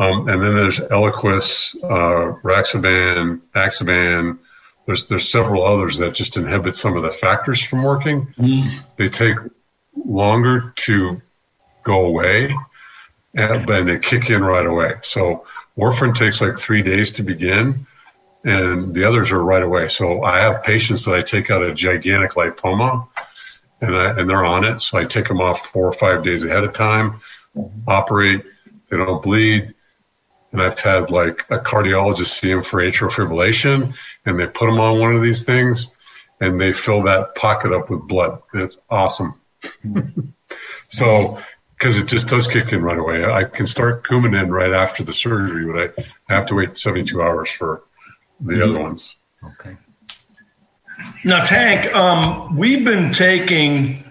Um, 0.00 0.28
and 0.30 0.42
then 0.42 0.54
there's 0.54 0.78
Eliquis, 0.78 1.76
uh, 1.84 2.40
Raxaban, 2.42 3.42
Axaban. 3.54 4.38
There's 4.86 5.06
there's 5.06 5.30
several 5.30 5.66
others 5.66 5.98
that 5.98 6.14
just 6.14 6.38
inhibit 6.38 6.74
some 6.74 6.96
of 6.96 7.02
the 7.02 7.10
factors 7.10 7.60
from 7.60 7.82
working. 7.82 8.32
They 8.96 9.10
take 9.10 9.36
longer 9.94 10.72
to 10.74 11.20
go 11.84 12.06
away, 12.06 12.54
and, 13.34 13.66
but 13.66 13.84
they 13.84 13.98
kick 13.98 14.30
in 14.30 14.42
right 14.42 14.64
away. 14.64 14.94
So 15.02 15.46
warfarin 15.76 16.16
takes 16.16 16.40
like 16.40 16.58
three 16.58 16.82
days 16.82 17.10
to 17.12 17.22
begin, 17.22 17.86
and 18.42 18.94
the 18.94 19.04
others 19.06 19.32
are 19.32 19.42
right 19.42 19.62
away. 19.62 19.88
So 19.88 20.24
I 20.24 20.38
have 20.38 20.62
patients 20.62 21.04
that 21.04 21.14
I 21.14 21.20
take 21.20 21.50
out 21.50 21.62
a 21.62 21.74
gigantic 21.74 22.32
lipoma, 22.32 23.06
and 23.82 23.94
I, 23.94 24.18
and 24.18 24.30
they're 24.30 24.46
on 24.46 24.64
it. 24.64 24.80
So 24.80 24.96
I 24.96 25.04
take 25.04 25.28
them 25.28 25.42
off 25.42 25.66
four 25.66 25.86
or 25.86 25.92
five 25.92 26.24
days 26.24 26.42
ahead 26.42 26.64
of 26.64 26.72
time, 26.72 27.20
operate. 27.86 28.46
They 28.88 28.96
don't 28.96 29.22
bleed. 29.22 29.74
And 30.52 30.60
I've 30.60 30.78
had 30.78 31.10
like 31.10 31.44
a 31.50 31.58
cardiologist 31.58 32.40
see 32.40 32.50
him 32.50 32.62
for 32.62 32.80
atrial 32.80 33.10
fibrillation, 33.10 33.94
and 34.26 34.38
they 34.38 34.46
put 34.46 34.68
him 34.68 34.80
on 34.80 34.98
one 34.98 35.14
of 35.14 35.22
these 35.22 35.44
things, 35.44 35.88
and 36.40 36.60
they 36.60 36.72
fill 36.72 37.04
that 37.04 37.34
pocket 37.36 37.72
up 37.72 37.90
with 37.90 38.06
blood. 38.08 38.42
And 38.52 38.62
it's 38.62 38.78
awesome. 38.88 39.40
so, 40.88 41.38
because 41.80 41.96
it 41.96 42.06
just 42.06 42.28
does 42.28 42.46
kick 42.46 42.72
in 42.72 42.82
right 42.82 42.98
away. 42.98 43.24
I 43.24 43.44
can 43.44 43.66
start 43.66 44.06
Coumadin 44.06 44.50
right 44.50 44.72
after 44.72 45.02
the 45.02 45.12
surgery, 45.12 45.72
but 45.72 46.04
I 46.28 46.34
have 46.34 46.46
to 46.46 46.54
wait 46.54 46.76
72 46.76 47.22
hours 47.22 47.48
for 47.50 47.84
the 48.40 48.62
other 48.62 48.78
ones. 48.78 49.14
Okay. 49.42 49.76
Now, 51.24 51.44
Tank, 51.44 51.94
um, 51.94 52.56
we've 52.56 52.84
been 52.84 53.12
taking, 53.12 54.04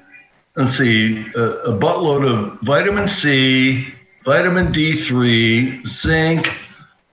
let's 0.56 0.78
see, 0.78 1.26
a, 1.36 1.42
a 1.42 1.78
buttload 1.78 2.26
of 2.28 2.60
vitamin 2.62 3.08
C, 3.08 3.94
vitamin 4.26 4.74
D3, 4.74 5.86
zinc, 5.88 6.48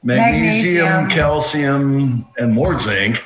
magnesium, 0.03 0.85
Magnesium. 0.85 1.09
calcium, 1.11 2.27
and 2.39 2.53
more 2.55 2.81
zinc. 2.81 3.19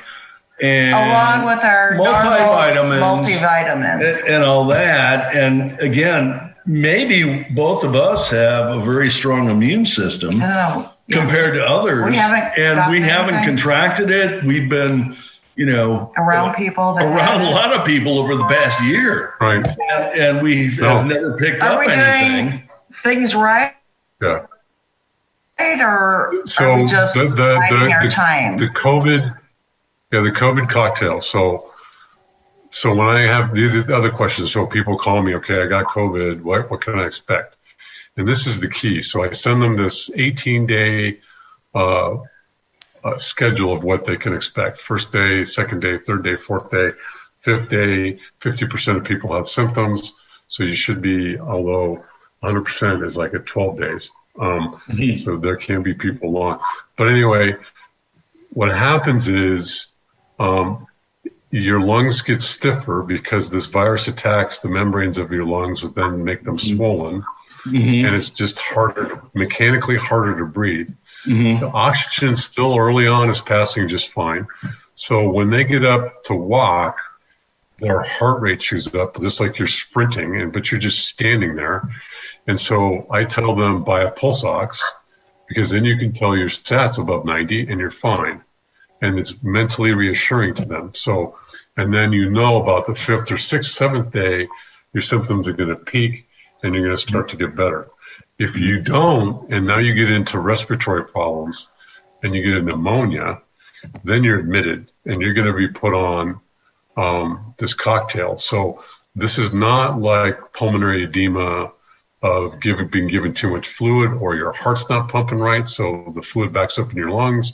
And 0.61 0.93
Along 0.93 1.45
with 1.47 1.63
our 1.63 1.93
multivitamins, 1.93 2.99
normal 2.99 3.23
multivitamin. 3.25 4.19
and, 4.19 4.29
and 4.29 4.43
all 4.43 4.67
that. 4.67 5.35
And 5.35 5.79
again, 5.79 6.53
maybe 6.67 7.47
both 7.55 7.83
of 7.83 7.95
us 7.95 8.29
have 8.29 8.67
a 8.77 8.83
very 8.85 9.09
strong 9.09 9.49
immune 9.49 9.87
system 9.87 10.35
Oh, 10.41 10.91
yeah. 11.07 11.17
compared 11.17 11.55
to 11.55 11.63
others. 11.63 12.05
We 12.05 12.15
haven't 12.15 12.63
and 12.63 12.75
gotten 12.77 12.91
we 12.91 13.01
haven't 13.01 13.43
contracted 13.43 14.11
it. 14.11 14.43
We've 14.45 14.69
been, 14.69 15.17
you 15.55 15.65
know, 15.65 16.11
around 16.17 16.53
people 16.53 16.93
that 16.93 17.05
around 17.05 17.41
a 17.41 17.49
lot 17.49 17.73
of 17.73 17.83
people 17.87 18.19
over 18.19 18.35
the 18.35 18.45
past 18.45 18.83
year, 18.83 19.33
Right. 19.41 19.65
and, 19.65 20.21
and 20.21 20.41
we 20.43 20.77
No. 20.79 20.97
have 20.97 21.05
never 21.07 21.37
picked 21.37 21.61
Are 21.63 21.73
up 21.73 21.79
we 21.79 21.91
anything. 21.91 22.69
Things 23.03 23.35
right, 23.35 23.73
Yeah. 24.21 24.45
or 25.59 26.31
So 26.45 26.87
just 26.87 27.13
the, 27.13 27.25
the, 27.25 27.35
the, 27.35 27.75
our 27.91 28.03
the, 28.07 28.11
time? 28.11 28.57
the 28.57 28.67
COVID, 28.67 29.37
yeah, 30.11 30.21
the 30.21 30.31
COVID 30.31 30.69
cocktail. 30.69 31.21
So, 31.21 31.71
so 32.69 32.93
when 32.93 33.07
I 33.07 33.21
have 33.21 33.53
these 33.53 33.75
other 33.89 34.09
questions, 34.11 34.51
so 34.53 34.65
people 34.65 34.97
call 34.97 35.21
me, 35.21 35.35
okay, 35.35 35.61
I 35.61 35.67
got 35.67 35.85
COVID. 35.87 36.41
What, 36.41 36.69
what 36.71 36.81
can 36.81 36.99
I 36.99 37.05
expect? 37.05 37.55
And 38.17 38.27
this 38.27 38.47
is 38.47 38.59
the 38.59 38.69
key. 38.69 39.01
So 39.01 39.23
I 39.23 39.31
send 39.31 39.61
them 39.61 39.75
this 39.75 40.09
18 40.13 40.67
day, 40.67 41.19
uh, 41.73 42.17
uh, 43.03 43.17
schedule 43.17 43.73
of 43.73 43.83
what 43.83 44.05
they 44.05 44.15
can 44.15 44.33
expect. 44.33 44.79
First 44.81 45.11
day, 45.11 45.43
second 45.43 45.79
day, 45.79 45.97
third 45.97 46.23
day, 46.23 46.35
fourth 46.35 46.69
day, 46.69 46.91
fifth 47.39 47.69
day. 47.69 48.19
50% 48.41 48.97
of 48.97 49.03
people 49.03 49.33
have 49.35 49.49
symptoms. 49.49 50.13
So 50.47 50.63
you 50.63 50.73
should 50.73 51.01
be, 51.01 51.39
although 51.39 52.03
100% 52.43 53.05
is 53.05 53.15
like 53.15 53.33
at 53.33 53.45
12 53.45 53.79
days. 53.79 54.09
Um, 54.39 54.81
so 55.23 55.37
there 55.37 55.57
can 55.57 55.83
be 55.83 55.93
people 55.93 56.31
long. 56.31 56.59
But 56.97 57.09
anyway, 57.09 57.55
what 58.53 58.69
happens 58.69 59.27
is 59.27 59.87
um, 60.39 60.87
your 61.51 61.81
lungs 61.81 62.21
get 62.21 62.41
stiffer 62.41 63.03
because 63.03 63.49
this 63.49 63.65
virus 63.65 64.07
attacks 64.07 64.59
the 64.59 64.69
membranes 64.69 65.17
of 65.17 65.31
your 65.31 65.45
lungs, 65.45 65.83
which 65.83 65.93
then 65.93 66.23
make 66.23 66.43
them 66.43 66.57
swollen, 66.77 67.23
and 68.05 68.15
it's 68.15 68.29
just 68.29 68.57
harder, 68.57 69.21
mechanically 69.33 69.97
harder 69.97 70.37
to 70.39 70.45
breathe. 70.45 70.89
The 71.59 71.67
oxygen 71.67 72.35
still 72.35 72.77
early 72.77 73.05
on 73.05 73.29
is 73.29 73.41
passing 73.41 73.87
just 73.87 74.09
fine. 74.09 74.47
So 74.95 75.29
when 75.29 75.49
they 75.49 75.63
get 75.65 75.83
up 75.85 76.23
to 76.25 76.33
walk, 76.33 76.97
their 77.79 78.01
heart 78.01 78.41
rate 78.41 78.61
shoots 78.61 78.87
up, 78.95 79.19
just 79.19 79.39
like 79.39 79.57
you're 79.59 79.67
sprinting, 79.67 80.39
and 80.39 80.53
but 80.53 80.71
you're 80.71 80.79
just 80.79 81.07
standing 81.07 81.55
there. 81.55 81.87
And 82.47 82.59
so 82.59 83.07
I 83.11 83.23
tell 83.23 83.55
them 83.55 83.83
buy 83.83 84.03
a 84.03 84.11
pulse 84.11 84.43
ox 84.43 84.83
because 85.47 85.69
then 85.69 85.85
you 85.85 85.97
can 85.97 86.11
tell 86.11 86.35
your 86.35 86.49
stats 86.49 86.97
above 86.97 87.25
90 87.25 87.69
and 87.69 87.79
you're 87.79 87.91
fine. 87.91 88.41
And 89.01 89.19
it's 89.19 89.33
mentally 89.43 89.91
reassuring 89.91 90.55
to 90.55 90.65
them. 90.65 90.91
So, 90.95 91.37
and 91.77 91.93
then 91.93 92.13
you 92.13 92.29
know 92.29 92.61
about 92.61 92.85
the 92.85 92.95
fifth 92.95 93.31
or 93.31 93.37
sixth, 93.37 93.71
seventh 93.71 94.11
day, 94.11 94.47
your 94.93 95.01
symptoms 95.01 95.47
are 95.47 95.53
going 95.53 95.69
to 95.69 95.75
peak 95.75 96.27
and 96.63 96.73
you're 96.73 96.85
going 96.85 96.95
to 96.95 97.01
start 97.01 97.29
to 97.29 97.37
get 97.37 97.55
better. 97.55 97.89
If 98.37 98.57
you 98.57 98.81
don't, 98.81 99.51
and 99.53 99.67
now 99.67 99.79
you 99.79 99.93
get 99.93 100.11
into 100.11 100.39
respiratory 100.39 101.05
problems 101.05 101.67
and 102.23 102.33
you 102.33 102.43
get 102.43 102.61
a 102.61 102.61
pneumonia, 102.61 103.41
then 104.03 104.23
you're 104.23 104.39
admitted 104.39 104.91
and 105.05 105.21
you're 105.21 105.33
going 105.33 105.47
to 105.47 105.53
be 105.53 105.67
put 105.67 105.93
on 105.93 106.39
um, 106.97 107.55
this 107.57 107.73
cocktail. 107.73 108.37
So 108.37 108.83
this 109.15 109.37
is 109.37 109.53
not 109.53 109.99
like 109.99 110.53
pulmonary 110.53 111.03
edema 111.03 111.71
of 112.21 112.59
giving, 112.59 112.87
being 112.87 113.07
given 113.07 113.33
too 113.33 113.49
much 113.49 113.67
fluid 113.67 114.13
or 114.21 114.35
your 114.35 114.51
heart's 114.51 114.87
not 114.89 115.09
pumping 115.09 115.39
right, 115.39 115.67
so 115.67 116.11
the 116.15 116.21
fluid 116.21 116.53
backs 116.53 116.77
up 116.77 116.91
in 116.91 116.97
your 116.97 117.09
lungs. 117.09 117.53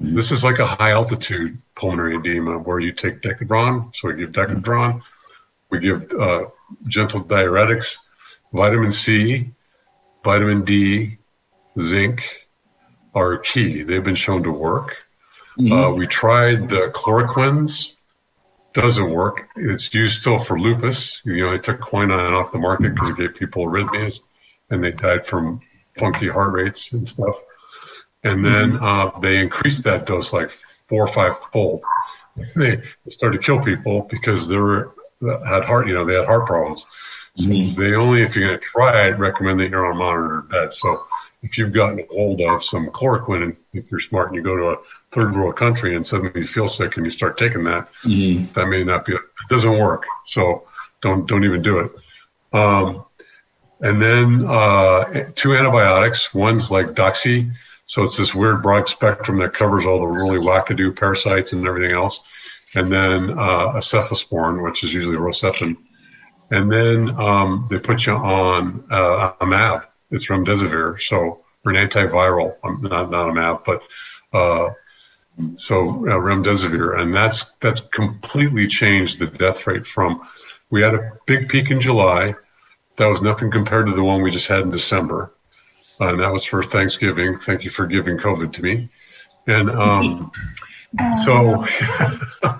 This 0.00 0.32
is 0.32 0.42
like 0.42 0.58
a 0.58 0.66
high 0.66 0.90
altitude 0.90 1.60
pulmonary 1.76 2.16
edema 2.16 2.58
where 2.58 2.80
you 2.80 2.92
take 2.92 3.22
Decadron. 3.22 3.94
So 3.94 4.08
we 4.08 4.14
give 4.14 4.32
Decadron. 4.32 5.02
We 5.70 5.78
give 5.78 6.12
uh, 6.12 6.46
gentle 6.88 7.22
diuretics, 7.22 7.96
vitamin 8.52 8.90
C, 8.90 9.50
vitamin 10.24 10.64
D, 10.64 11.18
zinc 11.80 12.22
are 13.14 13.38
key. 13.38 13.82
They've 13.82 14.02
been 14.02 14.16
shown 14.16 14.42
to 14.42 14.50
work. 14.50 14.96
Uh, 15.58 15.90
we 15.90 16.06
tried 16.06 16.68
the 16.68 16.90
chloroquines. 16.94 17.92
Doesn't 18.72 19.10
work. 19.10 19.48
It's 19.56 19.92
used 19.92 20.20
still 20.20 20.38
for 20.38 20.58
lupus. 20.58 21.20
You 21.24 21.44
know, 21.44 21.50
they 21.52 21.58
took 21.58 21.80
quinine 21.80 22.32
off 22.32 22.52
the 22.52 22.58
market 22.58 22.94
because 22.94 23.10
it 23.10 23.16
gave 23.16 23.34
people 23.34 23.66
arrhythmias 23.66 24.20
and 24.70 24.82
they 24.82 24.92
died 24.92 25.26
from 25.26 25.60
funky 25.98 26.28
heart 26.28 26.52
rates 26.52 26.92
and 26.92 27.08
stuff. 27.08 27.36
And 28.22 28.44
then 28.44 28.78
uh, 28.80 29.18
they 29.20 29.38
increased 29.38 29.84
that 29.84 30.06
dose 30.06 30.32
like 30.32 30.50
four 30.88 31.04
or 31.04 31.08
five 31.08 31.38
fold. 31.52 31.82
They 32.54 32.82
started 33.10 33.38
to 33.38 33.44
kill 33.44 33.62
people 33.62 34.06
because 34.10 34.46
they 34.46 34.56
were 34.56 34.94
had 35.22 35.64
heart, 35.64 35.88
you 35.88 35.94
know, 35.94 36.06
they 36.06 36.14
had 36.14 36.26
heart 36.26 36.46
problems. 36.46 36.86
So 37.36 37.46
they 37.46 37.94
only, 37.94 38.22
if 38.22 38.34
you're 38.34 38.48
going 38.48 38.58
to 38.58 38.64
try 38.64 39.08
it, 39.08 39.18
recommend 39.18 39.60
that 39.60 39.70
you're 39.70 39.86
on 39.86 39.96
a 39.96 39.98
monitored 39.98 40.48
bed. 40.48 40.72
So 40.72 41.06
if 41.42 41.56
you've 41.56 41.72
gotten 41.72 42.00
a 42.00 42.06
hold 42.06 42.40
of 42.40 42.62
some 42.64 42.88
chloroquine 42.88 43.42
and 43.42 43.56
if 43.72 43.90
you're 43.90 44.00
smart 44.00 44.28
and 44.28 44.36
you 44.36 44.42
go 44.42 44.56
to 44.56 44.70
a 44.70 44.76
third 45.12 45.34
world 45.34 45.56
country 45.56 45.96
and 45.96 46.06
suddenly 46.06 46.32
you 46.40 46.46
feel 46.46 46.68
sick 46.68 46.96
and 46.96 47.04
you 47.04 47.10
start 47.10 47.36
taking 47.36 47.64
that, 47.64 47.88
that 48.54 48.66
may 48.66 48.84
not 48.84 49.04
be, 49.04 49.14
it 49.14 49.20
doesn't 49.48 49.78
work. 49.78 50.04
So 50.24 50.68
don't, 51.02 51.26
don't 51.26 51.44
even 51.44 51.62
do 51.62 51.80
it. 51.80 51.92
Um, 52.52 53.04
and 53.80 54.00
then, 54.00 54.46
uh, 54.48 55.30
two 55.34 55.56
antibiotics. 55.56 56.32
One's 56.34 56.70
like 56.70 56.88
Doxy. 56.88 57.50
So 57.86 58.02
it's 58.02 58.16
this 58.16 58.34
weird 58.34 58.62
broad 58.62 58.88
spectrum 58.88 59.38
that 59.40 59.54
covers 59.54 59.86
all 59.86 60.00
the 60.00 60.06
really 60.06 60.38
wackadoo 60.38 60.96
parasites 60.96 61.52
and 61.52 61.66
everything 61.66 61.94
else. 61.94 62.20
And 62.74 62.92
then, 62.92 63.30
uh, 63.30 63.72
a 63.72 63.80
cephalosporin, 63.80 64.62
which 64.62 64.84
is 64.84 64.92
usually 64.92 65.16
Rocephin. 65.16 65.76
And 66.50 66.70
then, 66.70 67.10
um, 67.18 67.66
they 67.70 67.78
put 67.78 68.06
you 68.06 68.12
on, 68.12 68.84
uh, 68.90 69.32
a 69.40 69.46
MAB 69.46 69.86
it's 70.10 70.26
remdesivir, 70.26 71.00
so 71.00 71.44
or 71.64 71.72
an 71.72 71.88
antiviral, 71.88 72.56
um, 72.64 72.80
not 72.82 73.10
not 73.10 73.30
a 73.30 73.34
MAB, 73.34 73.64
but 73.64 73.82
uh, 74.36 74.70
so 75.56 75.88
uh, 76.06 76.18
remdesivir, 76.18 76.98
and 76.98 77.14
that's 77.14 77.44
that's 77.60 77.80
completely 77.80 78.66
changed 78.66 79.18
the 79.18 79.26
death 79.26 79.66
rate 79.66 79.86
from. 79.86 80.26
We 80.70 80.82
had 80.82 80.94
a 80.94 81.12
big 81.26 81.48
peak 81.48 81.70
in 81.70 81.80
July. 81.80 82.34
That 82.96 83.06
was 83.06 83.22
nothing 83.22 83.50
compared 83.50 83.86
to 83.86 83.94
the 83.94 84.02
one 84.02 84.22
we 84.22 84.30
just 84.30 84.46
had 84.46 84.60
in 84.60 84.70
December, 84.70 85.32
uh, 86.00 86.08
and 86.08 86.20
that 86.20 86.32
was 86.32 86.44
for 86.44 86.62
Thanksgiving. 86.62 87.38
Thank 87.38 87.64
you 87.64 87.70
for 87.70 87.86
giving 87.86 88.18
COVID 88.18 88.52
to 88.54 88.62
me. 88.62 88.90
And 89.46 89.70
um, 89.70 90.30
so, 91.24 91.64
I 92.42 92.58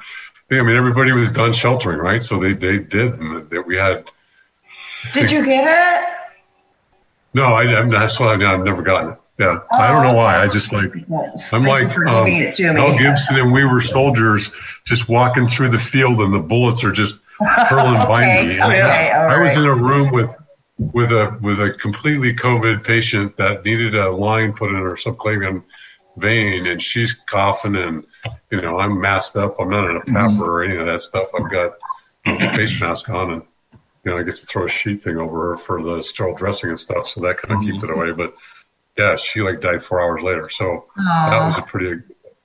mean, 0.50 0.76
everybody 0.76 1.12
was 1.12 1.28
done 1.28 1.52
sheltering, 1.52 1.98
right? 1.98 2.22
So 2.22 2.40
they 2.40 2.52
they 2.54 2.78
did, 2.78 3.14
and 3.14 3.48
we 3.66 3.76
had. 3.76 4.04
Did 5.14 5.30
you 5.30 5.44
get 5.44 5.66
it? 5.66 6.08
No, 7.32 7.44
I, 7.44 7.62
I'm 7.62 7.88
not. 7.88 8.20
I've 8.20 8.64
never 8.64 8.82
gotten 8.82 9.12
it. 9.12 9.19
Yeah, 9.40 9.60
oh, 9.72 9.76
I 9.78 9.88
don't 9.88 10.02
know 10.02 10.12
why. 10.12 10.42
I 10.42 10.48
just 10.48 10.70
like 10.70 10.92
I'm 11.50 11.64
like 11.64 11.88
um, 11.96 12.04
Mel 12.04 12.98
Gibson 12.98 13.38
and 13.38 13.50
we 13.50 13.64
were 13.64 13.80
soldiers 13.80 14.50
just 14.84 15.08
walking 15.08 15.46
through 15.46 15.70
the 15.70 15.78
field 15.78 16.20
and 16.20 16.34
the 16.34 16.38
bullets 16.38 16.84
are 16.84 16.92
just 16.92 17.14
hurling 17.38 17.96
okay, 18.02 18.06
by 18.06 18.44
me. 18.44 18.60
Okay, 18.60 18.80
I, 18.82 19.36
I 19.36 19.42
was 19.42 19.56
in 19.56 19.64
a 19.64 19.74
room 19.74 20.12
with 20.12 20.36
with 20.76 21.10
a 21.10 21.38
with 21.40 21.58
a 21.58 21.72
completely 21.80 22.34
COVID 22.34 22.84
patient 22.84 23.34
that 23.38 23.64
needed 23.64 23.94
a 23.94 24.10
line 24.10 24.52
put 24.52 24.68
in 24.68 24.76
her 24.76 24.94
subclavian 24.94 25.62
vein, 26.18 26.66
and 26.66 26.82
she's 26.82 27.14
coughing, 27.30 27.76
and 27.76 28.04
you 28.50 28.60
know 28.60 28.78
I'm 28.78 29.00
masked 29.00 29.36
up. 29.36 29.56
I'm 29.58 29.70
not 29.70 29.88
in 29.88 29.96
a 29.96 30.00
PAPR 30.00 30.32
mm-hmm. 30.32 30.42
or 30.42 30.62
any 30.64 30.76
of 30.76 30.84
that 30.84 31.00
stuff. 31.00 31.28
I've 31.34 31.50
got 31.50 31.78
a 32.26 32.56
face 32.56 32.78
mask 32.78 33.08
on, 33.08 33.30
and 33.30 33.42
you 34.04 34.10
know 34.10 34.18
I 34.18 34.22
get 34.22 34.36
to 34.36 34.44
throw 34.44 34.66
a 34.66 34.68
sheet 34.68 35.02
thing 35.02 35.16
over 35.16 35.52
her 35.52 35.56
for 35.56 35.82
the 35.82 36.02
sterile 36.02 36.36
dressing 36.36 36.68
and 36.68 36.78
stuff, 36.78 37.08
so 37.08 37.22
that 37.22 37.38
kind 37.40 37.54
of 37.54 37.60
mm-hmm. 37.60 37.72
keeps 37.72 37.84
it 37.84 37.90
away. 37.90 38.12
But 38.12 38.34
yeah, 38.96 39.16
she 39.16 39.40
like 39.40 39.60
died 39.60 39.82
four 39.82 40.00
hours 40.00 40.22
later. 40.22 40.48
So 40.50 40.86
Aww. 40.98 41.30
that 41.30 41.46
was 41.46 41.58
a 41.58 41.62
pretty 41.62 42.02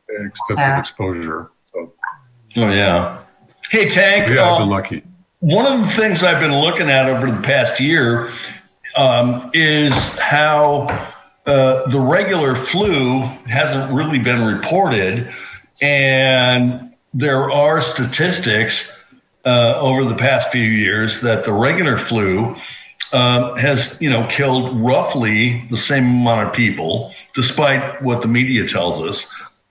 expensive 0.10 0.58
yeah. 0.58 0.80
exposure. 0.80 1.52
So. 1.72 1.94
Oh 2.58 2.70
yeah. 2.70 3.24
Hey 3.72 3.90
Tank. 3.90 4.30
Yeah, 4.30 4.44
I've 4.44 4.60
been 4.60 4.64
um, 4.64 4.70
lucky. 4.70 5.04
One 5.40 5.66
of 5.66 5.90
the 5.90 5.96
things 5.96 6.24
I've 6.24 6.40
been 6.42 6.56
looking 6.56 6.90
at 6.90 7.08
over 7.08 7.28
the 7.28 7.42
past 7.44 7.82
year 7.82 8.32
um, 8.96 9.52
is 9.54 9.94
how 10.20 11.12
uh, 11.46 11.90
the 11.92 12.00
regular 12.00 12.66
flu 12.68 13.22
hasn't 13.48 13.94
really 13.94 14.20
been 14.20 14.44
reported, 14.44 15.30
and 15.82 16.96
there 17.14 17.52
are 17.52 17.82
statistics 17.82 18.82
uh, 19.46 19.80
over 19.80 20.10
the 20.10 20.16
past 20.16 20.52
few 20.52 20.64
years 20.64 21.22
that 21.22 21.46
the 21.46 21.54
regular 21.54 22.06
flu 22.08 22.56
uh, 23.12 23.56
has 23.56 23.96
you 24.00 24.10
know 24.10 24.28
killed 24.36 24.84
roughly 24.84 25.66
the 25.70 25.78
same 25.78 26.06
amount 26.22 26.50
of 26.50 26.54
people, 26.54 27.14
despite 27.34 28.02
what 28.04 28.22
the 28.22 28.28
media 28.28 28.68
tells 28.68 29.02
us 29.10 29.26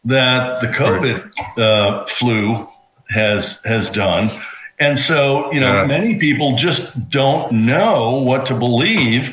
that 0.04 0.60
the 0.60 0.68
COVID 0.68 1.30
uh, 1.58 2.06
flu 2.18 2.66
has 3.10 3.58
has 3.64 3.90
done. 3.90 4.30
And 4.80 4.98
so, 4.98 5.52
you 5.52 5.60
know, 5.60 5.82
yeah. 5.82 5.86
many 5.86 6.18
people 6.18 6.56
just 6.56 6.82
don't 7.08 7.52
know 7.66 8.22
what 8.24 8.46
to 8.46 8.58
believe. 8.58 9.32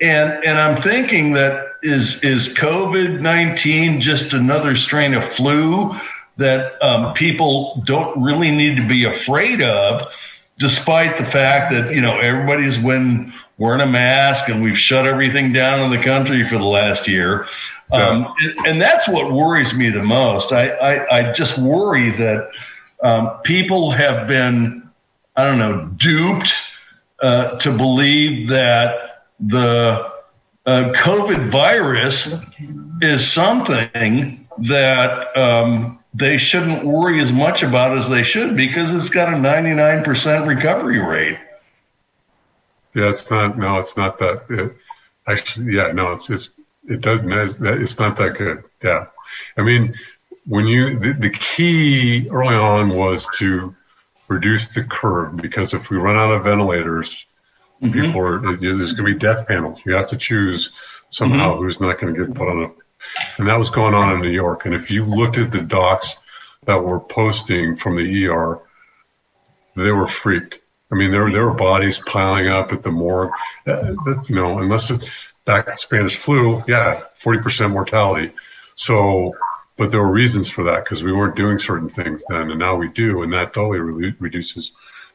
And 0.00 0.44
and 0.44 0.58
I'm 0.58 0.82
thinking 0.82 1.34
that 1.34 1.66
is 1.82 2.18
is 2.22 2.48
COVID 2.54 3.20
nineteen 3.20 4.00
just 4.00 4.32
another 4.32 4.76
strain 4.76 5.14
of 5.14 5.32
flu 5.34 5.94
that 6.38 6.82
um, 6.82 7.14
people 7.14 7.82
don't 7.86 8.22
really 8.22 8.50
need 8.50 8.76
to 8.76 8.88
be 8.88 9.04
afraid 9.04 9.62
of, 9.62 10.08
despite 10.58 11.18
the 11.18 11.30
fact 11.30 11.72
that 11.72 11.94
you 11.94 12.00
know 12.00 12.18
everybody's 12.18 12.78
when 12.78 13.32
wearing 13.58 13.80
a 13.80 13.86
mask 13.86 14.48
and 14.48 14.62
we've 14.62 14.76
shut 14.76 15.06
everything 15.06 15.52
down 15.52 15.80
in 15.80 15.90
the 15.96 16.04
country 16.04 16.48
for 16.48 16.58
the 16.58 16.64
last 16.64 17.06
year. 17.06 17.46
Yeah. 17.92 18.08
Um, 18.08 18.34
and, 18.38 18.66
and, 18.66 18.82
that's 18.82 19.06
what 19.06 19.32
worries 19.32 19.72
me 19.74 19.90
the 19.90 20.02
most. 20.02 20.50
I, 20.50 20.68
I, 20.68 21.18
I 21.18 21.32
just 21.34 21.60
worry 21.60 22.10
that 22.16 22.48
um, 23.02 23.38
people 23.44 23.92
have 23.92 24.26
been, 24.26 24.88
I 25.36 25.44
don't 25.44 25.58
know, 25.58 25.90
duped 25.96 26.50
uh, 27.22 27.58
to 27.58 27.76
believe 27.76 28.48
that 28.48 29.26
the 29.38 30.10
uh, 30.66 30.92
COVID 31.04 31.52
virus 31.52 32.32
is 33.00 33.32
something 33.32 34.48
that 34.58 35.36
um, 35.36 35.98
they 36.14 36.36
shouldn't 36.36 36.84
worry 36.84 37.22
as 37.22 37.32
much 37.32 37.62
about 37.62 37.96
as 37.96 38.08
they 38.08 38.22
should 38.22 38.56
because 38.56 38.90
it's 38.94 39.12
got 39.12 39.32
a 39.32 39.36
99% 39.36 40.46
recovery 40.46 40.98
rate. 40.98 41.38
Yeah, 42.94 43.08
it's 43.08 43.30
not. 43.30 43.56
No, 43.56 43.78
it's 43.78 43.96
not 43.96 44.18
that. 44.18 44.42
It, 44.50 44.76
actually, 45.26 45.74
yeah, 45.74 45.92
no, 45.92 46.12
it's 46.12 46.28
it's 46.28 46.50
it 46.86 47.00
doesn't. 47.00 47.32
It's 47.32 47.98
not 47.98 48.16
that 48.16 48.36
good. 48.36 48.64
Yeah, 48.82 49.06
I 49.56 49.62
mean, 49.62 49.94
when 50.46 50.66
you 50.66 50.98
the, 50.98 51.14
the 51.14 51.30
key 51.30 52.28
early 52.30 52.54
on 52.54 52.90
was 52.90 53.26
to 53.36 53.74
reduce 54.28 54.68
the 54.68 54.84
curve 54.84 55.36
because 55.36 55.72
if 55.72 55.90
we 55.90 55.96
run 55.96 56.16
out 56.16 56.32
of 56.32 56.44
ventilators, 56.44 57.24
mm-hmm. 57.82 57.92
people 57.92 58.20
are 58.20 58.56
there's 58.58 58.92
going 58.92 59.06
to 59.06 59.14
be 59.14 59.18
death 59.18 59.46
panels. 59.46 59.80
You 59.86 59.94
have 59.94 60.08
to 60.08 60.16
choose 60.16 60.70
somehow 61.10 61.54
mm-hmm. 61.54 61.64
who's 61.64 61.80
not 61.80 62.00
going 62.00 62.14
to 62.14 62.26
get 62.26 62.34
put 62.34 62.48
on 62.48 62.64
a. 62.64 62.81
And 63.38 63.48
that 63.48 63.58
was 63.58 63.70
going 63.70 63.94
on 63.94 64.14
in 64.14 64.22
New 64.22 64.30
York. 64.30 64.66
And 64.66 64.74
if 64.74 64.90
you 64.90 65.04
looked 65.04 65.38
at 65.38 65.50
the 65.50 65.60
docs 65.60 66.16
that 66.66 66.82
were 66.82 67.00
posting 67.00 67.76
from 67.76 67.96
the 67.96 68.26
ER, 68.26 68.60
they 69.76 69.90
were 69.90 70.06
freaked 70.06 70.58
I 70.92 70.94
mean, 70.94 71.10
there 71.10 71.30
there 71.32 71.46
were 71.46 71.54
bodies 71.54 71.98
piling 71.98 72.48
up 72.48 72.72
at 72.72 72.82
the 72.82 72.90
morgue. 72.90 73.32
Uh, 73.66 73.94
you 74.28 74.34
know, 74.34 74.58
unless 74.58 74.90
it, 74.90 75.02
back 75.46 75.76
Spanish 75.78 76.16
flu, 76.16 76.62
yeah, 76.68 77.04
forty 77.14 77.40
percent 77.40 77.72
mortality. 77.72 78.32
So, 78.74 79.34
but 79.78 79.90
there 79.90 80.00
were 80.00 80.12
reasons 80.12 80.50
for 80.50 80.64
that 80.64 80.84
because 80.84 81.02
we 81.02 81.12
weren't 81.12 81.34
doing 81.34 81.58
certain 81.58 81.88
things 81.88 82.22
then, 82.28 82.50
and 82.50 82.58
now 82.58 82.76
we 82.76 82.88
do, 82.88 83.22
and 83.22 83.32
that 83.32 83.54
totally 83.54 83.78
re- 83.78 84.14
reduces 84.18 84.72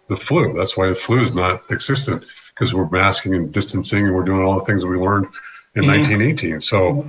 the 0.10 0.16
flu. 0.16 0.54
That's 0.58 0.76
why 0.76 0.89
the 0.89 0.95
flu 0.95 1.22
is 1.22 1.34
not 1.34 1.70
existent 1.70 2.26
because 2.56 2.74
we're 2.74 2.89
masking 2.89 3.36
and 3.36 3.52
distancing, 3.52 4.08
and 4.08 4.16
we're 4.16 4.24
doing 4.24 4.41
all 4.41 4.58
the 4.58 4.66
things 4.66 4.82
that 4.82 4.88
we 4.88 4.98
learned 4.98 5.28
in 5.76 5.84
mm-hmm. 5.84 6.02
1918. 6.02 6.60
So. 6.60 7.08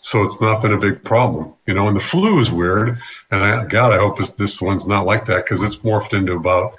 So 0.00 0.22
it's 0.22 0.40
not 0.40 0.62
been 0.62 0.72
a 0.72 0.78
big 0.78 1.04
problem, 1.04 1.52
you 1.66 1.74
know. 1.74 1.86
And 1.86 1.96
the 1.96 2.00
flu 2.00 2.40
is 2.40 2.50
weird, 2.50 2.98
and 3.30 3.44
I, 3.44 3.66
God, 3.66 3.92
I 3.92 3.98
hope 3.98 4.18
this, 4.18 4.30
this 4.30 4.60
one's 4.60 4.86
not 4.86 5.04
like 5.04 5.26
that 5.26 5.44
because 5.44 5.62
it's 5.62 5.76
morphed 5.76 6.14
into 6.14 6.32
about 6.32 6.74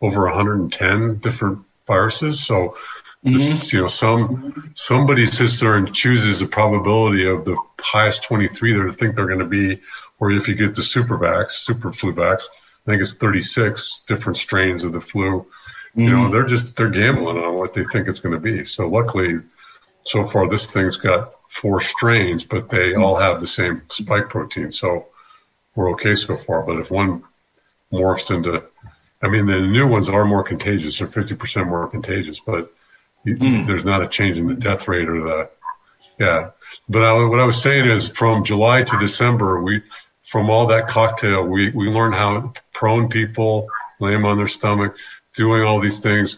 over 0.00 0.24
110 0.24 1.18
different 1.18 1.60
viruses. 1.86 2.44
So, 2.44 2.76
mm-hmm. 3.24 3.38
this, 3.38 3.72
you 3.72 3.80
know, 3.80 3.86
some 3.86 4.72
somebody 4.74 5.24
sits 5.24 5.60
there 5.60 5.76
and 5.76 5.94
chooses 5.94 6.40
the 6.40 6.46
probability 6.46 7.28
of 7.28 7.44
the 7.44 7.56
highest 7.80 8.24
23 8.24 8.74
that 8.74 8.90
they 8.90 8.96
think 8.96 9.14
they're 9.14 9.26
going 9.26 9.38
to 9.38 9.44
be, 9.44 9.80
or 10.18 10.32
if 10.32 10.48
you 10.48 10.56
get 10.56 10.74
the 10.74 10.82
super 10.82 11.16
vax, 11.16 11.52
super 11.52 11.92
flu 11.92 12.12
vax, 12.12 12.42
I 12.86 12.90
think 12.90 13.02
it's 13.02 13.14
36 13.14 14.02
different 14.08 14.36
strains 14.36 14.82
of 14.82 14.92
the 14.92 15.00
flu. 15.00 15.40
Mm-hmm. 15.40 16.00
You 16.00 16.10
know, 16.10 16.16
mm-hmm. 16.22 16.32
they're 16.32 16.46
just 16.46 16.74
they're 16.74 16.90
gambling 16.90 17.36
on 17.36 17.54
what 17.54 17.72
they 17.72 17.84
think 17.84 18.08
it's 18.08 18.20
going 18.20 18.34
to 18.34 18.40
be. 18.40 18.64
So 18.64 18.88
luckily, 18.88 19.38
so 20.04 20.24
far 20.24 20.48
this 20.48 20.66
thing's 20.66 20.96
got 20.96 21.34
four 21.48 21.80
strains, 21.80 22.44
but 22.44 22.70
they 22.70 22.76
mm-hmm. 22.76 23.02
all 23.02 23.18
have 23.18 23.40
the 23.40 23.46
same 23.46 23.82
spike 23.90 24.28
protein. 24.28 24.70
So 24.70 25.06
we're 25.74 25.92
okay 25.92 26.14
so 26.14 26.36
far. 26.36 26.62
But 26.62 26.78
if 26.78 26.90
one 26.90 27.24
morphs 27.92 28.34
into 28.34 28.62
I 29.24 29.28
mean, 29.28 29.46
the 29.46 29.58
new 29.58 29.86
ones 29.88 30.10
are 30.10 30.24
more 30.26 30.44
contagious. 30.44 30.98
They're 30.98 31.06
50% 31.06 31.66
more 31.66 31.88
contagious, 31.88 32.40
but 32.44 32.70
mm. 33.26 33.66
there's 33.66 33.84
not 33.84 34.02
a 34.02 34.08
change 34.08 34.36
in 34.36 34.46
the 34.46 34.54
death 34.54 34.86
rate 34.86 35.08
or 35.08 35.22
the, 35.22 35.50
yeah. 36.20 36.50
But 36.90 37.02
I, 37.02 37.12
what 37.24 37.40
I 37.40 37.44
was 37.44 37.62
saying 37.62 37.90
is 37.90 38.08
from 38.08 38.44
July 38.44 38.82
to 38.82 38.98
December, 38.98 39.62
we, 39.62 39.82
from 40.22 40.50
all 40.50 40.66
that 40.66 40.88
cocktail, 40.88 41.44
we, 41.44 41.70
we 41.70 41.88
learned 41.88 42.14
how 42.14 42.52
prone 42.74 43.08
people 43.08 43.66
lay 43.98 44.10
them 44.10 44.26
on 44.26 44.36
their 44.36 44.46
stomach, 44.46 44.94
doing 45.34 45.62
all 45.62 45.80
these 45.80 46.00
things. 46.00 46.36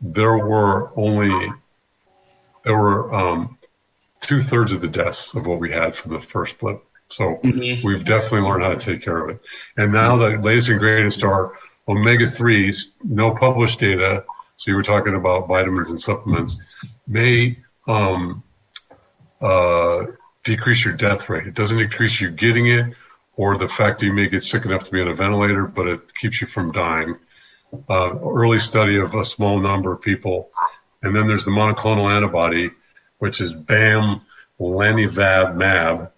There 0.00 0.36
were 0.36 0.90
only, 0.98 1.52
there 2.64 2.76
were, 2.76 3.14
um, 3.14 3.58
two 4.20 4.40
thirds 4.40 4.72
of 4.72 4.80
the 4.80 4.88
deaths 4.88 5.34
of 5.34 5.46
what 5.46 5.60
we 5.60 5.70
had 5.70 5.94
from 5.94 6.12
the 6.12 6.20
first 6.20 6.58
blip. 6.58 6.82
So 7.08 7.38
mm-hmm. 7.44 7.86
we've 7.86 8.04
definitely 8.04 8.40
learned 8.40 8.62
how 8.62 8.74
to 8.74 8.78
take 8.78 9.02
care 9.02 9.18
of 9.18 9.30
it. 9.30 9.40
And 9.76 9.92
now 9.92 10.16
the 10.16 10.38
latest 10.38 10.70
and 10.70 10.80
greatest 10.80 11.22
are 11.22 11.52
omega 11.86 12.24
3s, 12.24 12.94
no 13.04 13.34
published 13.34 13.80
data. 13.80 14.24
So 14.56 14.70
you 14.70 14.76
were 14.76 14.82
talking 14.82 15.14
about 15.14 15.46
vitamins 15.46 15.90
and 15.90 16.00
supplements 16.00 16.56
may 17.06 17.58
um, 17.86 18.42
uh, 19.40 20.06
decrease 20.44 20.84
your 20.84 20.94
death 20.94 21.28
rate. 21.28 21.46
It 21.46 21.54
doesn't 21.54 21.78
decrease 21.78 22.20
you 22.20 22.30
getting 22.30 22.68
it 22.68 22.94
or 23.36 23.58
the 23.58 23.68
fact 23.68 24.00
that 24.00 24.06
you 24.06 24.12
may 24.12 24.28
get 24.28 24.42
sick 24.42 24.64
enough 24.64 24.84
to 24.84 24.90
be 24.90 25.00
on 25.00 25.08
a 25.08 25.14
ventilator, 25.14 25.66
but 25.66 25.88
it 25.88 26.14
keeps 26.14 26.40
you 26.40 26.46
from 26.46 26.72
dying. 26.72 27.16
Uh, 27.90 28.16
early 28.20 28.58
study 28.58 28.98
of 28.98 29.14
a 29.14 29.24
small 29.24 29.60
number 29.60 29.92
of 29.92 30.00
people. 30.00 30.50
And 31.04 31.14
then 31.14 31.28
there's 31.28 31.44
the 31.44 31.50
monoclonal 31.50 32.14
antibody, 32.14 32.70
which 33.18 33.40
is 33.40 33.52
BAM 33.52 34.22
Lanivab 34.60 35.56
MAB, 35.56 36.10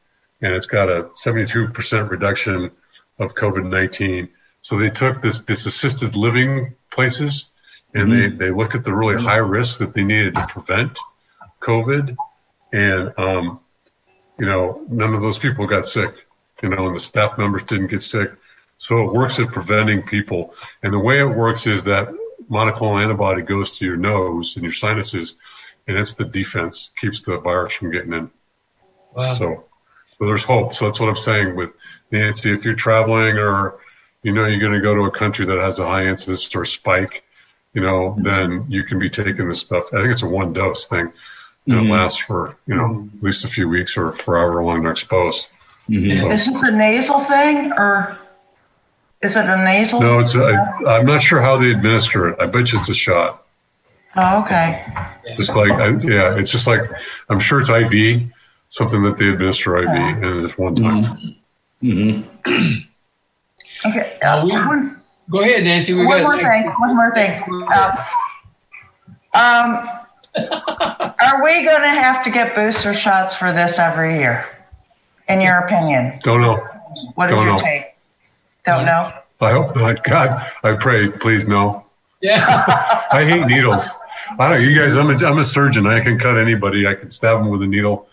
and 0.42 0.54
it's 0.54 0.66
got 0.66 0.88
a 0.88 1.04
72% 1.24 2.10
reduction 2.10 2.70
of 3.18 3.34
COVID-19 3.34 4.28
so 4.66 4.80
they 4.80 4.90
took 4.90 5.22
this, 5.22 5.42
this 5.42 5.64
assisted 5.64 6.16
living 6.16 6.74
places 6.90 7.50
and 7.94 8.08
mm-hmm. 8.08 8.36
they, 8.36 8.46
they 8.46 8.50
looked 8.50 8.74
at 8.74 8.82
the 8.82 8.92
really 8.92 9.22
high 9.22 9.36
risk 9.36 9.78
that 9.78 9.94
they 9.94 10.02
needed 10.02 10.34
to 10.34 10.44
prevent 10.48 10.98
COVID, 11.60 12.16
and 12.72 13.14
um, 13.16 13.60
you 14.40 14.46
know, 14.46 14.84
none 14.88 15.14
of 15.14 15.22
those 15.22 15.38
people 15.38 15.68
got 15.68 15.86
sick. 15.86 16.12
You 16.64 16.70
know, 16.70 16.88
and 16.88 16.96
the 16.96 17.00
staff 17.00 17.38
members 17.38 17.62
didn't 17.62 17.86
get 17.86 18.02
sick. 18.02 18.32
So 18.78 19.04
it 19.04 19.12
works 19.12 19.38
at 19.38 19.52
preventing 19.52 20.02
people. 20.02 20.52
And 20.82 20.92
the 20.92 20.98
way 20.98 21.20
it 21.20 21.26
works 21.26 21.68
is 21.68 21.84
that 21.84 22.08
monoclonal 22.50 23.02
antibody 23.02 23.42
goes 23.42 23.70
to 23.78 23.84
your 23.84 23.96
nose 23.96 24.56
and 24.56 24.62
your 24.62 24.72
sinuses, 24.72 25.36
and 25.86 25.96
it's 25.96 26.14
the 26.14 26.24
defense, 26.24 26.90
keeps 27.00 27.22
the 27.22 27.38
virus 27.38 27.74
from 27.74 27.90
getting 27.90 28.12
in. 28.12 28.30
Wow. 29.14 29.34
So, 29.34 29.64
so 30.18 30.26
there's 30.26 30.44
hope. 30.44 30.74
So 30.74 30.86
that's 30.86 31.00
what 31.00 31.08
I'm 31.08 31.16
saying 31.16 31.56
with 31.56 31.70
Nancy. 32.10 32.52
If 32.52 32.64
you're 32.64 32.74
traveling 32.74 33.38
or 33.38 33.78
you 34.22 34.32
know 34.32 34.46
you're 34.46 34.60
going 34.60 34.72
to 34.72 34.80
go 34.80 34.94
to 34.94 35.02
a 35.02 35.10
country 35.10 35.46
that 35.46 35.58
has 35.58 35.78
a 35.78 35.86
high 35.86 36.06
incidence 36.06 36.54
or 36.54 36.64
spike, 36.64 37.24
you 37.72 37.82
know, 37.82 38.16
mm-hmm. 38.18 38.22
then 38.22 38.66
you 38.68 38.84
can 38.84 38.98
be 38.98 39.10
taking 39.10 39.48
this 39.48 39.60
stuff. 39.60 39.84
I 39.92 40.00
think 40.00 40.12
it's 40.12 40.22
a 40.22 40.26
one 40.26 40.52
dose 40.52 40.86
thing. 40.86 41.12
And 41.66 41.74
mm-hmm. 41.74 41.86
it 41.86 41.90
lasts 41.90 42.20
for, 42.20 42.56
you 42.66 42.74
know, 42.74 42.84
mm-hmm. 42.84 43.18
at 43.18 43.22
least 43.22 43.44
a 43.44 43.48
few 43.48 43.68
weeks 43.68 43.96
or 43.96 44.12
forever 44.12 44.62
long 44.62 44.82
they're 44.82 44.92
exposed. 44.92 45.46
Mm-hmm. 45.88 46.20
So, 46.20 46.30
is 46.30 46.46
this 46.46 46.62
a 46.62 46.70
nasal 46.70 47.24
thing 47.24 47.72
or 47.72 48.18
is 49.22 49.36
it 49.36 49.44
a 49.44 49.64
nasal? 49.64 50.00
No, 50.00 50.18
it's. 50.18 50.34
A, 50.34 50.42
I, 50.42 50.98
I'm 50.98 51.06
not 51.06 51.22
sure 51.22 51.40
how 51.40 51.58
they 51.58 51.70
administer 51.70 52.28
it. 52.28 52.40
I 52.40 52.46
bet 52.46 52.72
you 52.72 52.78
it's 52.78 52.88
a 52.88 52.94
shot. 52.94 53.44
Oh, 54.16 54.42
okay. 54.42 54.84
Just 55.36 55.54
like, 55.54 55.72
I, 55.72 55.88
yeah, 55.88 56.38
it's 56.38 56.50
just 56.50 56.66
like 56.66 56.80
I'm 57.28 57.38
sure 57.38 57.60
it's 57.60 57.68
IV, 57.68 58.30
something 58.70 59.02
that 59.02 59.18
they 59.18 59.28
administer 59.28 59.76
IV, 59.78 59.84
yeah. 59.84 60.16
and 60.16 60.44
it's 60.44 60.56
one 60.56 60.76
time. 60.76 61.36
Mm-hmm. 61.82 62.78
okay. 63.88 64.18
Uh, 64.20 64.44
we, 64.44 64.52
one, 64.52 65.02
go 65.30 65.40
ahead, 65.40 65.64
Nancy. 65.64 65.92
We 65.92 66.06
one 66.06 66.22
got, 66.22 66.24
more 66.24 66.40
thing. 66.40 66.66
One 66.78 66.96
more 66.96 67.14
thing. 67.14 67.42
Um, 67.74 67.98
um, 69.34 69.88
are 71.20 71.44
we 71.44 71.64
going 71.64 71.82
to 71.82 71.88
have 71.88 72.24
to 72.24 72.30
get 72.30 72.54
booster 72.54 72.94
shots 72.94 73.36
for 73.36 73.52
this 73.52 73.78
every 73.78 74.18
year? 74.18 74.46
In 75.28 75.40
your 75.40 75.58
opinion? 75.58 76.20
Don't 76.22 76.40
know. 76.40 76.56
What 77.16 77.28
Don't 77.28 77.40
is 77.40 77.44
your 77.44 77.56
know. 77.56 77.62
take? 77.62 77.95
Don't 78.66 78.84
know. 78.84 79.12
I 79.40 79.52
hope 79.52 79.76
not. 79.76 80.02
God, 80.02 80.50
I 80.64 80.74
pray, 80.74 81.10
please 81.10 81.46
no. 81.46 81.86
Yeah. 82.20 83.04
I 83.12 83.24
hate 83.24 83.46
needles. 83.46 83.88
I 84.38 84.54
don't. 84.54 84.62
You 84.62 84.78
guys, 84.78 84.96
I'm 84.96 85.08
a, 85.08 85.26
I'm 85.26 85.38
a 85.38 85.44
surgeon. 85.44 85.86
I 85.86 86.02
can 86.02 86.18
cut 86.18 86.36
anybody. 86.36 86.86
I 86.86 86.94
can 86.94 87.10
stab 87.10 87.38
them 87.38 87.50
with 87.50 87.62
a 87.62 87.66
needle. 87.66 88.08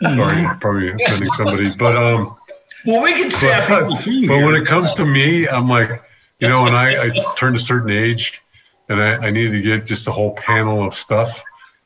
Sorry, 0.00 0.44
probably 0.60 0.90
offending 0.90 1.32
somebody, 1.32 1.74
but 1.78 1.96
um. 1.96 2.36
Well, 2.84 3.02
we 3.02 3.12
can 3.12 3.30
stab 3.30 3.68
but, 3.68 3.80
people 3.80 4.02
too. 4.02 4.28
But 4.28 4.38
when 4.38 4.54
it 4.56 4.66
comes 4.66 4.92
to 4.94 5.04
me, 5.04 5.46
I'm 5.46 5.68
like, 5.68 6.02
you 6.40 6.48
know, 6.48 6.64
when 6.64 6.74
I, 6.74 7.04
I 7.04 7.34
turned 7.36 7.56
a 7.56 7.60
certain 7.60 7.90
age, 7.90 8.40
and 8.88 9.00
I, 9.00 9.26
I 9.26 9.30
needed 9.30 9.52
to 9.52 9.62
get 9.62 9.86
just 9.86 10.08
a 10.08 10.12
whole 10.12 10.34
panel 10.34 10.84
of 10.84 10.94
stuff, 10.94 11.42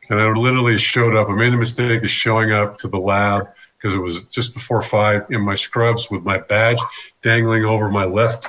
and 0.09 0.20
I 0.20 0.28
literally 0.28 0.78
showed 0.78 1.14
up. 1.14 1.28
I 1.28 1.34
made 1.34 1.52
the 1.52 1.59
mistake 1.59 2.02
of 2.02 2.11
showing 2.11 2.52
up 2.52 2.78
to 2.78 2.88
the 2.88 2.98
lab 2.98 3.48
because 3.77 3.95
it 3.95 4.01
was 4.01 4.22
just 4.24 4.55
before 4.55 4.83
five 4.83 5.27
in 5.31 5.43
my 5.43 5.55
scrubs 5.55 6.11
with 6.11 6.22
my 6.22 6.39
badge 6.39 6.79
dangling 7.22 7.64
over 7.64 7.89
my 7.89 8.05
left 8.05 8.47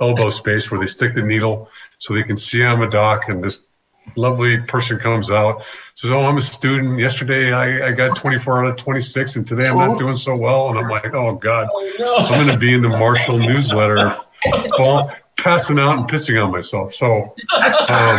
elbow 0.00 0.30
space 0.30 0.70
where 0.70 0.78
they 0.80 0.86
stick 0.86 1.14
the 1.14 1.22
needle 1.22 1.70
so 1.98 2.14
they 2.14 2.22
can 2.22 2.36
see 2.36 2.62
I'm 2.62 2.82
a 2.82 2.90
doc. 2.90 3.28
And 3.28 3.42
this 3.42 3.60
lovely 4.14 4.58
person 4.58 4.98
comes 4.98 5.30
out, 5.30 5.62
says, 5.94 6.10
Oh, 6.10 6.20
I'm 6.20 6.36
a 6.36 6.40
student. 6.40 6.98
Yesterday 6.98 7.52
I, 7.52 7.88
I 7.88 7.92
got 7.92 8.16
24 8.16 8.64
out 8.64 8.70
of 8.72 8.76
26 8.76 9.36
and 9.36 9.46
today 9.46 9.66
I'm 9.66 9.78
not 9.78 9.98
doing 9.98 10.16
so 10.16 10.36
well. 10.36 10.68
And 10.68 10.78
I'm 10.78 10.88
like, 10.88 11.14
Oh 11.14 11.34
God, 11.34 11.68
I'm 12.00 12.44
going 12.44 12.48
to 12.48 12.58
be 12.58 12.74
in 12.74 12.82
the 12.82 12.88
Marshall 12.88 13.38
newsletter 13.38 14.16
passing 15.36 15.78
out 15.78 15.98
and 15.98 16.08
pissing 16.08 16.42
on 16.42 16.50
myself. 16.50 16.94
So, 16.94 17.34
um, 17.88 18.18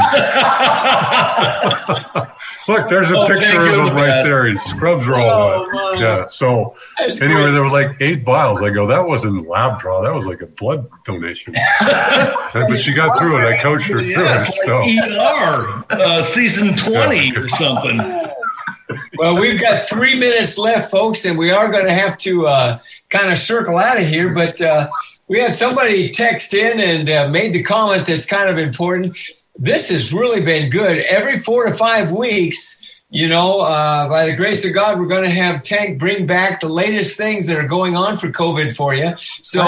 look, 2.67 2.89
there's 2.89 3.09
a 3.11 3.17
oh, 3.17 3.27
picture 3.27 3.65
of 3.65 3.87
him 3.87 3.95
right 3.95 4.23
there. 4.23 4.45
His 4.45 4.61
scrubs 4.63 5.07
are 5.07 5.15
all 5.15 5.67
oh, 5.71 5.91
wet. 5.91 5.99
Yeah. 5.99 6.27
So, 6.27 6.75
That's 6.99 7.21
anyway, 7.21 7.41
great. 7.43 7.51
there 7.51 7.63
were 7.63 7.69
like 7.69 7.97
eight 8.01 8.23
vials. 8.23 8.61
I 8.61 8.69
go, 8.69 8.87
that 8.87 9.07
wasn't 9.07 9.47
lab 9.47 9.79
draw. 9.79 10.01
That 10.01 10.13
was 10.13 10.25
like 10.25 10.41
a 10.41 10.47
blood 10.47 10.89
donation. 11.05 11.55
but 11.79 12.77
she 12.77 12.93
got 12.93 13.17
through 13.17 13.37
it. 13.37 13.45
I 13.45 13.61
coached 13.61 13.87
her 13.87 14.01
yeah, 14.01 14.49
through 14.49 14.85
it. 14.85 15.05
So. 15.05 15.17
ER, 15.19 15.83
uh, 15.89 16.33
season 16.33 16.77
20 16.77 17.27
yeah. 17.27 17.39
or 17.39 17.49
something. 17.49 18.23
Well, 19.17 19.39
we've 19.39 19.59
got 19.59 19.87
three 19.87 20.17
minutes 20.17 20.57
left, 20.57 20.91
folks, 20.91 21.25
and 21.25 21.37
we 21.37 21.49
are 21.49 21.71
going 21.71 21.85
to 21.85 21.93
have 21.93 22.17
to 22.19 22.47
uh, 22.47 22.79
kind 23.09 23.31
of 23.31 23.39
circle 23.39 23.77
out 23.77 23.99
of 23.99 24.07
here. 24.07 24.29
But 24.29 24.61
uh, 24.61 24.89
we 25.27 25.39
had 25.39 25.55
somebody 25.55 26.11
text 26.11 26.53
in 26.53 26.79
and 26.79 27.09
uh, 27.09 27.27
made 27.27 27.53
the 27.53 27.63
comment 27.63 28.07
that's 28.07 28.25
kind 28.25 28.49
of 28.49 28.57
important. 28.57 29.17
This 29.57 29.89
has 29.89 30.13
really 30.13 30.41
been 30.41 30.69
good. 30.69 30.99
Every 30.99 31.39
four 31.39 31.65
to 31.65 31.75
five 31.75 32.11
weeks, 32.11 32.79
you 33.09 33.29
know, 33.29 33.61
uh, 33.61 34.09
by 34.09 34.25
the 34.25 34.35
grace 34.35 34.65
of 34.65 34.73
God, 34.73 34.99
we're 34.99 35.07
going 35.07 35.23
to 35.23 35.29
have 35.29 35.63
Tank 35.63 35.97
bring 35.97 36.27
back 36.27 36.59
the 36.59 36.67
latest 36.67 37.15
things 37.15 37.45
that 37.45 37.57
are 37.57 37.67
going 37.67 37.95
on 37.95 38.17
for 38.17 38.29
COVID 38.29 38.75
for 38.75 38.93
you. 38.93 39.13
So 39.41 39.63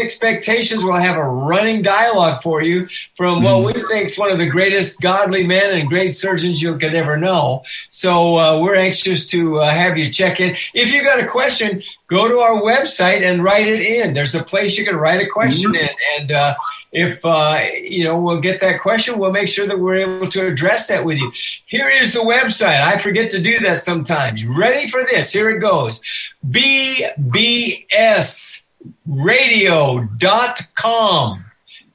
expectations 0.00 0.84
will 0.84 0.94
have 0.94 1.16
a 1.16 1.24
running 1.24 1.82
dialogue 1.82 2.40
for 2.40 2.62
you 2.62 2.88
from 3.16 3.42
what 3.42 3.56
mm-hmm. 3.56 3.80
we 3.80 3.88
think 3.88 4.10
is 4.10 4.16
one 4.16 4.30
of 4.30 4.38
the 4.38 4.48
greatest 4.48 5.00
godly 5.00 5.44
men 5.44 5.76
and 5.76 5.88
great 5.88 6.14
surgeons 6.14 6.62
you 6.62 6.72
could 6.78 6.94
ever 6.94 7.16
know. 7.16 7.64
So 7.88 8.38
uh, 8.38 8.60
we're 8.60 8.76
anxious 8.76 9.26
to 9.26 9.60
uh, 9.60 9.70
have 9.70 9.98
you 9.98 10.12
check 10.12 10.38
in. 10.38 10.56
If 10.72 10.92
you've 10.92 11.04
got 11.04 11.18
a 11.18 11.26
question, 11.26 11.82
go 12.08 12.26
to 12.26 12.40
our 12.40 12.60
website 12.60 13.24
and 13.24 13.44
write 13.44 13.68
it 13.68 13.80
in. 13.80 14.14
There's 14.14 14.34
a 14.34 14.42
place 14.42 14.76
you 14.76 14.84
can 14.84 14.96
write 14.96 15.20
a 15.20 15.28
question 15.28 15.72
mm-hmm. 15.72 15.84
in, 15.84 15.90
and 16.18 16.32
uh, 16.32 16.56
if 16.90 17.24
uh, 17.24 17.60
you 17.82 18.02
know 18.04 18.20
we'll 18.20 18.40
get 18.40 18.60
that 18.60 18.80
question 18.80 19.18
we'll 19.18 19.30
make 19.32 19.48
sure 19.48 19.66
that 19.66 19.78
we're 19.78 19.98
able 19.98 20.28
to 20.28 20.46
address 20.46 20.88
that 20.88 21.04
with 21.04 21.18
you. 21.18 21.30
Here 21.66 21.88
is 21.88 22.12
the 22.14 22.20
website. 22.20 22.82
I 22.82 22.98
forget 22.98 23.30
to 23.30 23.40
do 23.40 23.60
that 23.60 23.82
sometimes. 23.82 24.44
Ready 24.44 24.90
for 24.90 25.04
this? 25.04 25.32
Here 25.32 25.48
it 25.50 25.60
goes. 25.60 26.00
Bbsradio.com 26.46 27.84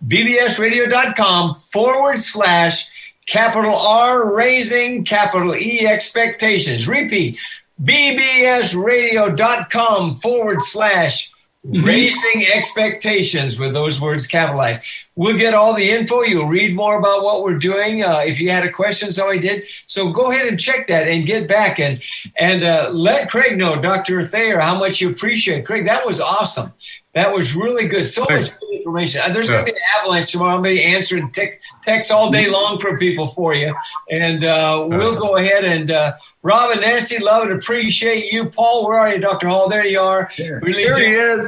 bbsradio.com 0.07 1.55
forward 1.55 2.19
slash 2.19 2.87
capital 3.25 3.75
r 3.75 4.35
raising 4.35 5.05
capital 5.05 5.55
e 5.55 5.87
expectations. 5.87 6.87
Repeat 6.87 7.37
bbsradio.com 7.83 10.19
forward 10.19 10.61
slash 10.61 11.31
Mm-hmm. 11.65 11.85
Raising 11.85 12.45
expectations 12.47 13.57
with 13.57 13.71
those 13.71 14.01
words 14.01 14.27
capitalized. 14.27 14.81
We'll 15.15 15.37
get 15.37 15.53
all 15.53 15.73
the 15.73 15.91
info. 15.91 16.23
You'll 16.23 16.49
read 16.49 16.75
more 16.75 16.97
about 16.97 17.23
what 17.23 17.41
we're 17.41 17.57
doing. 17.57 18.03
Uh, 18.03 18.17
if 18.17 18.37
you 18.37 18.51
had 18.51 18.65
a 18.65 18.69
question, 18.69 19.11
so 19.11 19.29
I 19.29 19.37
did. 19.37 19.63
So 19.87 20.11
go 20.11 20.29
ahead 20.29 20.45
and 20.45 20.59
check 20.59 20.89
that 20.89 21.07
and 21.07 21.25
get 21.25 21.47
back 21.47 21.79
and 21.79 22.01
and 22.37 22.65
uh, 22.65 22.89
let 22.91 23.29
Craig 23.29 23.57
know, 23.57 23.81
Dr. 23.81 24.27
Sayet, 24.27 24.59
how 24.59 24.77
much 24.77 24.99
you 24.99 25.09
appreciate. 25.09 25.65
Craig, 25.65 25.85
that 25.85 26.05
was 26.05 26.19
awesome. 26.19 26.73
That 27.13 27.31
was 27.31 27.55
really 27.55 27.87
good. 27.87 28.07
So 28.09 28.25
Thanks. 28.25 28.51
much 28.51 28.59
good 28.59 28.73
information. 28.77 29.21
Uh, 29.21 29.31
there's 29.31 29.47
yeah. 29.47 29.55
going 29.55 29.65
to 29.67 29.71
be 29.73 29.77
an 29.77 29.83
avalanche 29.99 30.31
tomorrow. 30.31 30.55
I'm 30.55 30.63
going 30.63 30.75
to 30.75 30.81
be 30.81 30.85
answering 30.85 31.31
te- 31.31 31.59
texts 31.83 32.11
all 32.11 32.31
day 32.31 32.49
long 32.49 32.79
from 32.79 32.97
people 32.97 33.27
for 33.29 33.53
you, 33.53 33.75
and 34.09 34.43
uh, 34.43 34.85
we'll 34.89 35.15
go 35.15 35.37
ahead 35.37 35.63
and 35.63 35.91
uh, 35.91 36.13
Rob 36.41 36.71
and 36.71 36.81
Nancy, 36.81 37.19
love 37.19 37.43
and 37.43 37.53
appreciate 37.53 38.31
you. 38.31 38.45
Paul, 38.45 38.85
where 38.85 38.97
are 38.97 39.13
you, 39.13 39.19
Dr. 39.19 39.47
Hall? 39.47 39.69
There 39.69 39.85
you 39.85 39.99
are. 39.99 40.31
There, 40.37 40.59
really 40.63 40.85
there 40.85 40.95
do. 40.95 41.01
he 41.01 41.11
is. 41.11 41.47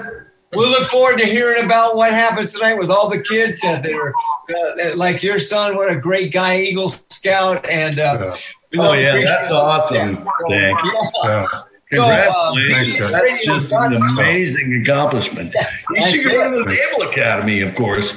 We'll 0.54 0.70
look 0.70 0.88
forward 0.88 1.18
to 1.18 1.26
hearing 1.26 1.66
about 1.66 1.98
what 1.98 2.14
happens 2.14 2.54
tonight 2.54 2.76
with 2.76 2.90
all 2.90 3.10
the 3.10 3.22
kids 3.22 3.62
uh, 3.64 3.80
that 3.80 3.92
are 3.92 4.14
uh, 4.56 4.96
like 4.96 5.22
your 5.22 5.40
son. 5.40 5.76
What 5.76 5.92
a 5.92 5.96
great 5.96 6.32
guy, 6.32 6.62
Eagle 6.62 6.90
Scout, 7.10 7.68
and 7.68 8.00
uh, 8.00 8.38
yeah. 8.72 8.88
oh 8.88 8.94
yeah, 8.94 9.22
that's 9.26 9.52
awesome. 9.52 10.18
Thank 10.18 10.86
you. 10.86 11.10
Yeah. 11.24 11.48
Congratulations. 11.96 12.98
So, 12.98 13.06
uh, 13.06 13.22
that's 13.22 13.46
just 13.46 13.72
an 13.72 13.94
amazing 13.96 14.84
accomplishment. 14.84 15.54
You 15.92 16.10
should 16.10 16.24
go 16.24 16.52
to 16.52 16.64
the 16.64 16.66
Naval 16.66 17.10
Academy, 17.12 17.62
of 17.62 17.76
course. 17.76 18.14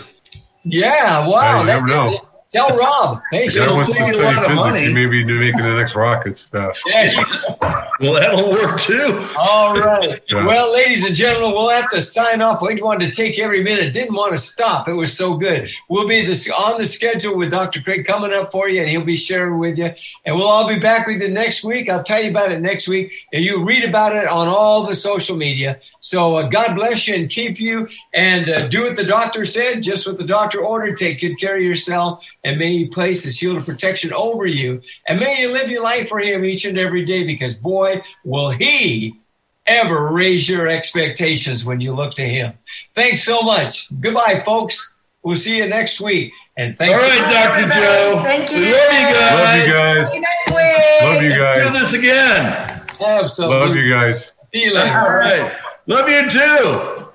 Yeah, 0.65 1.27
wow. 1.27 1.61
I 1.61 1.63
never 1.65 1.87
know. 1.87 2.28
Tell 2.55 2.75
Rob. 2.75 3.21
Hey, 3.31 3.51
sure. 3.51 3.75
Wants 3.75 3.89
to 3.89 3.93
study 3.93 4.17
physics. 4.17 4.81
You 4.81 4.95
may 4.95 5.05
be 5.05 5.23
making 5.23 5.63
the 5.63 5.75
next 5.75 5.95
rocket 5.95 6.39
stuff. 6.39 6.79
well, 8.01 8.15
that'll 8.15 8.51
work 8.51 8.81
too. 8.83 9.29
All 9.39 9.79
right. 9.79 10.23
Yeah. 10.29 10.47
Well, 10.47 10.73
ladies 10.75 11.05
and 11.05 11.15
gentlemen, 11.15 11.53
we'll 11.53 11.71
have 11.71 11.89
to 11.91 12.03
sign 12.03 12.43
off. 12.43 12.61
We 12.61 12.81
wanted 12.83 13.13
to 13.13 13.17
take 13.17 13.39
every 13.39 13.63
minute. 13.63 13.95
Didn't 13.95 14.15
want 14.15 14.33
to 14.33 14.39
stop. 14.39 14.87
It 14.87 14.93
was 14.93 15.17
so 15.17 15.37
good. 15.37 15.71
We'll 15.89 16.07
be 16.07 16.25
this, 16.25 16.51
on 16.51 16.79
the 16.79 16.87
schedule 16.87 17.37
with 17.37 17.51
Dr. 17.51 17.81
Craig 17.81 18.07
coming 18.07 18.33
up 18.33 18.53
for 18.53 18.69
you, 18.69 18.83
and 18.83 18.91
he'll 18.91 19.05
be 19.05 19.17
sharing 19.17 19.59
with 19.59 19.79
you. 19.79 19.91
And 20.27 20.37
we'll 20.37 20.47
all 20.47 20.69
be 20.69 20.79
back 20.79 21.07
with 21.07 21.23
you 21.23 21.29
next 21.29 21.65
week. 21.65 21.89
I'll 21.89 22.05
tell 22.05 22.23
you 22.23 22.31
about 22.31 22.53
it 22.53 22.61
next 22.61 22.89
week. 22.89 23.11
And 23.33 23.43
you 23.43 23.65
read 23.65 23.85
about 23.85 24.15
it 24.15 24.27
on 24.29 24.49
all 24.49 24.87
the 24.87 24.95
social 24.95 25.37
media. 25.37 25.81
So 26.01 26.37
uh, 26.37 26.49
God 26.49 26.75
bless 26.75 27.09
you 27.09 27.15
and 27.15 27.31
keep 27.31 27.59
you. 27.59 27.89
And 28.13 28.51
uh, 28.51 28.69
do 28.69 28.85
what 28.85 28.97
the 28.97 29.05
doctor 29.05 29.47
said, 29.47 29.83
just 29.83 30.07
what 30.07 30.19
the 30.19 30.25
doctor 30.25 30.61
ordered. 30.61 30.99
Take 30.99 31.21
good 31.21 31.41
care 31.41 31.57
of 31.57 31.63
yourself 31.63 32.23
and 32.45 32.59
may 32.59 32.79
He 32.79 32.89
place 32.89 33.25
His 33.25 33.37
shield 33.37 33.57
of 33.59 33.65
protection 33.67 34.13
over 34.13 34.47
you. 34.47 34.81
And 35.07 35.21
may 35.21 35.41
you 35.41 35.51
live 35.51 35.71
your 35.71 35.83
life 35.83 36.09
for 36.09 36.21
Him 36.21 36.45
each 36.45 36.65
and 36.65 36.79
every 36.79 37.05
day 37.05 37.25
because, 37.25 37.55
boy, 37.55 38.03
will 38.25 38.51
He 38.51 39.19
ever 39.67 40.11
raise 40.11 40.49
your 40.49 40.67
expectations 40.67 41.65
when 41.65 41.81
you 41.81 41.95
look 41.95 42.15
to 42.15 42.27
Him. 42.27 42.55
Thanks 42.95 43.23
so 43.23 43.43
much. 43.43 43.89
Goodbye, 44.01 44.43
folks. 44.45 44.95
We'll 45.23 45.37
see 45.37 45.59
you 45.59 45.69
next 45.69 46.01
week. 46.01 46.33
And 46.57 46.77
thanks. 46.77 47.01
All 47.01 47.09
right, 47.09 47.31
Dr. 47.31 47.69
Joe. 47.69 48.23
Thank 48.25 48.51
you. 48.51 48.59
We 48.59 48.73
love 48.73 48.93
you 48.93 49.73
guys. 49.73 50.09
Love 50.09 50.15
you 50.15 50.23
guys. 50.25 51.03
Love 51.03 51.23
you 51.23 51.37
guys. 51.37 51.73
Do 51.73 51.79
this 51.81 51.93
again. 51.93 52.83
Absolutely. 53.01 53.57
Love 53.57 53.77
you 53.77 53.93
guys. 53.93 54.31
See 54.53 54.65
you 54.65 54.75
later. 54.75 54.99
All 54.99 55.15
right. 55.15 55.53
Love 55.87 56.09
you 56.09 56.31
too. 56.31 57.07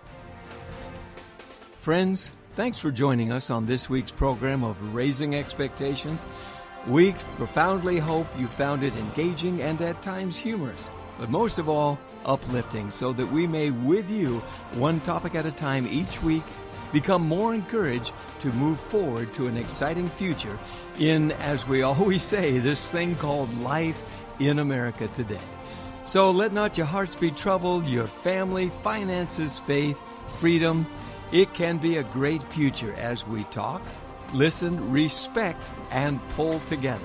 Friends, 1.79 2.31
thanks 2.55 2.77
for 2.77 2.91
joining 2.91 3.31
us 3.31 3.49
on 3.49 3.65
this 3.65 3.89
week's 3.89 4.11
program 4.11 4.63
of 4.63 4.93
Raising 4.93 5.33
Expectations. 5.33 6.25
We 6.87 7.13
profoundly 7.37 7.97
hope 7.97 8.27
you 8.37 8.47
found 8.47 8.83
it 8.83 8.95
engaging 8.95 9.61
and 9.61 9.81
at 9.81 10.01
times 10.03 10.37
humorous, 10.37 10.91
but 11.17 11.31
most 11.31 11.57
of 11.57 11.67
all, 11.67 11.97
uplifting 12.25 12.91
so 12.91 13.11
that 13.13 13.25
we 13.31 13.47
may, 13.47 13.71
with 13.71 14.09
you, 14.09 14.39
one 14.75 14.99
topic 15.01 15.33
at 15.33 15.47
a 15.47 15.51
time 15.51 15.87
each 15.87 16.21
week, 16.21 16.43
become 16.91 17.27
more 17.27 17.55
encouraged 17.55 18.13
to 18.41 18.51
move 18.53 18.79
forward 18.79 19.33
to 19.33 19.47
an 19.47 19.57
exciting 19.57 20.07
future 20.07 20.59
in, 20.99 21.31
as 21.33 21.67
we 21.67 21.81
always 21.81 22.21
say, 22.21 22.59
this 22.59 22.91
thing 22.91 23.15
called 23.15 23.51
life 23.61 23.99
in 24.39 24.59
America 24.59 25.07
today. 25.07 25.41
So 26.05 26.29
let 26.29 26.53
not 26.53 26.77
your 26.77 26.85
hearts 26.85 27.15
be 27.15 27.31
troubled, 27.31 27.87
your 27.87 28.07
family, 28.07 28.69
finances, 28.83 29.59
faith, 29.59 29.99
freedom. 30.39 30.85
It 31.33 31.51
can 31.55 31.79
be 31.79 31.97
a 31.97 32.03
great 32.03 32.43
future 32.43 32.93
as 32.93 33.27
we 33.27 33.43
talk, 33.45 33.81
listen, 34.35 34.91
respect, 34.91 35.71
and 35.89 36.21
pull 36.29 36.59
together. 36.67 37.03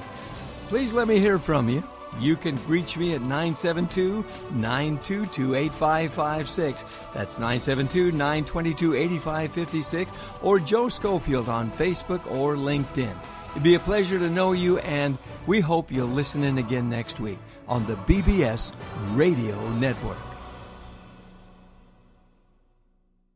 Please 0.68 0.92
let 0.92 1.08
me 1.08 1.18
hear 1.18 1.38
from 1.38 1.70
you. 1.70 1.82
You 2.20 2.36
can 2.36 2.58
reach 2.68 2.98
me 2.98 3.14
at 3.14 3.22
972 3.22 4.22
922 4.50 5.54
8556. 5.54 6.84
That's 7.14 7.38
972 7.38 8.12
922 8.12 8.94
8556 8.96 10.12
or 10.42 10.58
Joe 10.58 10.90
Schofield 10.90 11.48
on 11.48 11.70
Facebook 11.72 12.20
or 12.30 12.54
LinkedIn. 12.54 13.16
It'd 13.52 13.62
be 13.62 13.76
a 13.76 13.80
pleasure 13.80 14.18
to 14.18 14.28
know 14.28 14.52
you, 14.52 14.76
and 14.80 15.16
we 15.46 15.60
hope 15.60 15.90
you'll 15.90 16.06
listen 16.06 16.44
in 16.44 16.58
again 16.58 16.90
next 16.90 17.18
week 17.18 17.38
on 17.66 17.86
the 17.86 17.96
BBS 17.96 18.72
Radio 19.14 19.58
Network. 19.76 20.27